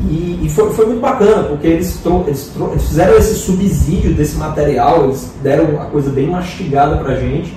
E, 0.00 0.40
e 0.42 0.48
foi, 0.48 0.72
foi 0.72 0.86
muito 0.86 1.00
bacana, 1.00 1.44
porque 1.44 1.66
eles, 1.66 2.00
eles, 2.26 2.52
eles 2.56 2.88
fizeram 2.88 3.16
esse 3.18 3.34
subsídio 3.34 4.14
desse 4.14 4.36
material, 4.36 5.04
eles 5.04 5.30
deram 5.42 5.80
a 5.80 5.86
coisa 5.86 6.10
bem 6.10 6.28
mastigada 6.28 6.96
pra 6.96 7.16
gente, 7.16 7.54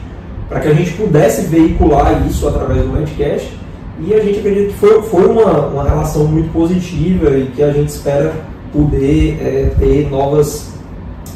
para 0.49 0.59
que 0.59 0.67
a 0.67 0.73
gente 0.73 0.91
pudesse 0.93 1.47
veicular 1.47 2.25
isso 2.27 2.47
através 2.47 2.81
do 2.81 2.89
Medcast. 2.89 3.57
E 3.99 4.13
a 4.13 4.19
gente 4.21 4.39
acredita 4.39 4.73
que 4.73 4.77
foi, 4.77 5.01
foi 5.03 5.25
uma, 5.25 5.67
uma 5.67 5.83
relação 5.83 6.25
muito 6.25 6.51
positiva 6.51 7.29
e 7.37 7.45
que 7.55 7.63
a 7.63 7.71
gente 7.71 7.89
espera 7.89 8.33
poder 8.73 9.37
é, 9.39 9.71
ter 9.79 10.09
novas, 10.09 10.73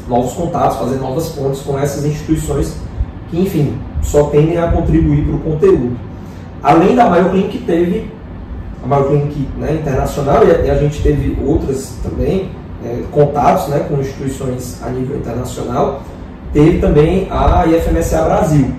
novos 0.08 0.34
contatos, 0.34 0.78
fazer 0.78 0.98
novas 0.98 1.30
pontes 1.30 1.62
com 1.62 1.80
essas 1.80 2.04
instituições 2.04 2.76
que, 3.30 3.40
enfim, 3.40 3.78
só 4.02 4.24
tendem 4.24 4.58
a 4.58 4.72
contribuir 4.72 5.24
para 5.24 5.36
o 5.36 5.40
conteúdo. 5.40 5.98
Além 6.62 6.96
da 6.96 7.08
Mayo 7.08 7.30
Clinic, 7.30 7.60
teve 7.60 8.12
Clinic 9.08 9.48
né, 9.58 9.74
internacional 9.74 10.42
e 10.46 10.70
a, 10.70 10.76
gente 10.76 11.02
teve 11.02 11.38
outras 11.46 11.96
também, 12.04 12.50
é, 12.84 13.04
contatos 13.12 13.68
né, 13.68 13.86
com 13.88 14.00
instituições 14.00 14.82
a 14.84 14.90
nível 14.90 15.18
internacional. 15.18 16.02
Teve 16.54 16.80
também 16.80 17.28
a 17.30 17.66
IFMSA 17.68 18.22
Brasil, 18.24 18.72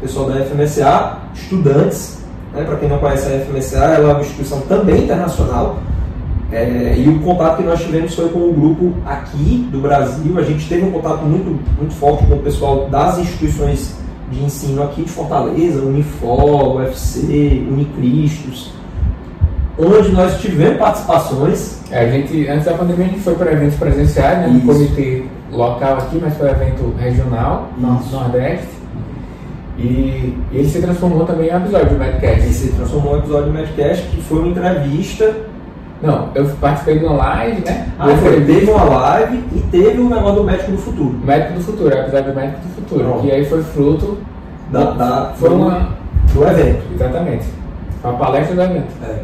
pessoal 0.00 0.28
da 0.28 0.40
IFMSA, 0.40 1.18
estudantes, 1.34 2.18
né, 2.52 2.64
para 2.64 2.76
quem 2.76 2.88
não 2.88 2.98
conhece 2.98 3.32
a 3.32 3.36
IFMSA, 3.36 3.78
ela 3.78 4.10
é 4.10 4.12
uma 4.12 4.20
instituição 4.20 4.60
também 4.62 5.04
internacional. 5.04 5.78
É, 6.52 6.94
e 6.96 7.08
o 7.08 7.20
contato 7.20 7.56
que 7.56 7.62
nós 7.64 7.82
tivemos 7.82 8.14
foi 8.14 8.28
com 8.28 8.38
o 8.38 8.52
grupo 8.52 8.92
aqui 9.04 9.66
do 9.72 9.80
Brasil. 9.80 10.38
A 10.38 10.42
gente 10.42 10.68
teve 10.68 10.84
um 10.84 10.92
contato 10.92 11.24
muito, 11.24 11.58
muito 11.76 11.94
forte 11.94 12.24
com 12.26 12.34
o 12.34 12.42
pessoal 12.42 12.88
das 12.88 13.18
instituições 13.18 13.96
de 14.30 14.44
ensino 14.44 14.82
aqui 14.82 15.02
de 15.02 15.10
Fortaleza, 15.10 15.82
Unifor, 15.82 16.76
UFC, 16.76 17.66
Unicristos, 17.68 18.72
onde 19.78 20.12
nós 20.12 20.40
tivemos 20.40 20.78
participações. 20.78 21.80
É, 21.90 22.00
a 22.00 22.08
gente, 22.10 22.48
antes 22.48 22.64
da 22.64 22.74
pandemia, 22.74 23.06
a 23.06 23.08
gente 23.08 23.20
foi 23.20 23.34
para 23.34 23.52
eventos 23.52 23.76
presenciais, 23.76 24.38
né, 24.40 24.46
no 24.48 24.58
Isso. 24.58 24.66
comitê 24.66 25.24
local 25.52 25.94
aqui, 25.98 26.18
mas 26.20 26.36
foi 26.36 26.48
evento 26.50 26.94
regional, 26.98 27.68
no 27.78 28.00
Isso. 28.00 28.14
Nordeste. 28.14 28.68
E 29.76 30.36
ele 30.52 30.68
se 30.68 30.80
transformou 30.80 31.24
também 31.24 31.48
em 31.48 31.52
um 31.52 31.56
episódio 31.56 31.90
do 31.90 31.98
Madcast. 31.98 32.42
se 32.52 32.68
transformou 32.72 33.14
em 33.14 33.16
um 33.16 33.18
episódio 33.20 33.46
do 33.46 33.58
Madcast, 33.58 34.06
que 34.08 34.20
foi 34.22 34.38
uma 34.38 34.48
entrevista. 34.48 35.34
Não, 36.00 36.28
eu 36.34 36.44
participei 36.60 36.98
de 36.98 37.04
uma 37.04 37.14
live, 37.16 37.62
né? 37.64 37.88
Ah, 37.98 38.10
Eu 38.10 38.16
foi, 38.18 38.40
teve 38.44 38.70
uma 38.70 38.84
live 38.84 39.42
e 39.54 39.60
teve 39.70 40.00
o 40.00 40.08
negócio 40.08 40.34
do 40.36 40.44
Médico 40.44 40.70
do 40.72 40.78
Futuro. 40.78 41.18
Médico 41.24 41.54
do 41.54 41.60
Futuro, 41.60 41.92
é 41.94 41.96
o 41.96 42.00
episódio 42.02 42.32
do 42.32 42.36
Médico 42.36 42.60
do 42.60 42.74
Futuro. 42.74 43.04
Pronto. 43.04 43.26
E 43.26 43.32
aí 43.32 43.44
foi 43.46 43.62
fruto. 43.62 44.18
Da, 44.70 44.90
da- 44.92 45.32
foi 45.36 45.50
uma, 45.50 45.88
do 46.32 46.44
evento. 46.46 46.82
Exatamente. 46.94 47.44
A 48.02 48.08
palestra 48.12 48.54
do 48.54 48.62
evento. 48.62 48.88
É. 49.02 49.18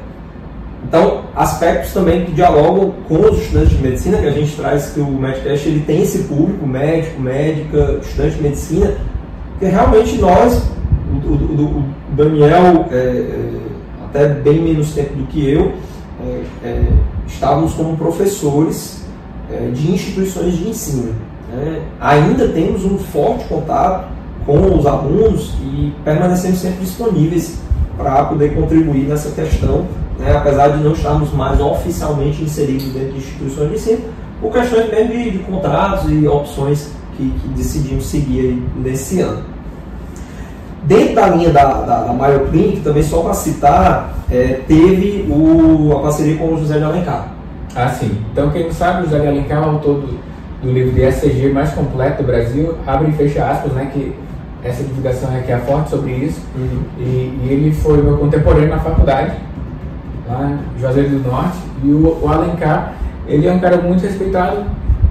Então, 0.84 1.24
aspectos 1.36 1.92
também 1.92 2.24
que 2.24 2.32
dialogam 2.32 2.94
com 3.06 3.20
os 3.20 3.38
estudantes 3.38 3.70
de 3.70 3.82
medicina, 3.82 4.18
que 4.18 4.26
a 4.26 4.32
gente 4.32 4.56
traz 4.56 4.90
que 4.90 5.00
o 5.00 5.06
Medcast 5.06 5.68
ele 5.68 5.80
tem 5.80 6.02
esse 6.02 6.24
público, 6.24 6.66
médico, 6.66 7.20
médica, 7.20 7.98
estudante 8.00 8.36
de 8.36 8.42
medicina, 8.42 8.94
que 9.58 9.66
realmente 9.66 10.16
nós, 10.16 10.70
o, 11.12 11.28
o, 11.28 11.78
o 11.78 11.84
Daniel, 12.16 12.86
é, 12.90 12.96
é, 12.96 13.60
até 14.06 14.28
bem 14.28 14.60
menos 14.60 14.92
tempo 14.92 15.14
do 15.14 15.26
que 15.26 15.50
eu, 15.50 15.72
é, 16.24 16.42
é 16.64 16.82
estávamos 17.26 17.74
como 17.74 17.96
professores 17.96 19.04
é, 19.50 19.70
de 19.70 19.92
instituições 19.92 20.56
de 20.56 20.68
ensino. 20.68 21.14
Né? 21.52 21.82
Ainda 22.00 22.48
temos 22.48 22.84
um 22.84 22.98
forte 22.98 23.44
contato 23.44 24.08
com 24.46 24.78
os 24.78 24.86
alunos 24.86 25.54
e 25.62 25.92
permanecemos 26.04 26.58
sempre 26.58 26.80
disponíveis 26.84 27.58
para 27.96 28.24
poder 28.24 28.54
contribuir 28.54 29.06
nessa 29.06 29.30
questão, 29.30 29.86
né? 30.20 30.36
apesar 30.36 30.68
de 30.68 30.84
não 30.84 30.92
estarmos 30.92 31.32
mais 31.32 31.60
oficialmente 31.60 32.42
inseridos 32.42 32.92
dentro 32.92 33.12
de 33.12 33.18
instituições 33.18 33.68
de 33.68 33.74
ensino, 33.74 34.00
por 34.40 34.52
questões 34.52 34.90
mesmo 34.90 35.12
de, 35.12 35.30
de 35.32 35.38
contratos 35.40 36.10
e 36.10 36.26
opções 36.26 36.92
que, 37.16 37.30
que 37.30 37.48
decidimos 37.48 38.06
seguir 38.06 38.62
nesse 38.76 39.20
ano. 39.20 39.42
Dentro 40.82 41.14
da 41.14 41.28
linha 41.28 41.50
da, 41.50 41.64
da, 41.64 42.04
da 42.04 42.12
Mayo 42.12 42.46
Clinic, 42.48 42.80
também 42.80 43.02
só 43.02 43.20
para 43.20 43.34
citar, 43.34 44.14
é, 44.30 44.60
teve 44.66 45.26
o, 45.30 45.94
a 45.96 46.00
parceria 46.00 46.36
com 46.36 46.54
o 46.54 46.58
José 46.58 46.78
de 46.78 46.84
Alencar. 46.84 47.28
Ah, 47.74 47.88
sim. 47.88 48.10
Então, 48.32 48.50
quem 48.50 48.64
não 48.64 48.72
sabe, 48.72 49.02
o 49.02 49.04
José 49.04 49.20
de 49.20 49.26
Alencar 49.26 49.62
é 49.62 49.66
o 49.66 49.70
autor 49.70 50.00
do, 50.00 50.18
do 50.62 50.72
livro 50.72 50.92
de 50.92 51.02
ECG 51.02 51.52
mais 51.52 51.70
completo 51.72 52.22
do 52.22 52.26
Brasil, 52.26 52.74
abre 52.86 53.10
e 53.10 53.12
fecha 53.12 53.44
aspas, 53.44 53.72
né, 53.72 53.90
que 53.92 54.14
essa 54.62 54.82
divulgação 54.82 55.34
aqui 55.36 55.52
é 55.52 55.58
forte 55.58 55.90
sobre 55.90 56.12
isso. 56.12 56.40
Uhum. 56.54 56.82
E, 56.98 57.02
e, 57.02 57.48
ele 57.50 57.72
foi 57.72 58.02
meu 58.02 58.16
contemporâneo 58.18 58.68
na 58.68 58.78
faculdade, 58.78 59.32
lá 60.30 60.58
em 60.76 60.80
Juazeiro 60.80 61.10
do 61.10 61.28
Norte. 61.30 61.58
E 61.82 61.90
o, 61.90 62.18
o 62.22 62.28
Alencar, 62.28 62.94
ele 63.26 63.46
é 63.46 63.52
um 63.52 63.58
cara 63.58 63.78
muito 63.78 64.02
respeitado 64.02 64.64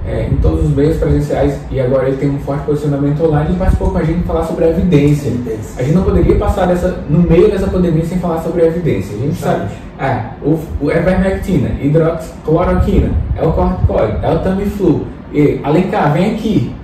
é, 0.06 0.28
em 0.30 0.36
todos 0.36 0.64
os 0.64 0.74
meios 0.74 0.96
presenciais 0.96 1.58
e 1.70 1.80
agora 1.80 2.08
ele 2.08 2.16
tem 2.16 2.30
um 2.30 2.38
forte 2.40 2.64
posicionamento 2.64 3.22
online 3.24 3.54
e 3.54 3.56
participou 3.56 3.90
com 3.90 3.98
a 3.98 4.02
gente 4.02 4.22
falar 4.26 4.44
sobre 4.44 4.64
a 4.64 4.68
evidência. 4.68 5.32
A 5.76 5.82
gente 5.82 5.94
não 5.94 6.02
poderia 6.02 6.36
passar 6.36 6.66
dessa, 6.66 7.04
no 7.08 7.20
meio 7.20 7.50
dessa 7.50 7.66
pandemia 7.66 8.04
sem 8.04 8.18
falar 8.18 8.42
sobre 8.42 8.62
a 8.62 8.66
evidência. 8.66 9.14
A 9.16 9.20
gente 9.20 9.36
sabe, 9.36 9.68
ah, 9.98 10.30
o, 10.42 10.58
o 10.80 10.90
Evermectina, 10.90 11.70
hidroxicloroquina, 11.80 13.10
é 13.36 13.46
o 13.46 13.52
corticoide, 13.52 14.18
é 14.22 14.30
o 14.30 14.38
Tamiflu. 14.38 15.06
E, 15.32 15.60
Alencar, 15.62 16.12
vem 16.12 16.34
aqui. 16.34 16.74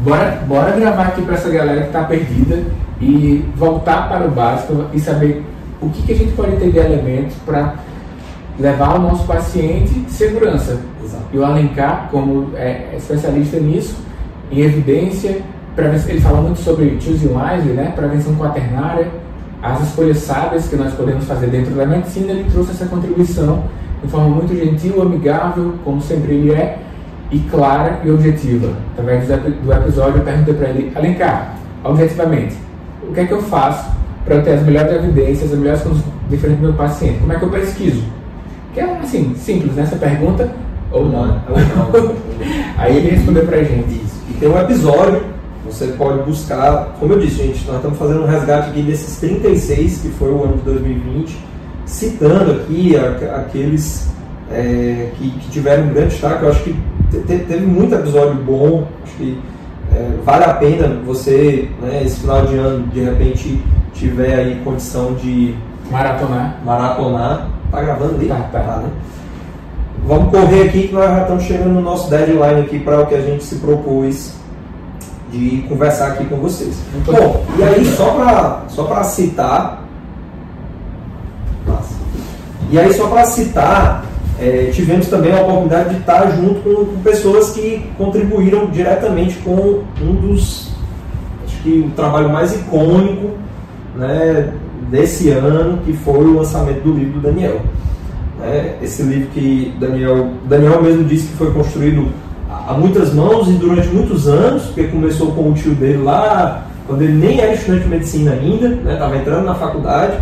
Bora, 0.00 0.42
bora 0.48 0.72
gravar 0.72 1.08
aqui 1.08 1.22
para 1.22 1.34
essa 1.34 1.50
galera 1.50 1.82
que 1.82 1.86
está 1.88 2.04
perdida 2.04 2.64
e 3.00 3.44
voltar 3.54 4.08
para 4.08 4.26
o 4.26 4.30
básico 4.30 4.86
e 4.94 4.98
saber 4.98 5.44
o 5.80 5.88
que, 5.88 6.02
que 6.02 6.12
a 6.12 6.16
gente 6.16 6.32
pode 6.32 6.56
ter 6.56 6.70
de 6.70 6.78
elementos 6.78 7.36
para 7.44 7.76
levar 8.58 8.96
o 8.96 8.98
nosso 9.00 9.26
paciente 9.26 10.04
segurança. 10.08 10.80
Exato. 11.02 11.24
E 11.32 11.38
o 11.38 11.44
Alencar, 11.44 12.08
como 12.10 12.50
é 12.56 12.94
especialista 12.96 13.58
nisso, 13.58 13.96
em 14.50 14.60
evidência, 14.60 15.42
ele 16.08 16.20
fala 16.20 16.42
muito 16.42 16.60
sobre 16.60 17.00
choosing 17.00 17.28
wisely, 17.28 17.72
né? 17.72 17.92
prevenção 17.96 18.34
quaternária, 18.34 19.08
as 19.62 19.80
escolhas 19.88 20.18
sábias 20.18 20.68
que 20.68 20.76
nós 20.76 20.92
podemos 20.94 21.24
fazer 21.24 21.46
dentro 21.46 21.74
da 21.74 21.86
medicina, 21.86 22.32
ele 22.32 22.50
trouxe 22.50 22.72
essa 22.72 22.86
contribuição 22.86 23.64
de 24.02 24.10
forma 24.10 24.28
muito 24.28 24.54
gentil, 24.54 25.00
amigável, 25.00 25.74
como 25.84 26.00
sempre 26.00 26.32
ele 26.32 26.52
é, 26.52 26.78
e 27.30 27.38
clara 27.38 28.00
e 28.04 28.10
objetiva. 28.10 28.72
Através 28.92 29.26
do 29.28 29.72
episódio, 29.72 30.18
eu 30.18 30.24
perguntei 30.24 30.54
para 30.54 30.68
ele, 30.68 30.92
Alencar, 30.94 31.56
objetivamente, 31.84 32.56
o 33.08 33.12
que 33.12 33.20
é 33.20 33.26
que 33.26 33.32
eu 33.32 33.42
faço 33.42 33.99
para 34.24 34.36
eu 34.36 34.42
ter 34.42 34.52
as 34.52 34.62
melhores 34.62 34.92
evidências, 34.92 35.52
as 35.52 35.58
melhores 35.58 35.82
condições 35.82 36.12
diferentes 36.28 36.60
do 36.60 36.68
meu 36.68 36.76
paciente? 36.76 37.18
Como 37.18 37.32
é 37.32 37.38
que 37.38 37.42
eu 37.44 37.50
pesquiso? 37.50 38.02
Que 38.74 38.80
é 38.80 38.98
assim, 38.98 39.34
simples 39.36 39.74
né? 39.74 39.88
pergunta, 39.98 40.50
ou 40.92 41.06
não. 41.06 41.40
Aí 42.76 42.96
ele 42.96 43.10
respondeu 43.10 43.48
a 43.48 43.62
gente. 43.62 43.94
Isso. 43.94 44.20
E 44.30 44.34
tem 44.34 44.48
um 44.48 44.58
episódio, 44.58 45.22
você 45.64 45.88
pode 45.88 46.22
buscar, 46.22 46.96
como 46.98 47.12
eu 47.12 47.20
disse, 47.20 47.36
gente, 47.36 47.66
nós 47.66 47.76
estamos 47.76 47.98
fazendo 47.98 48.22
um 48.22 48.26
resgate 48.26 48.70
aqui 48.70 48.82
desses 48.82 49.18
36, 49.18 49.98
que 49.98 50.08
foi 50.10 50.30
o 50.30 50.44
ano 50.44 50.56
de 50.58 50.62
2020, 50.62 51.38
citando 51.86 52.52
aqui 52.52 52.96
aqueles 52.96 54.10
é, 54.50 55.10
que, 55.16 55.30
que, 55.30 55.50
tiveram 55.50 55.84
um 55.84 55.88
grande 55.92 56.10
destaque. 56.10 56.42
Eu 56.42 56.50
acho 56.50 56.62
que 56.62 56.76
teve 57.26 57.66
muito 57.66 57.94
episódio 57.94 58.34
bom, 58.34 58.86
acho 59.04 59.16
que 59.16 59.38
é, 59.92 60.10
vale 60.24 60.44
a 60.44 60.54
pena 60.54 61.00
você, 61.04 61.68
né, 61.82 62.02
esse 62.04 62.20
final 62.20 62.46
de 62.46 62.56
ano, 62.56 62.86
de 62.88 63.00
repente, 63.00 63.62
tiver 64.00 64.34
aí 64.34 64.60
condição 64.64 65.12
de 65.14 65.54
maratonar. 65.90 66.58
Maratonar. 66.64 67.48
Tá 67.70 67.82
gravando 67.82 68.14
ali? 68.14 68.28
Tá, 68.28 68.48
tá. 68.50 68.60
tá 68.60 68.76
né? 68.78 68.90
Vamos 70.06 70.30
correr 70.30 70.68
aqui 70.68 70.88
que 70.88 70.94
nós 70.94 71.10
já 71.10 71.22
estamos 71.22 71.44
chegando 71.44 71.74
no 71.74 71.82
nosso 71.82 72.08
deadline 72.08 72.62
aqui 72.62 72.78
para 72.78 73.00
o 73.00 73.06
que 73.06 73.14
a 73.14 73.20
gente 73.20 73.44
se 73.44 73.56
propôs 73.56 74.34
de 75.30 75.64
conversar 75.68 76.08
aqui 76.08 76.24
com 76.24 76.36
vocês. 76.36 76.74
Bom, 77.04 77.44
e 77.58 77.62
aí 77.62 77.84
só 77.84 78.14
para 78.14 78.62
só 78.68 79.02
citar. 79.04 79.84
Nossa. 81.66 81.94
E 82.70 82.78
aí 82.78 82.92
só 82.94 83.06
para 83.08 83.24
citar 83.24 84.04
é, 84.40 84.70
tivemos 84.72 85.08
também 85.08 85.32
a 85.32 85.42
oportunidade 85.42 85.90
de 85.90 86.00
estar 86.00 86.30
junto 86.30 86.60
com, 86.60 86.86
com, 86.86 87.02
pessoas 87.02 87.50
que 87.50 87.84
contribuíram 87.98 88.70
diretamente 88.70 89.36
com 89.40 89.82
um 90.00 90.14
dos, 90.14 90.70
acho 91.44 91.62
que 91.62 91.86
o 91.86 91.90
trabalho 91.90 92.30
mais 92.30 92.54
icônico 92.54 93.32
né, 93.96 94.52
desse 94.90 95.30
ano, 95.30 95.78
que 95.84 95.92
foi 95.92 96.24
o 96.24 96.36
lançamento 96.36 96.82
do 96.82 96.92
livro 96.92 97.14
do 97.14 97.20
Daniel. 97.20 97.60
É, 98.42 98.76
esse 98.82 99.02
livro 99.02 99.28
que 99.28 99.74
Daniel, 99.78 100.30
Daniel 100.48 100.82
mesmo 100.82 101.04
disse 101.04 101.28
que 101.28 101.36
foi 101.36 101.52
construído 101.52 102.08
a 102.48 102.72
muitas 102.74 103.12
mãos 103.12 103.48
e 103.48 103.52
durante 103.52 103.88
muitos 103.88 104.26
anos, 104.26 104.64
porque 104.64 104.84
começou 104.84 105.32
com 105.32 105.50
o 105.50 105.54
tio 105.54 105.74
dele 105.74 106.02
lá, 106.02 106.66
quando 106.86 107.02
ele 107.02 107.12
nem 107.12 107.40
era 107.40 107.52
estudante 107.52 107.84
de 107.84 107.88
medicina 107.88 108.32
ainda, 108.32 108.68
estava 108.92 109.14
né, 109.14 109.20
entrando 109.20 109.44
na 109.44 109.54
faculdade, 109.54 110.18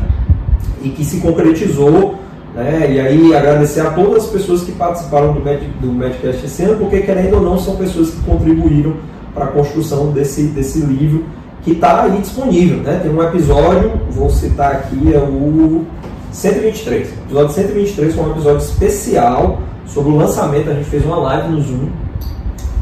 e 0.83 0.91
que 0.91 1.05
se 1.05 1.21
concretizou 1.21 2.19
né? 2.59 2.93
E 2.93 3.01
aí 3.01 3.35
agradecer 3.37 3.81
a 3.81 3.91
todas 3.91 4.25
as 4.25 4.31
pessoas 4.31 4.63
que 4.63 4.73
participaram 4.73 5.33
do, 5.33 5.41
Med, 5.41 5.61
do 5.81 5.93
Medcast 5.93 6.45
esse 6.45 6.65
ano, 6.65 6.77
porque 6.77 7.03
querendo 7.03 7.35
ou 7.35 7.43
não 7.43 7.57
são 7.57 7.77
pessoas 7.77 8.11
que 8.11 8.21
contribuíram 8.23 8.95
para 9.33 9.45
a 9.45 9.49
construção 9.49 10.11
desse, 10.11 10.49
desse 10.49 10.81
livro 10.81 11.25
que 11.69 11.75
está 11.75 12.03
aí 12.03 12.19
disponível. 12.19 12.79
Né? 12.79 13.01
Tem 13.03 13.13
um 13.13 13.23
episódio, 13.23 13.93
vou 14.11 14.31
citar 14.31 14.73
aqui, 14.73 15.13
é 15.13 15.19
o 15.19 15.85
123. 16.33 17.09
O 17.09 17.13
episódio 17.25 17.55
123 17.55 18.15
foi 18.15 18.25
um 18.25 18.31
episódio 18.31 18.59
especial 18.59 19.61
sobre 19.87 20.13
o 20.13 20.17
lançamento. 20.17 20.71
A 20.71 20.75
gente 20.75 20.89
fez 20.89 21.05
uma 21.05 21.17
live 21.17 21.49
no 21.51 21.61
Zoom 21.61 21.89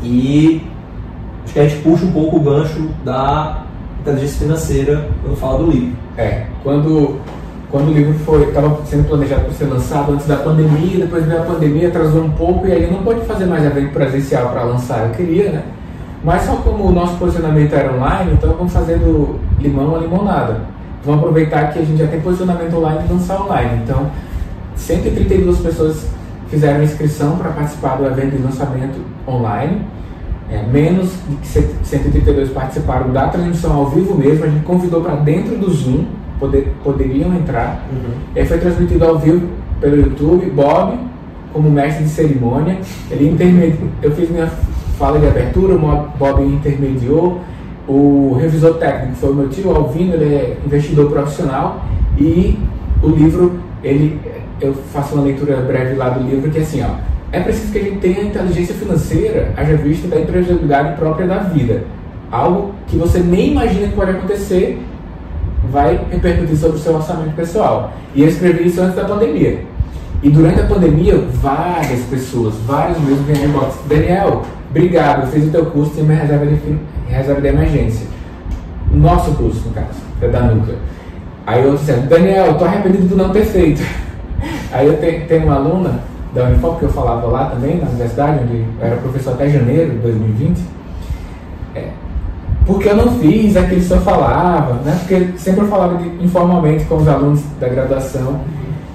e 0.02 0.62
acho 1.44 1.52
que 1.52 1.60
a 1.60 1.68
gente 1.68 1.82
puxa 1.82 2.04
um 2.04 2.12
pouco 2.12 2.36
o 2.36 2.40
gancho 2.40 2.88
da 3.04 3.64
inteligência 4.00 4.38
financeira 4.38 5.08
quando 5.22 5.36
fala 5.36 5.58
do 5.58 5.70
livro. 5.70 5.96
É, 6.16 6.46
quando 6.62 7.16
quando 7.68 7.88
o 7.88 7.92
livro 7.92 8.14
foi 8.20 8.44
estava 8.44 8.80
sendo 8.86 9.08
planejado 9.08 9.42
para 9.42 9.54
ser 9.54 9.64
lançado 9.64 10.12
antes 10.12 10.26
da 10.26 10.36
pandemia, 10.36 11.04
depois 11.04 11.26
veio 11.26 11.42
a 11.42 11.44
pandemia, 11.44 11.88
atrasou 11.88 12.22
um 12.22 12.30
pouco 12.30 12.66
e 12.66 12.72
aí 12.72 12.90
não 12.90 13.02
pode 13.02 13.20
fazer 13.26 13.44
mais 13.46 13.64
evento 13.64 13.92
presencial 13.92 14.50
para 14.50 14.62
lançar. 14.62 15.08
Eu 15.08 15.10
queria, 15.10 15.50
né? 15.50 15.62
Mas 16.26 16.42
só 16.42 16.56
como 16.56 16.88
o 16.88 16.92
nosso 16.92 17.16
posicionamento 17.18 17.72
era 17.72 17.94
online, 17.94 18.32
então 18.32 18.52
vamos 18.52 18.72
fazendo 18.72 19.38
limão 19.60 19.94
a 19.94 19.98
limonada. 20.00 20.62
Vamos 21.04 21.20
aproveitar 21.20 21.72
que 21.72 21.78
a 21.78 21.84
gente 21.84 21.98
já 21.98 22.08
tem 22.08 22.20
posicionamento 22.20 22.76
online 22.76 23.04
e 23.08 23.12
lançar 23.12 23.40
online. 23.40 23.82
Então, 23.84 24.10
132 24.74 25.58
pessoas 25.58 26.08
fizeram 26.48 26.82
inscrição 26.82 27.36
para 27.36 27.50
participar 27.50 27.94
do 27.98 28.06
evento 28.06 28.36
de 28.36 28.42
lançamento 28.42 28.98
online. 29.28 29.82
É, 30.50 30.64
menos 30.64 31.12
de 31.40 31.46
132 31.86 32.50
participaram 32.50 33.12
da 33.12 33.28
transmissão 33.28 33.72
ao 33.72 33.86
vivo 33.90 34.16
mesmo. 34.16 34.46
A 34.46 34.48
gente 34.48 34.64
convidou 34.64 35.02
para 35.02 35.14
dentro 35.14 35.56
do 35.56 35.70
Zoom 35.70 36.06
poder, 36.40 36.74
poderiam 36.82 37.32
entrar. 37.36 37.86
Uhum. 37.88 38.10
E 38.34 38.40
aí 38.40 38.46
foi 38.46 38.58
transmitido 38.58 39.04
ao 39.04 39.16
vivo 39.16 39.46
pelo 39.80 39.94
YouTube. 39.94 40.50
Bob, 40.50 40.98
como 41.52 41.70
mestre 41.70 42.02
de 42.02 42.10
cerimônia, 42.10 42.78
ele 43.12 43.28
intermediou. 43.28 43.88
Eu 44.02 44.10
fiz 44.10 44.28
minha 44.28 44.50
fala 44.98 45.18
de 45.18 45.26
abertura, 45.26 45.74
o 45.74 46.08
Bob 46.18 46.42
intermediou. 46.42 47.40
O 47.88 48.36
revisor 48.40 48.74
técnico 48.74 49.16
foi 49.16 49.30
o 49.30 49.34
meu 49.34 49.48
tio 49.48 49.70
Alvino, 49.74 50.14
ele 50.14 50.34
é 50.34 50.56
investidor 50.64 51.10
profissional. 51.10 51.84
E 52.18 52.58
o 53.02 53.08
livro, 53.08 53.60
ele, 53.82 54.20
eu 54.60 54.74
faço 54.92 55.14
uma 55.14 55.24
leitura 55.24 55.56
breve 55.58 55.94
lá 55.94 56.10
do 56.10 56.28
livro, 56.28 56.50
que 56.50 56.58
é 56.58 56.62
assim, 56.62 56.82
ó. 56.82 56.96
É 57.32 57.40
preciso 57.40 57.72
que 57.72 57.78
a 57.78 57.82
gente 57.82 57.98
tenha 57.98 58.22
inteligência 58.22 58.74
financeira, 58.74 59.52
haja 59.56 59.76
vista 59.76 60.08
da 60.08 60.20
empreendibilidade 60.20 60.96
própria 60.96 61.26
da 61.26 61.38
vida. 61.38 61.84
Algo 62.30 62.72
que 62.86 62.96
você 62.96 63.20
nem 63.20 63.50
imagina 63.52 63.88
que 63.88 63.94
pode 63.94 64.12
acontecer 64.12 64.80
vai 65.70 66.00
repercutir 66.10 66.56
sobre 66.56 66.76
o 66.76 66.80
seu 66.80 66.94
orçamento 66.94 67.34
pessoal. 67.34 67.92
E 68.14 68.22
eu 68.22 68.28
escrevi 68.28 68.66
isso 68.66 68.80
antes 68.80 68.96
da 68.96 69.04
pandemia. 69.04 69.60
E 70.22 70.30
durante 70.30 70.60
a 70.60 70.66
pandemia, 70.66 71.18
várias 71.34 72.00
pessoas, 72.04 72.54
vários 72.66 72.98
mesmo 73.00 73.24
vieram 73.24 73.44
inbox. 73.44 73.76
Daniel, 73.88 74.42
obrigado, 74.76 75.22
eu 75.22 75.26
fiz 75.28 75.48
o 75.48 75.50
teu 75.50 75.66
curso, 75.66 75.92
tem 75.92 76.04
minha 76.04 76.18
reserva 76.18 76.46
de, 76.46 76.78
reserva 77.08 77.40
de 77.40 77.48
emergência. 77.48 78.06
Nosso 78.92 79.32
curso, 79.32 79.66
no 79.66 79.74
caso, 79.74 80.00
é 80.20 80.28
da 80.28 80.42
Nuca. 80.42 80.74
Aí 81.46 81.64
eu 81.64 81.76
disse, 81.76 81.92
Daniel, 81.92 82.46
eu 82.46 82.54
tô 82.54 82.64
arrependido 82.64 83.08
por 83.08 83.16
não 83.16 83.30
ter 83.30 83.44
feito. 83.44 83.82
Aí 84.72 84.86
eu 84.86 84.96
tenho, 84.98 85.26
tenho 85.26 85.44
uma 85.44 85.54
aluna 85.54 86.00
da 86.34 86.44
Unifop 86.44 86.78
que 86.78 86.84
eu 86.84 86.90
falava 86.90 87.26
lá 87.26 87.46
também, 87.46 87.78
na 87.78 87.88
universidade, 87.88 88.40
onde 88.42 88.58
eu 88.58 88.66
era 88.80 88.96
professor 88.96 89.32
até 89.32 89.48
janeiro 89.48 89.92
de 89.92 89.98
2020. 89.98 90.60
É, 91.74 91.88
porque 92.66 92.88
eu 92.88 92.96
não 92.96 93.12
fiz 93.18 93.56
aquilo 93.56 93.80
que 93.80 93.86
senhor 93.86 94.02
falava, 94.02 94.74
né? 94.84 94.98
Porque 95.00 95.38
sempre 95.38 95.62
eu 95.62 95.68
falava 95.68 95.96
de, 95.96 96.24
informalmente 96.24 96.84
com 96.84 96.96
os 96.96 97.08
alunos 97.08 97.40
da 97.60 97.68
graduação 97.68 98.40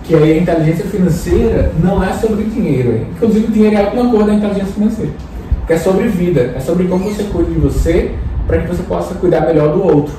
que 0.04 0.14
a 0.14 0.38
inteligência 0.38 0.86
financeira 0.86 1.72
não 1.82 2.04
é 2.04 2.12
sobre 2.14 2.44
dinheiro. 2.44 3.08
Inclusive 3.16 3.48
o 3.48 3.52
dinheiro 3.52 3.78
é 3.78 3.90
uma 3.94 4.12
cor 4.12 4.26
da 4.26 4.34
inteligência 4.34 4.74
financeira. 4.74 5.12
Porque 5.62 5.74
é 5.74 5.78
sobre 5.78 6.08
vida, 6.08 6.54
é 6.56 6.60
sobre 6.60 6.88
como 6.88 7.06
você 7.10 7.24
cuida 7.24 7.52
de 7.52 7.60
você 7.60 8.16
para 8.46 8.60
que 8.60 8.68
você 8.68 8.84
possa 8.84 9.16
cuidar 9.16 9.42
melhor 9.42 9.74
do 9.74 9.84
outro. 9.84 10.14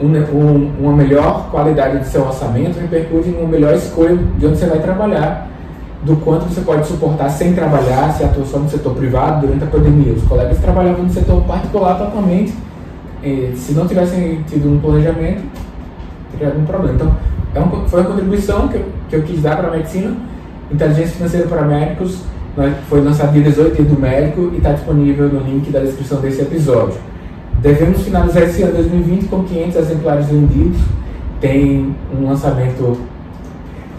Um, 0.00 0.06
um, 0.06 0.72
uma 0.80 0.92
melhor 0.92 1.50
qualidade 1.50 1.98
do 1.98 2.04
seu 2.04 2.22
orçamento 2.24 2.78
repercute 2.78 3.30
em 3.30 3.36
uma 3.36 3.48
melhor 3.48 3.74
escolha 3.74 4.16
de 4.16 4.46
onde 4.46 4.56
você 4.56 4.66
vai 4.66 4.78
trabalhar, 4.78 5.48
do 6.02 6.14
quanto 6.16 6.44
você 6.44 6.60
pode 6.60 6.86
suportar 6.86 7.28
sem 7.28 7.52
trabalhar, 7.52 8.14
se 8.14 8.22
atua 8.22 8.44
só 8.46 8.58
no 8.58 8.70
setor 8.70 8.94
privado 8.94 9.44
durante 9.44 9.64
a 9.64 9.66
pandemia. 9.66 10.12
Os 10.12 10.22
colegas 10.22 10.58
trabalhavam 10.58 11.02
no 11.02 11.10
setor 11.10 11.42
particular 11.42 11.98
totalmente. 11.98 12.54
Se 13.56 13.72
não 13.72 13.88
tivessem 13.88 14.44
tido 14.48 14.72
um 14.72 14.78
planejamento, 14.78 15.42
teria 16.30 16.48
algum 16.48 16.64
problema. 16.64 16.94
Então, 16.94 17.16
é 17.54 17.60
um, 17.60 17.88
foi 17.88 18.00
uma 18.00 18.10
contribuição 18.10 18.68
que 18.68 18.76
eu, 18.76 18.84
que 19.08 19.16
eu 19.16 19.22
quis 19.22 19.42
dar 19.42 19.56
para 19.56 19.68
a 19.68 19.70
medicina. 19.72 20.16
Inteligência 20.70 21.16
financeira 21.16 21.48
para 21.48 21.62
médicos 21.62 22.20
foi 22.88 23.00
lançado 23.00 23.32
dia 23.32 23.42
18 23.42 23.76
dia 23.76 23.84
do 23.84 24.00
médico 24.00 24.50
e 24.52 24.56
está 24.56 24.72
disponível 24.72 25.28
no 25.28 25.40
link 25.40 25.70
da 25.70 25.80
descrição 25.80 26.20
desse 26.20 26.42
episódio. 26.42 26.98
Devemos 27.60 28.02
finalizar 28.02 28.44
esse 28.44 28.62
ano 28.62 28.74
2020 28.74 29.28
com 29.28 29.42
500 29.42 29.76
exemplares 29.76 30.26
vendidos. 30.26 30.80
Tem 31.40 31.94
um 32.16 32.26
lançamento, 32.26 32.98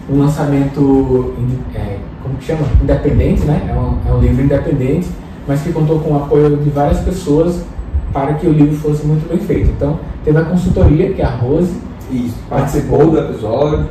um 0.08 0.18
lançamento, 0.18 1.34
é, 1.74 1.98
como 2.22 2.36
que 2.36 2.44
chama? 2.44 2.66
Independente, 2.82 3.44
né? 3.44 3.66
É 3.68 3.74
um, 3.74 4.10
é 4.10 4.14
um 4.16 4.20
livro 4.20 4.44
independente, 4.44 5.08
mas 5.46 5.62
que 5.62 5.72
contou 5.72 6.00
com 6.00 6.12
o 6.12 6.16
apoio 6.16 6.56
de 6.56 6.70
várias 6.70 7.00
pessoas 7.00 7.62
para 8.12 8.34
que 8.34 8.46
o 8.46 8.52
livro 8.52 8.76
fosse 8.76 9.06
muito 9.06 9.28
bem 9.28 9.38
feito. 9.38 9.70
Então, 9.70 9.98
teve 10.24 10.38
a 10.38 10.44
consultoria, 10.44 11.12
que 11.12 11.22
é 11.22 11.24
a 11.24 11.30
Rose. 11.30 11.72
Isso, 12.10 12.36
participou 12.48 13.10
do 13.10 13.18
episódio. 13.18 13.86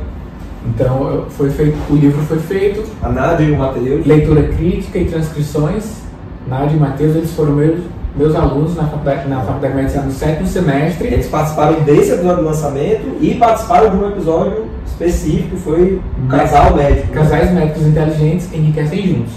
Então, 0.66 1.24
foi 1.30 1.50
feito, 1.50 1.76
o 1.90 1.96
livro 1.96 2.22
foi 2.22 2.38
feito. 2.38 2.84
A 3.02 3.08
Nádia 3.08 3.44
e 3.44 3.52
o 3.52 3.58
Matheus. 3.58 4.06
Leitura 4.06 4.42
crítica 4.48 4.98
e 4.98 5.06
transcrições. 5.06 6.02
Nádia 6.46 6.76
e 6.76 6.80
Matheus, 6.80 7.16
eles 7.16 7.32
foram 7.32 7.52
meus 7.52 7.80
meus 8.16 8.34
alunos 8.34 8.74
na 8.74 8.84
faculdade, 8.84 9.28
na 9.28 9.40
faculdade 9.40 9.72
de 9.72 9.80
medicina 9.80 10.04
no 10.04 10.10
sétimo 10.12 10.46
semestre. 10.46 11.08
Eles 11.08 11.28
participaram 11.28 11.80
desse 11.82 12.12
episódio 12.12 12.42
do 12.42 12.48
lançamento 12.48 13.16
e 13.20 13.34
participaram 13.36 13.90
de 13.90 13.96
um 13.96 14.08
episódio 14.08 14.66
específico, 14.86 15.56
foi 15.56 16.00
um 16.22 16.28
casal 16.28 16.74
médico. 16.74 17.06
Né? 17.08 17.14
Casais 17.14 17.50
médicos 17.52 17.86
inteligentes 17.86 18.52
enriquecem 18.52 19.06
juntos. 19.06 19.32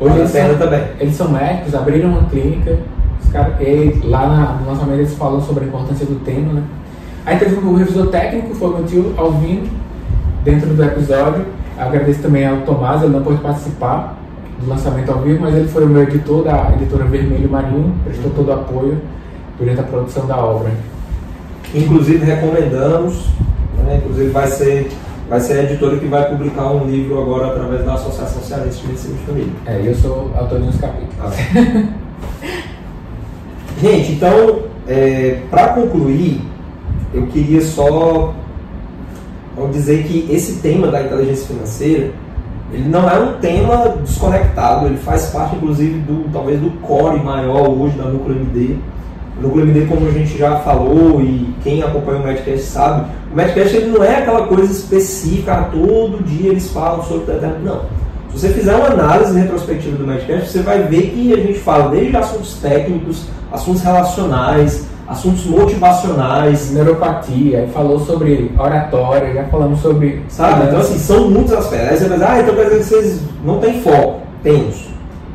Hoje 0.00 0.18
eles 0.18 0.30
são, 0.30 0.58
também. 0.58 0.84
eles 1.00 1.14
são 1.16 1.30
médicos, 1.30 1.74
abriram 1.74 2.10
uma 2.10 2.28
clínica, 2.28 2.78
cara, 3.32 3.56
e 3.60 3.98
lá 4.04 4.28
na, 4.28 4.52
no 4.60 4.70
lançamento 4.70 5.00
eles 5.00 5.14
falam 5.14 5.40
sobre 5.40 5.64
a 5.64 5.66
importância 5.66 6.06
do 6.06 6.22
tema, 6.24 6.52
né? 6.52 6.62
Aí 7.26 7.36
teve 7.36 7.56
um 7.56 7.74
revisor 7.74 8.06
técnico, 8.06 8.54
foi 8.54 8.68
o 8.70 8.74
meu 8.74 8.84
tio 8.84 9.14
Alvino, 9.16 9.66
dentro 10.44 10.74
do 10.74 10.84
episódio. 10.84 11.46
Agradeço 11.78 12.20
também 12.20 12.46
ao 12.46 12.58
Tomás, 12.58 13.02
ele 13.02 13.12
não 13.12 13.22
pôde 13.22 13.40
participar, 13.40 14.18
do 14.60 14.68
lançamento 14.68 15.10
ao 15.12 15.20
vivo, 15.20 15.40
mas 15.42 15.54
ele 15.54 15.68
foi 15.68 15.84
o 15.84 15.88
meu 15.88 16.02
editor 16.02 16.42
da 16.42 16.72
editora 16.74 17.04
Vermelho 17.04 17.48
Marinho, 17.48 17.94
prestou 18.04 18.30
todo 18.32 18.48
o 18.48 18.52
apoio 18.52 19.00
durante 19.58 19.80
a 19.80 19.84
produção 19.84 20.26
da 20.26 20.36
obra. 20.36 20.72
Inclusive 21.74 22.24
recomendamos, 22.24 23.28
né, 23.76 24.00
inclusive 24.02 24.30
vai 24.30 24.48
ser, 24.48 24.90
vai 25.28 25.40
ser 25.40 25.52
a 25.54 25.62
editora 25.64 25.96
que 25.98 26.06
vai 26.06 26.28
publicar 26.28 26.72
um 26.72 26.86
livro 26.86 27.20
agora 27.20 27.48
através 27.48 27.84
da 27.84 27.94
Associação 27.94 28.42
Cearense 28.42 28.80
de 28.80 28.86
Medicina 28.88 29.16
de 29.16 29.24
Família. 29.24 29.52
É, 29.66 29.80
eu 29.84 29.94
sou 29.94 30.32
autor 30.36 30.60
de 30.60 30.68
uns 30.68 30.80
capítulos. 30.80 31.14
Ah. 31.20 31.30
Gente, 33.80 34.12
então, 34.12 34.62
é, 34.88 35.42
para 35.50 35.68
concluir, 35.68 36.40
eu 37.14 37.26
queria 37.28 37.60
só 37.60 38.34
dizer 39.66 40.04
que 40.04 40.26
esse 40.30 40.60
tema 40.60 40.86
da 40.86 41.02
inteligência 41.02 41.46
financeira 41.46 42.12
ele 42.72 42.88
não 42.88 43.08
é 43.08 43.18
um 43.18 43.32
tema 43.38 43.96
desconectado, 44.04 44.86
ele 44.86 44.98
faz 44.98 45.26
parte, 45.26 45.56
inclusive, 45.56 46.00
do 46.00 46.30
talvez 46.30 46.60
do 46.60 46.70
core 46.82 47.18
maior 47.22 47.68
hoje 47.68 47.96
da 47.96 48.04
Núcleo 48.04 48.36
MD. 48.36 48.76
O 49.38 49.42
Núcleo 49.42 49.64
MD, 49.64 49.86
como 49.86 50.06
a 50.06 50.10
gente 50.10 50.36
já 50.36 50.56
falou 50.56 51.20
e 51.22 51.54
quem 51.62 51.82
acompanha 51.82 52.20
o 52.20 52.24
Medcast 52.24 52.66
sabe, 52.66 53.10
o 53.32 53.36
Medcast 53.36 53.74
ele 53.74 53.90
não 53.90 54.04
é 54.04 54.16
aquela 54.16 54.46
coisa 54.46 54.70
específica, 54.70 55.52
ah, 55.52 55.62
todo 55.72 56.22
dia 56.24 56.50
eles 56.50 56.70
falam 56.70 57.02
sobre. 57.04 57.34
Não. 57.64 57.82
Se 58.30 58.40
você 58.40 58.48
fizer 58.50 58.74
uma 58.74 58.88
análise 58.88 59.38
retrospectiva 59.38 59.96
do 59.96 60.06
Medcast, 60.06 60.50
você 60.50 60.60
vai 60.60 60.82
ver 60.82 61.10
que 61.10 61.32
a 61.32 61.36
gente 61.36 61.58
fala 61.60 61.88
desde 61.88 62.16
assuntos 62.16 62.54
técnicos, 62.60 63.24
assuntos 63.50 63.82
relacionais, 63.82 64.86
assuntos 65.08 65.46
motivacionais. 65.46 66.70
Neuropatia, 66.72 67.68
falou 67.72 67.98
sobre 68.00 68.52
oratória, 68.58 69.32
já 69.32 69.44
falamos 69.44 69.80
sobre. 69.80 70.22
Sabe? 70.28 70.66
Então, 70.66 70.80
assim, 70.80 70.98
são 70.98 71.30
muitos 71.30 71.52
aspectos. 71.52 71.90
Aí 71.90 71.96
você 71.96 72.08
vai 72.08 72.18
dizer, 72.18 72.30
ah, 72.30 72.40
então 72.40 72.54
quer 72.54 72.64
dizer 72.64 72.78
que 72.78 72.84
vocês 72.84 73.20
não 73.44 73.58
têm 73.58 73.80
foco. 73.80 74.20
Temos. 74.42 74.88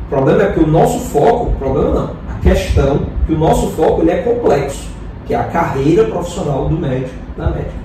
O 0.06 0.08
problema 0.08 0.42
é 0.42 0.52
que 0.52 0.60
o 0.60 0.66
nosso 0.66 0.98
foco, 1.10 1.50
problema 1.58 1.90
não, 1.90 2.10
a 2.34 2.40
questão 2.40 3.00
que 3.26 3.32
o 3.32 3.38
nosso 3.38 3.68
foco 3.70 4.02
ele 4.02 4.12
é 4.12 4.18
complexo, 4.18 4.86
que 5.26 5.34
é 5.34 5.36
a 5.36 5.44
carreira 5.44 6.04
profissional 6.04 6.68
do 6.68 6.78
médico, 6.78 7.14
da 7.36 7.46
médica. 7.46 7.84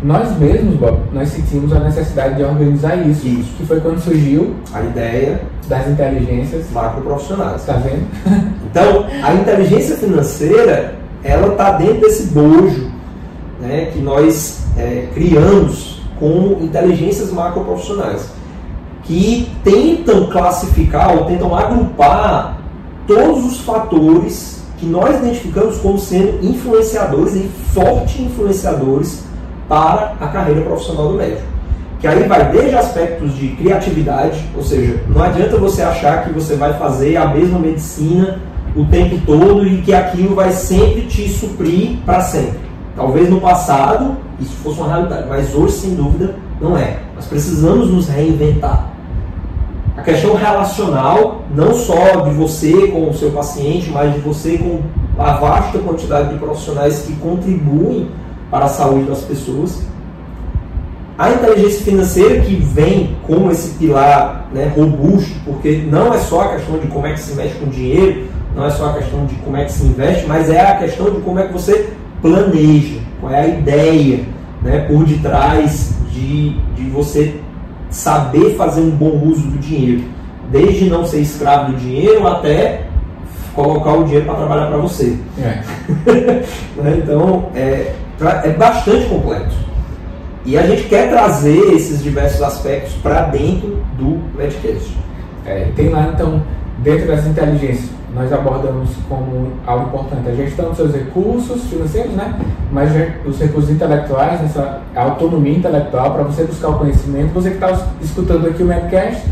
Nós 0.00 0.36
mesmos, 0.38 0.76
Bob, 0.76 0.96
nós 1.12 1.28
sentimos 1.28 1.72
a 1.72 1.80
necessidade 1.80 2.36
de 2.36 2.44
organizar 2.44 2.96
isso. 3.04 3.26
Isso. 3.26 3.50
Que 3.56 3.66
foi 3.66 3.80
quando 3.80 3.98
surgiu 3.98 4.54
a 4.72 4.80
ideia 4.80 5.40
das 5.66 5.88
inteligências 5.88 6.70
macroprofissionais. 6.70 7.60
Está 7.60 7.74
vendo? 7.74 8.06
Então, 8.70 9.06
a 9.22 9.34
inteligência 9.34 9.96
financeira 9.96 10.97
ela 11.22 11.48
está 11.48 11.72
dentro 11.72 12.00
desse 12.00 12.28
bojo 12.28 12.90
né, 13.60 13.90
que 13.92 13.98
nós 13.98 14.64
é, 14.76 15.08
criamos 15.12 16.00
com 16.18 16.58
inteligências 16.60 17.32
macroprofissionais, 17.32 18.30
que 19.04 19.50
tentam 19.64 20.26
classificar 20.26 21.16
ou 21.16 21.24
tentam 21.24 21.54
agrupar 21.56 22.58
todos 23.06 23.44
os 23.46 23.60
fatores 23.60 24.62
que 24.76 24.86
nós 24.86 25.18
identificamos 25.18 25.78
como 25.78 25.98
sendo 25.98 26.44
influenciadores 26.44 27.34
e 27.34 27.48
forte 27.72 28.22
influenciadores 28.22 29.24
para 29.68 30.14
a 30.20 30.28
carreira 30.28 30.62
profissional 30.62 31.08
do 31.08 31.14
médico. 31.14 31.42
Que 32.00 32.06
aí 32.06 32.22
vai 32.28 32.50
desde 32.52 32.76
aspectos 32.76 33.34
de 33.34 33.48
criatividade, 33.48 34.44
ou 34.56 34.62
seja, 34.62 35.02
não 35.08 35.22
adianta 35.22 35.56
você 35.56 35.82
achar 35.82 36.24
que 36.24 36.32
você 36.32 36.54
vai 36.54 36.74
fazer 36.78 37.16
a 37.16 37.26
mesma 37.26 37.58
medicina 37.58 38.40
o 38.76 38.84
tempo 38.86 39.18
todo 39.26 39.66
e 39.66 39.82
que 39.82 39.94
aquilo 39.94 40.34
vai 40.34 40.50
sempre 40.52 41.02
te 41.02 41.28
suprir 41.28 41.98
para 42.04 42.20
sempre. 42.20 42.58
Talvez 42.94 43.28
no 43.30 43.40
passado 43.40 44.16
isso 44.40 44.52
fosse 44.62 44.78
uma 44.78 44.88
realidade, 44.88 45.26
mas 45.28 45.54
hoje, 45.54 45.74
sem 45.74 45.94
dúvida, 45.94 46.36
não 46.60 46.76
é. 46.76 46.98
Nós 47.14 47.26
precisamos 47.26 47.90
nos 47.90 48.08
reinventar. 48.08 48.92
A 49.96 50.02
questão 50.02 50.34
relacional, 50.34 51.42
não 51.54 51.74
só 51.74 52.20
de 52.20 52.30
você 52.30 52.88
com 52.88 53.10
o 53.10 53.14
seu 53.14 53.32
paciente, 53.32 53.90
mas 53.90 54.14
de 54.14 54.20
você 54.20 54.56
com 54.56 54.80
a 55.20 55.32
vasta 55.32 55.78
quantidade 55.78 56.28
de 56.28 56.38
profissionais 56.38 57.02
que 57.02 57.14
contribuem 57.16 58.08
para 58.48 58.66
a 58.66 58.68
saúde 58.68 59.06
das 59.06 59.22
pessoas. 59.22 59.82
A 61.18 61.32
inteligência 61.32 61.82
financeira 61.82 62.40
que 62.42 62.54
vem 62.54 63.16
como 63.26 63.50
esse 63.50 63.70
pilar 63.70 64.48
né, 64.52 64.72
robusto, 64.76 65.34
porque 65.44 65.84
não 65.90 66.14
é 66.14 66.18
só 66.18 66.42
a 66.42 66.48
questão 66.54 66.78
de 66.78 66.86
como 66.86 67.04
é 67.08 67.14
que 67.14 67.20
se 67.20 67.34
mexe 67.34 67.56
com 67.56 67.66
dinheiro, 67.66 68.27
não 68.58 68.66
é 68.66 68.70
só 68.70 68.90
a 68.90 68.94
questão 68.94 69.24
de 69.24 69.36
como 69.36 69.56
é 69.56 69.64
que 69.64 69.72
se 69.72 69.86
investe, 69.86 70.26
mas 70.26 70.50
é 70.50 70.60
a 70.60 70.76
questão 70.78 71.10
de 71.12 71.20
como 71.20 71.38
é 71.38 71.46
que 71.46 71.52
você 71.52 71.90
planeja, 72.20 72.98
qual 73.20 73.32
é 73.32 73.40
a 73.42 73.46
ideia 73.46 74.24
né, 74.60 74.80
por 74.80 75.04
detrás 75.04 75.94
de, 76.10 76.58
de 76.74 76.90
você 76.90 77.40
saber 77.88 78.56
fazer 78.56 78.80
um 78.80 78.90
bom 78.90 79.22
uso 79.24 79.42
do 79.42 79.58
dinheiro. 79.58 80.02
Desde 80.50 80.90
não 80.90 81.06
ser 81.06 81.20
escravo 81.20 81.70
do 81.70 81.78
dinheiro 81.78 82.26
até 82.26 82.82
colocar 83.54 83.92
o 83.92 84.02
dinheiro 84.02 84.26
para 84.26 84.34
trabalhar 84.34 84.66
para 84.66 84.78
você. 84.78 85.16
É. 85.40 85.62
Né, 86.78 87.00
então, 87.02 87.50
é, 87.56 87.92
é 88.44 88.50
bastante 88.50 89.06
complexo. 89.06 89.58
E 90.44 90.56
a 90.56 90.64
gente 90.64 90.84
quer 90.84 91.10
trazer 91.10 91.74
esses 91.74 92.02
diversos 92.02 92.40
aspectos 92.40 92.92
para 93.02 93.22
dentro 93.22 93.82
do 93.98 94.20
Medcast. 94.36 94.96
É, 95.44 95.68
tem 95.74 95.88
lá, 95.88 96.12
então, 96.14 96.40
dentro 96.78 97.08
dessa 97.08 97.28
inteligência, 97.28 97.97
nós 98.14 98.32
abordamos 98.32 98.90
como 99.08 99.52
algo 99.66 99.88
importante 99.88 100.28
a 100.28 100.34
gestão 100.34 100.68
dos 100.68 100.76
seus 100.76 100.94
recursos 100.94 101.64
financeiros, 101.64 102.12
né? 102.12 102.40
mas 102.72 102.90
os 103.26 103.38
recursos 103.38 103.70
intelectuais, 103.70 104.42
essa 104.42 104.80
autonomia 104.94 105.58
intelectual 105.58 106.14
para 106.14 106.22
você 106.22 106.44
buscar 106.44 106.70
o 106.70 106.78
conhecimento. 106.78 107.32
Você 107.34 107.50
que 107.50 107.56
está 107.56 107.86
escutando 108.00 108.48
aqui 108.48 108.62
o 108.62 108.66
Medcast, 108.66 109.26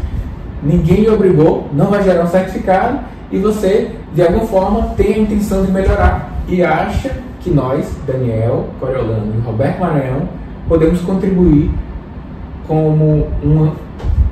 ninguém 0.63 1.03
lhe 1.03 1.11
obrigou, 1.11 1.69
não 1.73 1.87
vai 1.87 2.03
gerar 2.03 2.25
um 2.25 2.29
certificado 2.29 2.99
e 3.31 3.39
você, 3.39 3.93
de 4.15 4.23
alguma 4.23 4.47
forma, 4.47 4.95
tem 4.97 5.15
a 5.15 5.19
intenção 5.19 5.65
de 5.65 5.73
melhorar 5.73 6.31
e 6.49 6.63
acha 6.63 7.11
que 7.41 7.51
nós, 7.51 7.91
Daniel 8.07 8.67
Coriolano 8.79 9.35
e 9.37 9.41
Roberto 9.41 9.81
Maranhão, 9.81 10.29
podemos 10.69 11.01
contribuir 11.01 11.71
como 12.67 13.29
uma, 13.43 13.73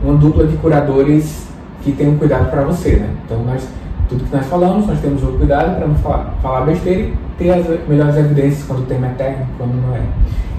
uma 0.03 0.15
dupla 0.17 0.47
de 0.47 0.57
curadores 0.57 1.47
que 1.83 1.93
tem 1.93 2.09
um 2.09 2.19
cuidado 2.19 2.51
para 2.51 2.63
você, 2.63 2.97
né? 2.97 3.11
Então 3.25 3.39
nós 3.45 3.69
tudo 4.09 4.25
que 4.25 4.37
nós 4.37 4.47
falamos, 4.47 4.87
nós 4.87 5.01
temos 5.01 5.23
o 5.23 5.29
cuidado 5.29 5.77
para 5.77 5.87
não 5.87 5.95
falar, 5.97 6.35
falar 6.43 6.61
besteira 6.63 7.01
e 7.01 7.15
ter 7.39 7.51
as 7.51 7.67
melhores 7.89 8.17
evidências 8.17 8.65
quando 8.67 8.81
o 8.81 8.87
tema 8.87 9.07
é 9.07 9.11
técnico, 9.11 9.51
quando 9.59 9.75
não 9.75 9.97
é. 9.97 10.03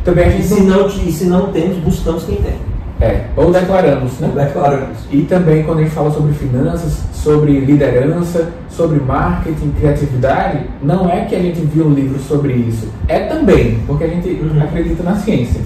Também 0.03 0.25
a 0.25 0.29
gente 0.29 0.43
e 0.43 0.47
se 0.47 0.61
não, 0.61 0.87
e 0.87 1.11
se 1.11 1.25
não 1.25 1.51
temos, 1.51 1.77
buscamos 1.77 2.23
quem 2.23 2.35
tem. 2.37 2.55
É, 3.01 3.25
ou 3.35 3.51
declaramos, 3.51 4.19
né? 4.19 4.29
Ou 4.29 4.41
declaramos. 4.41 4.97
E 5.11 5.23
também 5.23 5.63
quando 5.63 5.79
a 5.79 5.83
gente 5.83 5.93
fala 5.93 6.11
sobre 6.11 6.33
finanças, 6.33 7.03
sobre 7.11 7.59
liderança, 7.59 8.53
sobre 8.69 8.99
marketing, 8.99 9.71
criatividade, 9.71 10.61
não 10.81 11.09
é 11.09 11.25
que 11.25 11.35
a 11.35 11.39
gente 11.39 11.59
viu 11.61 11.87
um 11.87 11.93
livro 11.93 12.19
sobre 12.19 12.53
isso. 12.53 12.87
É 13.07 13.21
também, 13.21 13.79
porque 13.85 14.05
a 14.05 14.07
gente 14.07 14.29
uhum. 14.29 14.61
acredita 14.61 15.03
na 15.03 15.15
ciência. 15.15 15.59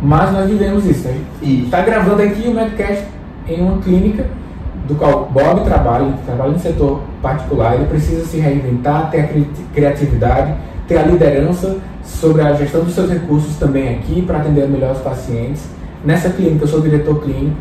Mas 0.00 0.32
nós 0.32 0.48
vivemos 0.48 0.84
isso. 0.86 1.08
Gente 1.08 1.64
está 1.64 1.80
gravando 1.80 2.22
aqui 2.22 2.46
o 2.48 2.54
Medcast 2.54 3.06
em 3.48 3.60
uma 3.60 3.78
clínica 3.78 4.26
do 4.92 4.98
qual 4.98 5.30
Bob 5.32 5.64
trabalha, 5.64 6.12
trabalha 6.26 6.52
no 6.52 6.58
setor 6.58 7.00
particular, 7.22 7.74
ele 7.74 7.86
precisa 7.86 8.24
se 8.24 8.38
reinventar, 8.38 9.10
ter 9.10 9.20
a 9.20 9.28
criatividade, 9.74 10.54
ter 10.86 10.98
a 10.98 11.02
liderança 11.02 11.76
sobre 12.04 12.42
a 12.42 12.52
gestão 12.52 12.84
dos 12.84 12.94
seus 12.94 13.10
recursos 13.10 13.56
também 13.56 13.96
aqui 13.96 14.22
para 14.22 14.38
atender 14.38 14.68
melhor 14.68 14.92
os 14.92 14.98
pacientes. 14.98 15.62
Nessa 16.04 16.30
clínica, 16.30 16.64
eu 16.64 16.68
sou 16.68 16.80
diretor 16.80 17.22
clínico 17.22 17.56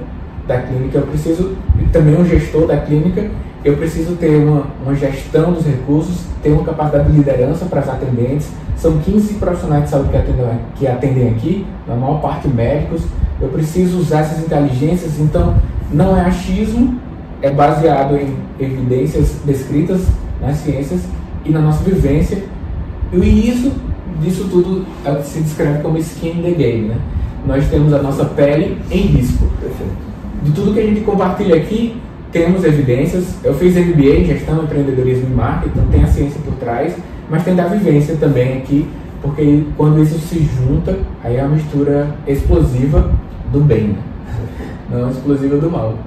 da 0.48 0.62
clínica, 0.62 0.98
eu 0.98 1.08
preciso, 1.08 1.56
também 1.94 2.20
um 2.20 2.26
gestor 2.26 2.68
da 2.68 2.78
clínica, 2.78 3.30
eu 3.64 3.78
preciso 3.78 4.16
ter 4.16 4.44
uma, 4.44 4.66
uma 4.84 4.96
gestão 4.96 5.54
dos 5.54 5.66
recursos, 5.66 6.26
ter 6.42 6.50
uma 6.50 6.64
capacidade 6.64 7.12
de 7.12 7.18
liderança 7.18 7.66
para 7.66 7.80
as 7.80 7.90
atendentes. 7.90 8.50
São 8.76 8.98
15 8.98 9.36
profissionais 9.36 9.84
de 9.84 9.90
saúde 9.92 10.10
que 10.10 10.18
atendem, 10.18 10.60
que 10.76 10.88
atendem 10.88 11.30
aqui, 11.30 11.66
na 11.88 11.96
maior 11.96 12.20
parte 12.20 12.48
médicos. 12.48 13.04
Eu 13.40 13.50
preciso 13.50 14.00
usar 14.00 14.22
essas 14.22 14.40
inteligências, 14.40 15.20
então 15.20 15.56
não 15.94 16.18
é 16.18 16.22
achismo, 16.22 17.00
é 17.42 17.50
baseado 17.50 18.16
em 18.16 18.36
evidências 18.60 19.36
descritas 19.44 20.02
nas 20.40 20.58
ciências 20.58 21.02
e 21.46 21.50
na 21.52 21.60
nossa 21.60 21.84
vivência. 21.84 22.44
E 23.12 23.50
isso, 23.50 23.72
disso 24.22 24.48
tudo 24.50 24.86
é 25.06 25.22
se 25.22 25.40
descreve 25.40 25.82
como 25.82 25.98
skin 25.98 26.40
in 26.40 26.42
the 26.44 26.52
game, 26.52 26.88
né? 26.90 26.98
Nós 27.46 27.68
temos 27.68 27.94
a 27.94 28.02
nossa 28.02 28.26
pele 28.26 28.78
em 28.92 29.02
risco. 29.02 29.48
De 30.44 30.52
tudo 30.52 30.74
que 30.74 30.80
a 30.80 30.84
gente 30.84 31.02
compartilha 31.02 31.56
aqui, 31.56 31.96
temos 32.32 32.64
evidências. 32.64 33.36
Eu 33.44 33.54
fiz 33.56 33.76
MBA 33.76 34.22
em 34.22 34.26
gestão, 34.26 34.64
empreendedorismo 34.64 35.28
e 35.32 35.36
marketing, 35.36 35.72
então 35.74 35.88
tem 35.92 36.04
a 36.04 36.08
ciência 36.08 36.40
por 36.44 36.54
trás, 36.56 36.96
mas 37.30 37.44
tem 37.44 37.56
da 37.56 37.66
vivência 37.66 38.16
também 38.16 38.58
aqui, 38.58 38.88
porque 39.22 39.64
quando 39.76 40.02
isso 40.02 40.18
se 40.20 40.48
junta, 40.58 40.98
aí 41.24 41.38
é 41.38 41.44
uma 41.44 41.56
mistura 41.56 42.16
explosiva 42.28 43.12
do 43.52 43.60
bem, 43.60 43.88
né? 43.88 43.98
não 44.90 45.10
explosiva 45.10 45.58
do 45.58 45.70
mal 45.70 45.98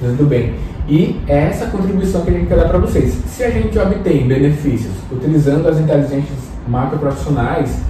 do 0.00 0.26
bem. 0.26 0.54
E 0.88 1.20
é 1.26 1.44
essa 1.44 1.66
contribuição 1.66 2.22
que 2.22 2.30
a 2.30 2.32
gente 2.32 2.46
quer 2.46 2.56
dar 2.56 2.68
para 2.68 2.78
vocês. 2.78 3.12
Se 3.26 3.42
a 3.42 3.50
gente 3.50 3.76
obtém 3.78 4.26
benefícios 4.26 4.92
utilizando 5.10 5.68
as 5.68 5.78
inteligências 5.78 6.38
macroprofissionais 6.68 7.80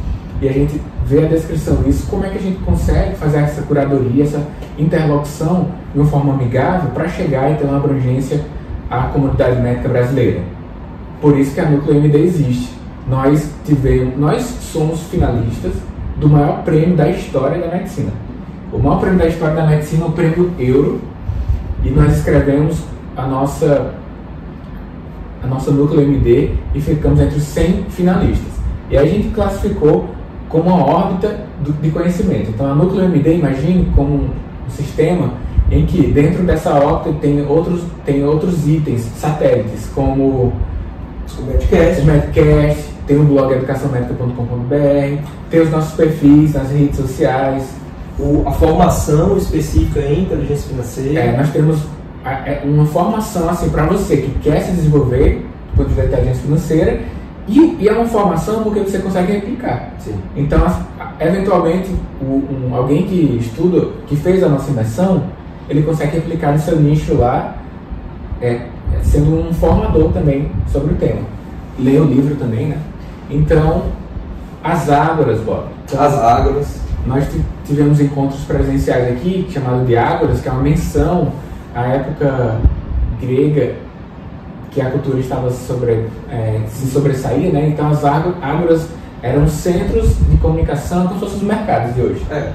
e 0.41 0.49
a 0.49 0.53
gente 0.53 0.81
vê 1.05 1.25
a 1.25 1.29
descrição 1.29 1.77
disso, 1.83 2.07
como 2.09 2.25
é 2.25 2.31
que 2.31 2.39
a 2.39 2.41
gente 2.41 2.59
consegue 2.61 3.17
fazer 3.17 3.39
essa 3.39 3.63
curadoria, 3.63 4.25
essa 4.25 4.43
interlocução 4.79 5.69
de 5.93 6.01
uma 6.01 6.09
forma 6.09 6.35
amigável 6.35 6.91
para 6.91 7.09
chegar 7.09 7.51
e 7.51 7.57
ter 7.57 7.65
uma 7.65 7.77
abrangência 7.77 8.45
à 8.91 9.03
comunidade 9.05 9.61
médica 9.61 9.89
brasileira? 9.89 10.41
Por 11.21 11.39
isso 11.39 11.55
que 11.55 11.61
a 11.61 11.69
Núcleo 11.69 11.97
MD 11.97 12.19
existe. 12.19 12.77
Nós 13.09 13.51
tivemos, 13.65 14.19
nós 14.19 14.43
somos 14.43 15.01
finalistas 15.03 15.73
do 16.17 16.29
maior 16.29 16.63
prêmio 16.65 16.97
da 16.97 17.09
história 17.09 17.59
da 17.59 17.75
medicina. 17.75 18.11
O 18.73 18.79
maior 18.79 19.01
prêmio 19.01 19.19
da 19.19 19.27
história 19.27 19.55
da 19.55 19.67
medicina 19.67 20.05
é 20.05 20.09
o 20.09 20.13
prêmio 20.13 20.53
Euro, 20.59 21.01
e 21.87 21.91
nós 21.91 22.17
escrevemos 22.17 22.79
a 23.17 23.27
nossa, 23.27 23.95
a 25.43 25.47
nossa 25.47 25.71
núcleo 25.71 26.03
MD 26.03 26.51
e 26.75 26.81
ficamos 26.81 27.21
entre 27.21 27.37
os 27.37 27.45
100 27.45 27.87
finalistas. 27.91 28.53
E 28.91 28.97
aí 28.97 29.09
a 29.09 29.11
gente 29.11 29.29
classificou 29.29 30.09
como 30.49 30.69
uma 30.69 30.85
órbita 30.85 31.41
do, 31.65 31.73
de 31.73 31.91
conhecimento. 31.91 32.51
Então 32.51 32.71
a 32.71 32.75
núcleo 32.75 33.05
MD, 33.05 33.37
imagine 33.37 33.93
como 33.95 34.15
um 34.15 34.71
sistema 34.71 35.31
em 35.71 35.87
que 35.87 36.09
dentro 36.09 36.43
dessa 36.43 36.75
órbita 36.75 37.17
tem 37.21 37.45
outros, 37.47 37.83
tem 38.05 38.25
outros 38.25 38.67
itens, 38.69 39.03
satélites, 39.17 39.89
como 39.95 40.23
o 40.23 40.53
Medcast. 41.47 42.03
o 42.03 42.05
Medcast, 42.05 42.85
tem 43.07 43.17
o 43.17 43.25
blog 43.25 43.53
educaçãomédica.com.br, 43.53 45.23
tem 45.51 45.61
os 45.61 45.71
nossos 45.71 45.95
perfis 45.95 46.55
nas 46.55 46.71
redes 46.71 46.97
sociais, 46.97 47.75
o, 48.19 48.45
a 48.47 48.53
formação 48.53 49.37
específica 49.37 50.01
em 50.01 50.23
inteligência 50.23 50.69
financeira. 50.69 51.21
É, 51.21 51.37
nós 51.37 51.51
temos 51.51 51.79
é, 52.25 52.63
uma 52.65 52.87
formação 52.87 53.49
assim 53.49 53.69
para 53.69 53.87
você 53.87 54.17
que 54.19 54.31
quer 54.41 54.63
se 54.63 54.73
desenvolver 54.73 55.47
do 55.73 55.77
ponto 55.77 55.89
de 55.89 55.95
vista 55.95 56.09
inteligência 56.09 56.43
financeira 56.43 57.01
e, 57.49 57.77
e, 57.79 57.89
é 57.89 57.93
uma 57.93 58.07
formação 58.07 58.63
porque 58.65 58.81
você 58.81 58.99
consegue 58.99 59.33
replicar. 59.33 59.93
Sim. 60.01 60.15
Então, 60.35 60.61
eventualmente, 61.21 61.91
o, 62.21 62.43
um, 62.51 62.75
alguém 62.75 63.07
que 63.07 63.39
estuda, 63.41 63.89
que 64.07 64.17
fez 64.17 64.43
a 64.43 64.49
nossa 64.49 64.71
imersão, 64.71 65.23
ele 65.69 65.83
consegue 65.83 66.17
replicar 66.17 66.53
no 66.53 66.59
seu 66.59 66.81
nicho 66.81 67.15
lá, 67.15 67.57
é, 68.43 68.63
sendo 69.03 69.49
um 69.49 69.55
formador 69.55 70.13
também 70.13 70.51
sobre 70.73 70.95
o 70.95 70.97
tema. 70.97 71.21
Lê 71.79 71.99
o 71.99 72.05
livro 72.05 72.35
também, 72.35 72.67
né? 72.69 72.79
Então, 73.31 73.85
as 74.65 74.91
águas, 74.91 75.41
Bob. 75.41 75.67
Então, 75.85 76.03
as 76.03 76.15
águas 76.15 76.81
nós 77.07 77.25
tivemos 77.65 78.01
encontros 78.01 78.41
presenciais 78.41 79.13
aqui, 79.13 79.47
chamado 79.51 79.85
de 79.87 79.97
Ágoras, 79.97 80.41
que 80.41 80.49
é 80.49 80.53
uma 80.53 80.63
menção 80.63 81.33
à 81.75 81.87
época 81.87 82.59
grega 83.21 83.75
que 84.71 84.81
a 84.81 84.91
cultura 84.91 85.19
estava 85.19 85.51
sobre, 85.51 86.07
é, 86.31 86.61
se 86.69 86.87
sobressair, 86.89 87.53
né? 87.53 87.69
Então 87.69 87.89
as 87.89 88.05
ágoras 88.05 88.89
eram 89.23 89.49
centros 89.49 90.17
de 90.29 90.37
comunicação 90.37 91.07
como 91.07 91.15
se 91.15 91.21
fossem 91.21 91.39
os 91.39 91.43
mercados 91.45 91.95
de 91.95 92.03
hoje. 92.03 92.27
É. 92.31 92.53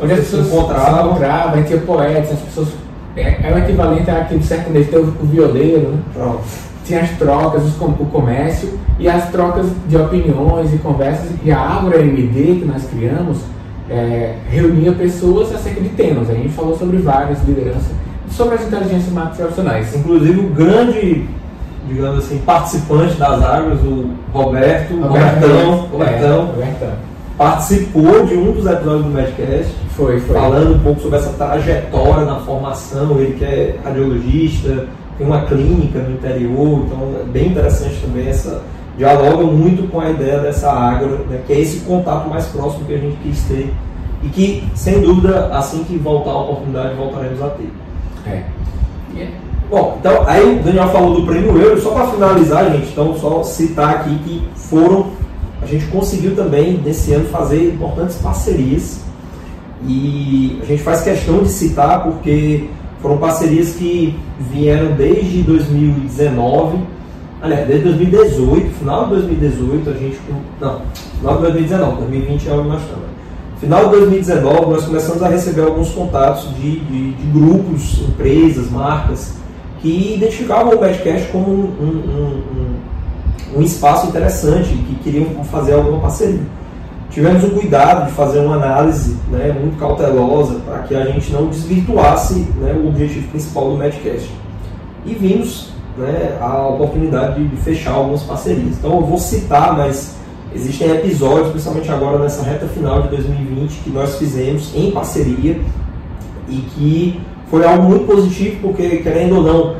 Onde 0.00 0.12
as 0.12 0.20
pessoas 0.20 0.46
se 0.46 0.54
encontravam, 0.54 1.10
encontravam 1.10 1.62
tinha 1.64 1.80
poetas, 1.80 2.32
as 2.32 2.38
pessoas. 2.38 2.68
É, 3.16 3.50
é 3.50 3.52
o 3.52 3.58
equivalente 3.58 4.10
àquele 4.10 4.42
sertanejo, 4.42 4.88
tem 4.88 4.98
o, 4.98 5.02
o 5.20 5.26
violeiro, 5.26 5.90
né? 5.90 5.98
Pronto. 6.14 6.40
Tinha 6.84 7.02
as 7.02 7.10
trocas, 7.10 7.62
os, 7.64 7.78
o 7.78 8.06
comércio 8.06 8.78
e 8.98 9.06
as 9.06 9.28
trocas 9.30 9.66
de 9.86 9.96
opiniões 9.96 10.72
e 10.72 10.78
conversas. 10.78 11.28
E 11.44 11.50
a 11.50 11.58
Ágora 11.58 12.00
MD 12.00 12.60
que 12.60 12.64
nós 12.64 12.84
criamos 12.88 13.38
é, 13.90 14.34
reunia 14.48 14.92
pessoas 14.92 15.54
acerca 15.54 15.80
de 15.80 15.88
temas. 15.90 16.28
A 16.30 16.34
gente 16.34 16.50
falou 16.50 16.76
sobre 16.76 16.98
várias 16.98 17.42
lideranças, 17.44 17.90
sobre 18.30 18.56
as 18.56 18.66
inteligências 18.66 19.12
profissionais. 19.36 19.94
Inclusive 19.94 20.40
o 20.40 20.48
grande, 20.50 21.26
digamos 21.86 22.24
assim, 22.24 22.38
participante 22.38 23.14
das 23.14 23.42
águas, 23.42 23.80
o 23.80 24.10
Roberto, 24.32 24.94
Robertão, 24.94 25.10
Robertão, 25.10 25.88
Robertão, 25.90 26.28
é, 26.28 26.50
Robertão, 26.52 26.92
participou 27.36 28.26
de 28.26 28.34
um 28.34 28.52
dos 28.52 28.66
episódios 28.66 29.04
do 29.04 29.10
Medcast. 29.10 29.72
Foi, 29.96 30.20
foi. 30.20 30.36
Falando 30.36 30.76
um 30.76 30.78
pouco 30.80 31.00
sobre 31.00 31.18
essa 31.18 31.30
trajetória 31.30 32.24
na 32.24 32.36
formação, 32.40 33.18
ele 33.18 33.36
que 33.38 33.44
é 33.44 33.76
radiologista, 33.82 34.86
tem 35.16 35.26
uma 35.26 35.42
clínica 35.42 35.98
no 35.98 36.12
interior, 36.12 36.84
então 36.86 37.20
é 37.20 37.24
bem 37.24 37.48
interessante 37.48 37.96
também 38.00 38.28
essa 38.28 38.62
dialoga 38.98 39.44
muito 39.44 39.88
com 39.90 40.00
a 40.00 40.10
ideia 40.10 40.40
dessa 40.40 40.70
ágora, 40.70 41.18
né, 41.30 41.40
que 41.46 41.52
é 41.52 41.60
esse 41.60 41.80
contato 41.80 42.28
mais 42.28 42.46
próximo 42.46 42.84
que 42.84 42.94
a 42.94 42.98
gente 42.98 43.16
quis 43.22 43.40
ter 43.44 43.72
e 44.24 44.28
que, 44.28 44.64
sem 44.74 45.00
dúvida, 45.00 45.46
assim 45.52 45.84
que 45.84 45.96
voltar 45.96 46.32
a 46.32 46.42
oportunidade, 46.42 46.96
voltaremos 46.96 47.40
a 47.40 47.50
ter. 47.50 47.70
É. 48.26 48.42
Yeah. 49.14 49.36
Bom, 49.70 49.96
então, 50.00 50.24
aí 50.26 50.58
o 50.58 50.62
Daniel 50.62 50.88
falou 50.88 51.20
do 51.20 51.26
prêmio 51.26 51.56
Euro, 51.56 51.80
só 51.80 51.92
para 51.92 52.08
finalizar, 52.08 52.72
gente, 52.72 52.90
então 52.90 53.16
só 53.16 53.44
citar 53.44 53.96
aqui 53.96 54.18
que 54.24 54.48
foram, 54.56 55.06
a 55.62 55.66
gente 55.66 55.86
conseguiu 55.86 56.34
também, 56.34 56.80
nesse 56.84 57.12
ano, 57.14 57.26
fazer 57.26 57.74
importantes 57.74 58.16
parcerias 58.16 59.00
e 59.86 60.58
a 60.60 60.64
gente 60.64 60.82
faz 60.82 61.02
questão 61.02 61.44
de 61.44 61.50
citar 61.50 62.02
porque 62.02 62.68
foram 63.00 63.18
parcerias 63.18 63.74
que 63.74 64.18
vieram 64.50 64.96
desde 64.96 65.42
2019 65.42 66.78
aliás, 67.42 67.66
desde 67.66 67.84
2018, 67.84 68.70
final 68.78 69.04
de 69.04 69.10
2018, 69.10 69.90
a 69.90 69.92
gente. 69.94 70.18
Não, 70.60 70.80
final 71.18 71.36
de 71.36 71.42
2019, 71.42 71.96
2020 71.96 72.48
é 72.48 72.52
onde 72.52 72.68
nós 72.68 72.82
estamos. 72.82 73.08
Final 73.60 73.84
de 73.86 73.90
2019, 73.90 74.70
nós 74.70 74.84
começamos 74.84 75.22
a 75.22 75.28
receber 75.28 75.62
alguns 75.62 75.90
contatos 75.90 76.54
de, 76.54 76.78
de, 76.78 77.12
de 77.12 77.26
grupos, 77.32 78.00
empresas, 78.02 78.70
marcas, 78.70 79.34
que 79.80 80.14
identificavam 80.14 80.74
o 80.74 80.78
Badcast 80.78 81.28
como 81.32 81.50
um, 81.50 81.64
um, 81.80 82.42
um, 83.56 83.58
um, 83.58 83.62
espaço 83.62 84.06
interessante, 84.06 84.68
que 84.68 84.94
queriam 85.02 85.44
fazer 85.44 85.74
alguma 85.74 85.98
parceria. 86.00 86.40
Tivemos 87.10 87.42
o 87.42 87.50
cuidado 87.50 88.06
de 88.06 88.12
fazer 88.12 88.40
uma 88.40 88.54
análise 88.54 89.16
né, 89.28 89.56
muito 89.58 89.76
cautelosa 89.76 90.60
para 90.64 90.78
que 90.82 90.94
a 90.94 91.06
gente 91.06 91.32
não 91.32 91.46
desvirtuasse 91.46 92.46
né, 92.60 92.72
o 92.72 92.88
objetivo 92.88 93.26
principal 93.28 93.70
do 93.70 93.76
Medcast. 93.76 94.30
E 95.04 95.14
vimos 95.14 95.72
né, 95.98 96.38
a 96.40 96.68
oportunidade 96.68 97.46
de 97.46 97.56
fechar 97.56 97.92
algumas 97.92 98.22
parcerias. 98.22 98.76
Então 98.78 98.94
eu 98.96 99.02
vou 99.04 99.18
citar, 99.18 99.76
mas 99.76 100.16
existem 100.54 100.90
episódios, 100.90 101.50
principalmente 101.50 101.90
agora 101.90 102.18
nessa 102.18 102.42
reta 102.42 102.66
final 102.68 103.02
de 103.02 103.08
2020, 103.08 103.80
que 103.84 103.90
nós 103.90 104.16
fizemos 104.16 104.74
em 104.74 104.90
parceria 104.90 105.60
e 106.48 106.56
que 106.56 107.20
foi 107.50 107.64
algo 107.64 107.84
muito 107.84 108.06
positivo, 108.06 108.58
porque, 108.62 108.98
querendo 108.98 109.36
ou 109.36 109.42
não, 109.42 109.76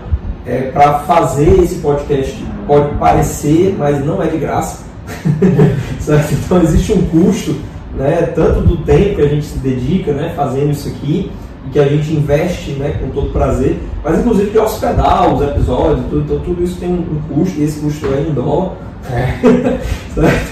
é, 0.47 0.71
para 0.71 1.01
fazer 1.01 1.63
esse 1.63 1.77
podcast 1.77 2.43
pode 2.67 2.95
parecer, 2.97 3.75
mas 3.79 4.05
não 4.05 4.23
é 4.23 4.27
de 4.27 4.39
graça. 4.39 4.85
então 6.45 6.63
existe 6.63 6.93
um 6.93 7.03
custo, 7.07 7.57
né, 7.97 8.33
tanto 8.35 8.61
do 8.61 8.79
tempo 8.79 9.17
que 9.17 9.23
a 9.23 9.29
gente 9.29 9.47
se 9.47 9.59
dedica 9.59 10.13
né, 10.13 10.33
fazendo 10.37 10.71
isso 10.71 10.89
aqui, 10.89 11.31
e 11.69 11.71
que 11.71 11.79
a 11.79 11.85
gente 11.85 12.13
investe 12.13 12.73
né, 12.73 12.99
com 13.01 13.11
todo 13.11 13.31
prazer, 13.31 13.79
mas 14.03 14.19
inclusive 14.19 14.51
de 14.51 14.59
hospedar 14.59 15.35
os 15.35 15.43
episódios, 15.43 16.07
tudo, 16.09 16.23
então 16.23 16.39
tudo 16.41 16.65
isso 16.65 16.81
tem 16.81 16.89
um, 16.89 16.95
um 16.95 17.35
custo, 17.35 17.61
e 17.61 17.65
esse 17.65 17.81
custo 17.81 18.07
é 18.07 18.21
em 18.21 18.33
dólar. 18.33 18.73
É. 19.11 19.79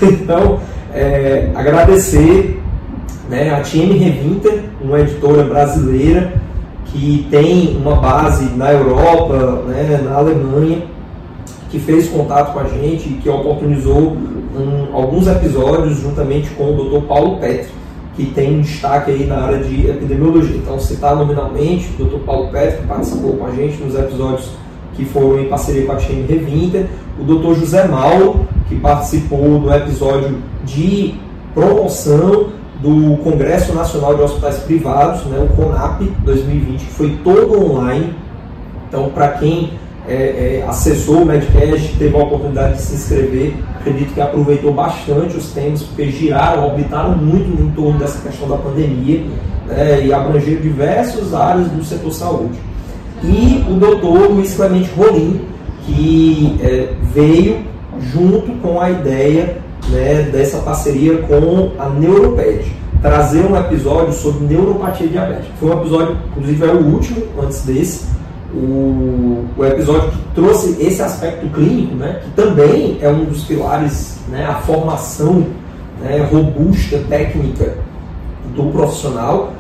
então, 0.05 0.61
é, 0.93 1.51
agradecer 1.55 2.61
né, 3.29 3.51
a 3.51 3.61
TM 3.61 3.97
Revinter, 3.99 4.65
uma 4.81 5.01
editora 5.01 5.43
brasileira 5.45 6.35
que 6.87 7.27
tem 7.31 7.77
uma 7.77 7.97
base 7.97 8.45
na 8.57 8.73
Europa, 8.73 9.63
né, 9.67 10.01
na 10.05 10.17
Alemanha, 10.17 10.83
que 11.71 11.79
fez 11.81 12.09
contato 12.09 12.53
com 12.53 12.61
a 12.61 12.65
gente 12.65 13.09
e 13.09 13.13
que 13.15 13.29
oportunizou 13.29 14.17
um, 14.57 14.95
alguns 14.95 15.27
episódios 15.27 16.01
juntamente 16.01 16.51
com 16.51 16.75
o 16.75 17.01
Dr. 17.01 17.07
Paulo 17.07 17.39
Petri, 17.39 17.69
que 18.17 18.27
tem 18.27 18.61
destaque 18.63 19.11
aí 19.11 19.27
na 19.27 19.37
área 19.43 19.59
de 19.59 19.89
epidemiologia. 19.89 20.57
Então, 20.57 20.81
citar 20.81 21.15
nominalmente 21.15 21.91
o 22.01 22.05
Dr. 22.05 22.25
Paulo 22.25 22.49
Petri, 22.49 22.81
que 22.81 22.87
participou 22.87 23.37
com 23.37 23.47
a 23.47 23.51
gente 23.51 23.83
nos 23.83 23.95
episódios 23.95 24.51
que 24.95 25.05
foram 25.05 25.41
em 25.41 25.49
parceria 25.49 25.85
com 25.85 25.93
a 25.93 25.97
TM 25.97 26.27
Revinter, 26.27 26.87
o 27.21 27.25
Dr. 27.25 27.61
José 27.61 27.87
Mauro, 27.87 28.47
que 28.69 28.77
participou 28.77 29.61
do 29.61 29.73
episódio 29.73 30.39
de 30.65 31.15
promoção 31.55 32.49
do 32.81 33.17
Congresso 33.23 33.75
Nacional 33.75 34.15
de 34.15 34.23
Hospitais 34.23 34.59
Privados, 34.59 35.25
né, 35.27 35.39
o 35.39 35.55
CONAP 35.55 36.03
2020, 36.25 36.81
que 36.81 36.93
foi 36.93 37.19
todo 37.23 37.73
online. 37.73 38.15
Então, 38.89 39.11
para 39.11 39.29
quem 39.29 39.73
é, 40.09 40.15
é, 40.63 40.65
acessou 40.69 41.23
o 41.23 41.27
Medcast, 41.27 41.97
teve 41.99 42.15
a 42.15 42.19
oportunidade 42.19 42.75
de 42.75 42.83
se 42.83 42.95
inscrever, 42.95 43.55
acredito 43.81 44.15
que 44.15 44.21
aproveitou 44.21 44.73
bastante 44.73 45.37
os 45.37 45.53
temas, 45.53 45.83
porque 45.83 46.11
giraram, 46.11 46.67
orbitaram 46.67 47.17
muito 47.17 47.63
em 47.63 47.71
torno 47.71 47.99
dessa 47.99 48.21
questão 48.21 48.49
da 48.49 48.57
pandemia 48.57 49.25
né, 49.67 50.07
e 50.07 50.13
abrangeram 50.13 50.61
diversas 50.61 51.35
áreas 51.35 51.69
do 51.69 51.85
setor 51.85 52.13
saúde. 52.13 52.59
E 53.23 53.65
o 53.69 53.75
doutor 53.75 54.31
Luiz 54.31 54.55
Clemente 54.55 54.91
Rolim, 54.97 55.41
que 55.85 56.57
é, 56.63 56.89
veio 57.15 57.59
junto 58.13 58.53
com 58.61 58.81
a 58.81 58.91
ideia 58.91 59.59
né, 59.89 60.29
dessa 60.33 60.59
parceria 60.59 61.19
com 61.19 61.73
a 61.79 61.89
Neuroped, 61.89 62.65
trazer 63.01 63.45
um 63.45 63.57
episódio 63.57 64.13
sobre 64.13 64.47
neuropatia 64.47 65.07
diabética. 65.07 65.53
Foi 65.61 65.71
um 65.71 65.81
episódio, 65.81 66.17
inclusive 66.31 66.65
é 66.65 66.73
o 66.73 66.85
último 66.87 67.23
antes 67.41 67.63
desse, 67.63 68.07
o, 68.55 69.45
o 69.57 69.65
episódio 69.65 70.11
que 70.11 70.19
trouxe 70.35 70.77
esse 70.81 71.03
aspecto 71.03 71.47
clínico, 71.49 71.95
né, 71.95 72.21
que 72.25 72.31
também 72.31 72.99
é 73.01 73.09
um 73.09 73.25
dos 73.25 73.45
pilares, 73.45 74.19
né, 74.29 74.47
a 74.47 74.55
formação 74.55 75.47
né, 76.01 76.27
robusta, 76.31 76.99
técnica 77.09 77.75
do 78.55 78.71
profissional, 78.71 79.53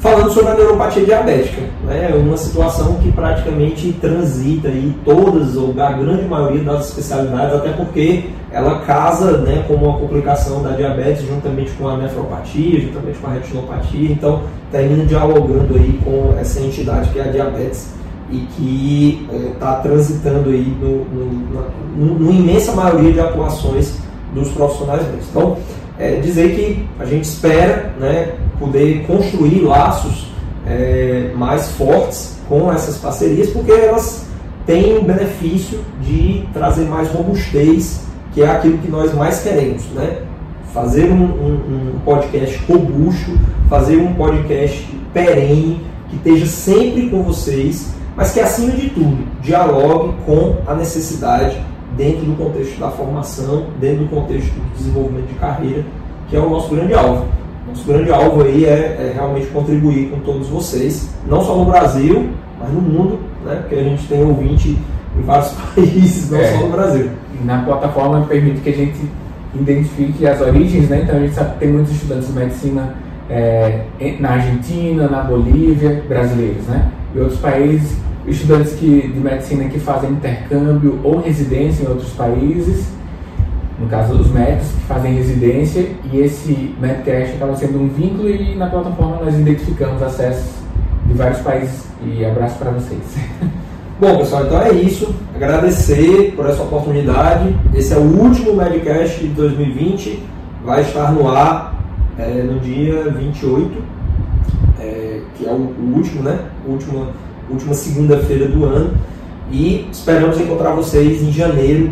falando 0.00 0.32
sobre 0.32 0.52
a 0.52 0.54
neuropatia 0.54 1.04
diabética, 1.04 1.62
né? 1.84 2.10
uma 2.14 2.36
situação 2.36 2.94
que 2.94 3.12
praticamente 3.12 3.92
transita 3.92 4.68
aí 4.68 4.94
todas 5.04 5.56
ou 5.56 5.74
a 5.78 5.92
grande 5.92 6.24
maioria 6.24 6.64
das 6.64 6.88
especialidades, 6.88 7.54
até 7.54 7.70
porque 7.72 8.30
ela 8.50 8.80
casa 8.80 9.38
né, 9.38 9.62
com 9.68 9.74
uma 9.74 9.98
complicação 9.98 10.62
da 10.62 10.70
diabetes 10.70 11.26
juntamente 11.26 11.70
com 11.72 11.86
a 11.86 11.98
nefropatia, 11.98 12.80
juntamente 12.80 13.18
com 13.18 13.26
a 13.26 13.32
retinopatia, 13.34 14.10
então 14.10 14.42
termina 14.72 15.04
dialogando 15.04 15.76
aí 15.76 16.00
com 16.02 16.34
essa 16.40 16.60
entidade 16.60 17.10
que 17.10 17.18
é 17.18 17.24
a 17.24 17.30
diabetes 17.30 17.99
e 18.30 18.46
que 18.56 19.28
está 19.52 19.78
é, 19.78 19.82
transitando 19.82 20.50
aí 20.50 20.76
no, 20.80 21.04
no, 21.04 21.26
no, 21.96 22.18
no, 22.18 22.32
imensa 22.32 22.72
maioria 22.72 23.12
de 23.12 23.20
atuações 23.20 23.94
dos 24.34 24.48
profissionais. 24.50 25.02
Então, 25.30 25.56
é, 25.98 26.16
dizer 26.20 26.54
que 26.54 26.86
a 26.98 27.04
gente 27.04 27.24
espera 27.24 27.92
né, 27.98 28.34
poder 28.58 29.04
construir 29.06 29.60
laços 29.60 30.28
é, 30.66 31.32
mais 31.36 31.68
fortes 31.72 32.38
com 32.48 32.72
essas 32.72 32.96
parcerias, 32.98 33.50
porque 33.50 33.72
elas 33.72 34.26
têm 34.66 34.98
o 34.98 35.02
benefício 35.02 35.80
de 36.02 36.46
trazer 36.52 36.84
mais 36.86 37.08
robustez, 37.08 38.02
que 38.32 38.42
é 38.42 38.48
aquilo 38.48 38.78
que 38.78 38.90
nós 38.90 39.12
mais 39.14 39.40
queremos. 39.40 39.84
Né? 39.94 40.18
Fazer 40.72 41.10
um, 41.10 41.24
um, 41.24 41.94
um 41.96 42.00
podcast 42.04 42.56
robusto, 42.68 43.32
fazer 43.68 43.96
um 43.96 44.14
podcast 44.14 44.86
perene, 45.12 45.80
que 46.08 46.16
esteja 46.16 46.46
sempre 46.46 47.08
com 47.10 47.22
vocês, 47.22 47.94
mas 48.16 48.32
que 48.32 48.40
acima 48.40 48.72
de 48.72 48.90
tudo 48.90 49.26
dialogue 49.42 50.14
com 50.26 50.56
a 50.66 50.74
necessidade 50.74 51.60
dentro 51.96 52.24
do 52.24 52.36
contexto 52.36 52.78
da 52.78 52.90
formação, 52.90 53.66
dentro 53.80 54.04
do 54.04 54.10
contexto 54.10 54.52
do 54.52 54.76
desenvolvimento 54.76 55.26
de 55.26 55.34
carreira, 55.34 55.84
que 56.28 56.36
é 56.36 56.40
o 56.40 56.48
nosso 56.48 56.74
grande 56.74 56.94
alvo. 56.94 57.26
Nosso 57.68 57.86
grande 57.86 58.10
alvo 58.10 58.42
aí 58.42 58.64
é, 58.64 58.68
é 58.68 59.12
realmente 59.14 59.46
contribuir 59.48 60.10
com 60.10 60.20
todos 60.20 60.48
vocês, 60.48 61.14
não 61.26 61.42
só 61.42 61.56
no 61.56 61.64
Brasil, 61.64 62.30
mas 62.58 62.72
no 62.72 62.80
mundo, 62.80 63.18
né? 63.44 63.56
porque 63.56 63.74
a 63.74 63.82
gente 63.82 64.06
tem 64.06 64.22
ouvinte 64.24 64.78
em 65.16 65.22
vários 65.22 65.52
países, 65.74 66.30
não 66.30 66.40
é. 66.40 66.52
só 66.52 66.66
no 66.66 66.70
Brasil. 66.70 67.10
Na 67.44 67.62
plataforma 67.62 68.26
permite 68.26 68.60
que 68.60 68.70
a 68.70 68.76
gente 68.76 69.00
identifique 69.54 70.26
as 70.26 70.40
origens, 70.40 70.88
né? 70.88 71.02
então 71.04 71.16
a 71.16 71.20
gente 71.20 71.34
sabe 71.34 71.52
que 71.54 71.58
tem 71.60 71.68
muitos 71.68 71.92
estudantes 71.92 72.28
de 72.28 72.32
medicina 72.32 72.94
é, 73.28 73.84
na 74.18 74.30
Argentina, 74.30 75.08
na 75.08 75.22
Bolívia, 75.22 76.02
brasileiros, 76.08 76.66
né? 76.66 76.90
E 77.14 77.18
outros 77.18 77.40
países 77.40 77.96
estudantes 78.26 78.74
que, 78.74 79.08
de 79.08 79.18
medicina 79.18 79.64
que 79.64 79.78
fazem 79.78 80.10
intercâmbio 80.10 80.98
ou 81.02 81.20
residência 81.20 81.84
em 81.84 81.88
outros 81.88 82.10
países, 82.10 82.86
no 83.78 83.88
caso 83.88 84.14
os 84.14 84.30
médicos 84.30 84.68
que 84.68 84.80
fazem 84.82 85.14
residência, 85.14 85.88
e 86.12 86.18
esse 86.18 86.74
Medcast 86.80 87.36
acaba 87.36 87.56
sendo 87.56 87.80
um 87.80 87.88
vínculo 87.88 88.28
e 88.28 88.54
na 88.54 88.66
plataforma 88.66 89.24
nós 89.24 89.34
identificamos 89.34 90.02
acessos 90.02 90.50
de 91.06 91.14
vários 91.14 91.40
países. 91.40 91.86
E 92.04 92.24
abraço 92.24 92.58
para 92.58 92.70
vocês. 92.70 93.00
Bom, 94.00 94.18
pessoal, 94.18 94.46
então 94.46 94.62
é 94.62 94.72
isso. 94.72 95.14
Agradecer 95.34 96.32
por 96.34 96.46
essa 96.46 96.62
oportunidade. 96.62 97.54
Esse 97.74 97.92
é 97.92 97.96
o 97.96 98.00
último 98.00 98.54
Medcast 98.54 99.20
de 99.20 99.28
2020. 99.28 100.22
Vai 100.64 100.82
estar 100.82 101.12
no 101.12 101.28
ar 101.28 101.74
é, 102.18 102.42
no 102.42 102.60
dia 102.60 103.10
28, 103.10 103.70
é, 103.70 103.82
que 105.40 105.48
é 105.48 105.52
o, 105.52 105.72
último, 105.94 106.22
né? 106.22 106.38
O 106.66 106.72
último 106.72 107.08
última 107.50 107.74
segunda-feira 107.74 108.46
do 108.46 108.64
ano. 108.64 108.92
E 109.50 109.88
esperamos 109.90 110.40
encontrar 110.40 110.70
vocês 110.72 111.22
em 111.22 111.32
janeiro, 111.32 111.90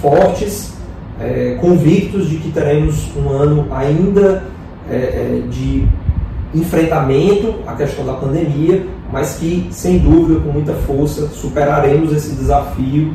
fortes, 0.00 0.74
é, 1.20 1.58
convictos 1.60 2.28
de 2.28 2.36
que 2.36 2.52
teremos 2.52 3.10
um 3.16 3.28
ano 3.30 3.66
ainda 3.72 4.44
é, 4.88 4.94
é, 4.94 5.42
de 5.50 5.86
enfrentamento 6.54 7.56
à 7.66 7.74
questão 7.74 8.06
da 8.06 8.14
pandemia, 8.14 8.86
mas 9.12 9.36
que, 9.36 9.68
sem 9.72 9.98
dúvida, 9.98 10.40
com 10.40 10.52
muita 10.52 10.72
força, 10.72 11.26
superaremos 11.28 12.12
esse 12.12 12.34
desafio 12.34 13.12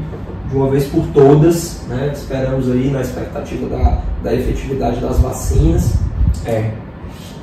de 0.50 0.56
uma 0.56 0.70
vez 0.70 0.86
por 0.88 1.06
todas. 1.08 1.86
Né? 1.88 2.12
Esperamos 2.14 2.70
aí 2.70 2.90
na 2.92 3.02
expectativa 3.02 3.68
da, 3.68 4.02
da 4.22 4.34
efetividade 4.34 5.00
das 5.00 5.20
vacinas. 5.20 5.94
É. 6.46 6.72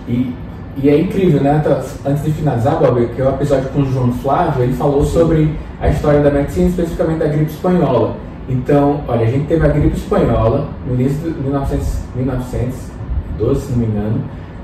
E 0.07 0.35
e 0.77 0.89
é 0.89 0.99
incrível, 0.99 1.43
né? 1.43 1.63
Antes 2.05 2.25
de 2.25 2.33
finalizar, 2.33 2.79
Bob, 2.79 3.07
que 3.15 3.21
é 3.21 3.25
o 3.25 3.31
episódio 3.31 3.69
com 3.71 3.83
o 3.83 3.85
João 3.85 4.13
Flávio, 4.13 4.63
ele 4.65 4.73
falou 4.73 5.05
sobre 5.05 5.55
a 5.81 5.89
história 5.89 6.21
da 6.21 6.31
medicina, 6.31 6.69
especificamente 6.69 7.19
da 7.19 7.27
gripe 7.27 7.51
espanhola. 7.51 8.17
Então, 8.49 9.03
olha, 9.07 9.27
a 9.27 9.31
gente 9.31 9.47
teve 9.47 9.65
a 9.67 9.69
gripe 9.69 9.97
espanhola 9.97 10.69
no 10.87 10.95
início 10.95 11.31
de 11.31 11.41
1900, 11.41 11.99
1912, 12.17 13.61
se 13.61 13.73
não 13.73 13.79
me 13.79 13.87
engano. 13.87 14.21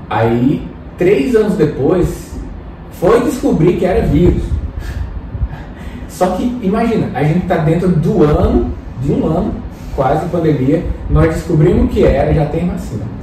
Aí, 0.09 0.67
três 0.97 1.35
anos 1.35 1.53
depois, 1.53 2.39
foi 2.93 3.21
descobrir 3.21 3.77
que 3.77 3.85
era 3.85 4.05
vírus. 4.07 4.43
Só 6.07 6.27
que, 6.31 6.57
imagina, 6.63 7.11
a 7.13 7.23
gente 7.23 7.43
está 7.43 7.57
dentro 7.57 7.87
do 7.87 8.23
ano, 8.23 8.71
de 9.01 9.11
um 9.11 9.27
ano, 9.27 9.53
quase 9.95 10.27
pandemia, 10.29 10.83
nós 11.09 11.35
descobrimos 11.35 11.91
que 11.91 12.03
era, 12.03 12.33
já 12.33 12.45
tem 12.47 12.67
vacina 12.67 13.18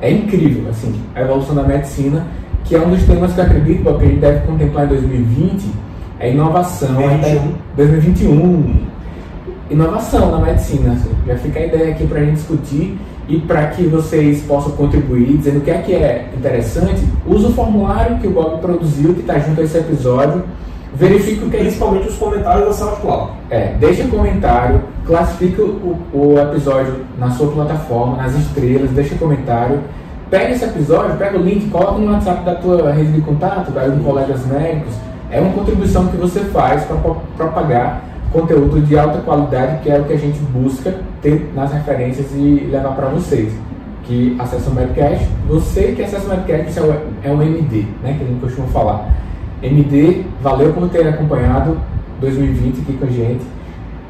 é 0.00 0.10
incrível, 0.10 0.68
assim, 0.70 0.94
a 1.14 1.22
evolução 1.22 1.54
da 1.54 1.62
medicina, 1.62 2.26
que 2.64 2.74
é 2.74 2.80
um 2.80 2.90
dos 2.90 3.02
temas 3.04 3.32
que 3.32 3.40
eu 3.40 3.44
acredito 3.44 3.82
que 3.82 3.88
a 3.88 4.08
gente 4.08 4.20
deve 4.20 4.46
contemplar 4.46 4.84
em 4.86 4.88
2020, 4.88 5.70
é 6.18 6.32
inovação. 6.32 6.94
2021. 6.94 7.52
2021. 7.76 8.86
Inovação 9.70 10.30
na 10.32 10.46
medicina. 10.46 10.92
Assim. 10.92 11.10
Já 11.26 11.36
fica 11.36 11.60
a 11.60 11.66
ideia 11.66 11.90
aqui 11.92 12.06
para 12.06 12.20
a 12.20 12.24
gente 12.24 12.34
discutir 12.34 12.98
e 13.28 13.38
para 13.40 13.66
que 13.68 13.84
vocês 13.84 14.42
possam 14.42 14.72
contribuir, 14.72 15.36
dizendo 15.36 15.58
o 15.58 15.60
que 15.60 15.70
é 15.70 15.78
que 15.78 15.92
é 15.92 16.30
interessante, 16.36 17.02
usa 17.26 17.48
o 17.48 17.52
formulário 17.52 18.18
que 18.18 18.26
o 18.26 18.30
Bob 18.30 18.60
produziu, 18.60 19.14
que 19.14 19.20
está 19.20 19.38
junto 19.38 19.60
a 19.60 19.64
esse 19.64 19.76
episódio. 19.76 20.44
Verifique 20.96 21.48
que 21.48 21.56
Principalmente 21.58 22.08
os 22.08 22.16
comentários 22.16 22.66
da 22.66 22.72
SoundCloud. 22.72 23.32
É, 23.50 23.74
deixe 23.78 24.02
um 24.02 24.10
comentário, 24.10 24.82
classifique 25.06 25.60
o, 25.60 25.98
o 26.12 26.38
episódio 26.38 27.04
na 27.18 27.30
sua 27.30 27.50
plataforma, 27.52 28.16
nas 28.16 28.34
estrelas, 28.34 28.90
deixe 28.90 29.14
um 29.14 29.18
comentário. 29.18 29.80
Pega 30.30 30.50
esse 30.50 30.64
episódio, 30.64 31.16
pega 31.16 31.38
o 31.38 31.42
link, 31.42 31.70
coloca 31.70 31.98
no 31.98 32.12
WhatsApp 32.12 32.44
da 32.44 32.54
tua 32.56 32.90
rede 32.92 33.12
de 33.12 33.20
contato, 33.20 33.70
da 33.70 33.86
de 33.86 34.02
colegas 34.02 34.44
médicos. 34.46 34.94
É 35.30 35.40
uma 35.40 35.52
contribuição 35.52 36.06
que 36.08 36.16
você 36.16 36.40
faz 36.40 36.84
para 36.84 36.96
propagar 37.36 38.02
conteúdo 38.32 38.80
de 38.80 38.98
alta 38.98 39.18
qualidade, 39.18 39.82
que 39.82 39.90
é 39.90 39.98
o 39.98 40.04
que 40.04 40.12
a 40.12 40.18
gente 40.18 40.38
busca 40.38 40.94
ter 41.22 41.50
nas 41.54 41.72
referências 41.72 42.26
e 42.34 42.68
levar 42.70 42.94
para 42.94 43.08
vocês. 43.08 43.52
Que 44.04 44.36
acessam 44.38 44.72
o 44.72 44.76
Medcast, 44.76 45.28
você 45.48 45.92
que 45.92 46.02
acessa 46.02 46.26
o 46.26 46.28
Medcast 46.28 46.78
é 47.24 47.30
um 47.30 47.42
MD, 47.42 47.86
né, 48.02 48.14
que 48.16 48.24
a 48.24 48.26
gente 48.26 48.40
costuma 48.40 48.66
falar. 48.68 49.08
MD, 49.62 50.24
valeu 50.42 50.72
por 50.72 50.88
ter 50.88 51.06
acompanhado 51.08 51.78
2020 52.20 52.80
aqui 52.80 52.92
com 52.94 53.04
a 53.04 53.10
gente. 53.10 53.44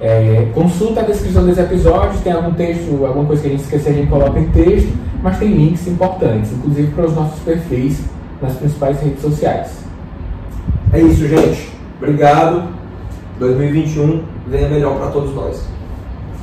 É, 0.00 0.48
consulta 0.54 1.00
a 1.00 1.04
descrição 1.04 1.46
desse 1.46 1.60
episódio, 1.60 2.20
tem 2.20 2.32
algum 2.32 2.52
texto, 2.52 3.04
alguma 3.06 3.24
coisa 3.24 3.42
que 3.42 3.48
a 3.48 3.50
gente 3.52 3.62
esqueceu, 3.62 3.92
a 3.92 3.94
gente 3.94 4.08
coloca 4.08 4.38
em 4.38 4.48
texto, 4.48 4.92
mas 5.22 5.38
tem 5.38 5.48
links 5.48 5.86
importantes, 5.86 6.52
inclusive 6.52 6.88
para 6.92 7.06
os 7.06 7.14
nossos 7.14 7.40
perfis 7.40 8.02
nas 8.42 8.54
principais 8.54 9.00
redes 9.00 9.22
sociais. 9.22 9.84
É 10.92 11.00
isso, 11.00 11.26
gente. 11.26 11.70
Obrigado. 11.98 12.68
2021 13.38 14.22
venha 14.48 14.68
melhor 14.68 14.98
para 14.98 15.10
todos 15.10 15.34
nós. 15.34 15.66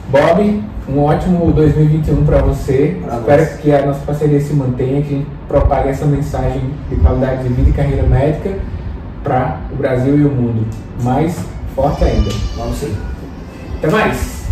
Bob, 0.10 0.64
um 0.90 1.00
ótimo 1.00 1.52
2021 1.52 2.26
para 2.26 2.38
você. 2.40 2.98
Pra 3.04 3.18
Espero 3.18 3.42
nós. 3.42 3.54
que 3.58 3.72
a 3.72 3.86
nossa 3.86 4.00
parceria 4.06 4.42
se 4.42 4.54
mantenha, 4.54 5.02
que 5.02 5.14
a 5.14 5.18
gente 5.18 5.28
propague 5.48 5.90
essa 5.90 6.06
mensagem 6.06 6.62
de 6.90 6.96
qualidade 6.98 7.44
de 7.44 7.54
vida 7.54 7.70
e 7.70 7.74
carreira 7.74 8.04
médica 8.04 8.58
para 9.24 9.68
o 9.72 9.76
Brasil 9.76 10.20
e 10.20 10.26
o 10.26 10.30
mundo. 10.30 10.68
Mais 11.02 11.36
forte 11.74 12.04
ainda. 12.04 12.30
Vamos 12.56 12.78
sim. 12.78 12.94
Até 13.78 13.90
mais! 13.90 14.44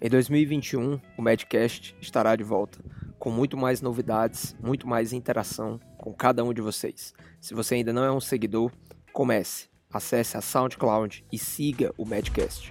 Em 0.00 0.08
2021, 0.10 1.00
o 1.16 1.22
Medcast 1.22 1.96
estará 1.98 2.36
de 2.36 2.44
volta, 2.44 2.78
com 3.18 3.30
muito 3.30 3.56
mais 3.56 3.80
novidades, 3.80 4.54
muito 4.62 4.86
mais 4.86 5.14
interação 5.14 5.80
com 5.96 6.12
cada 6.12 6.44
um 6.44 6.52
de 6.52 6.60
vocês. 6.60 7.14
Se 7.40 7.54
você 7.54 7.76
ainda 7.76 7.90
não 7.90 8.04
é 8.04 8.12
um 8.12 8.20
seguidor, 8.20 8.70
comece, 9.14 9.68
acesse 9.90 10.36
a 10.36 10.42
SoundCloud 10.42 11.24
e 11.32 11.38
siga 11.38 11.90
o 11.96 12.04
Medcast. 12.04 12.70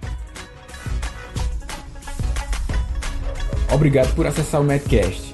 Obrigado 3.74 4.14
por 4.14 4.24
acessar 4.24 4.60
o 4.60 4.64
Medcast. 4.64 5.33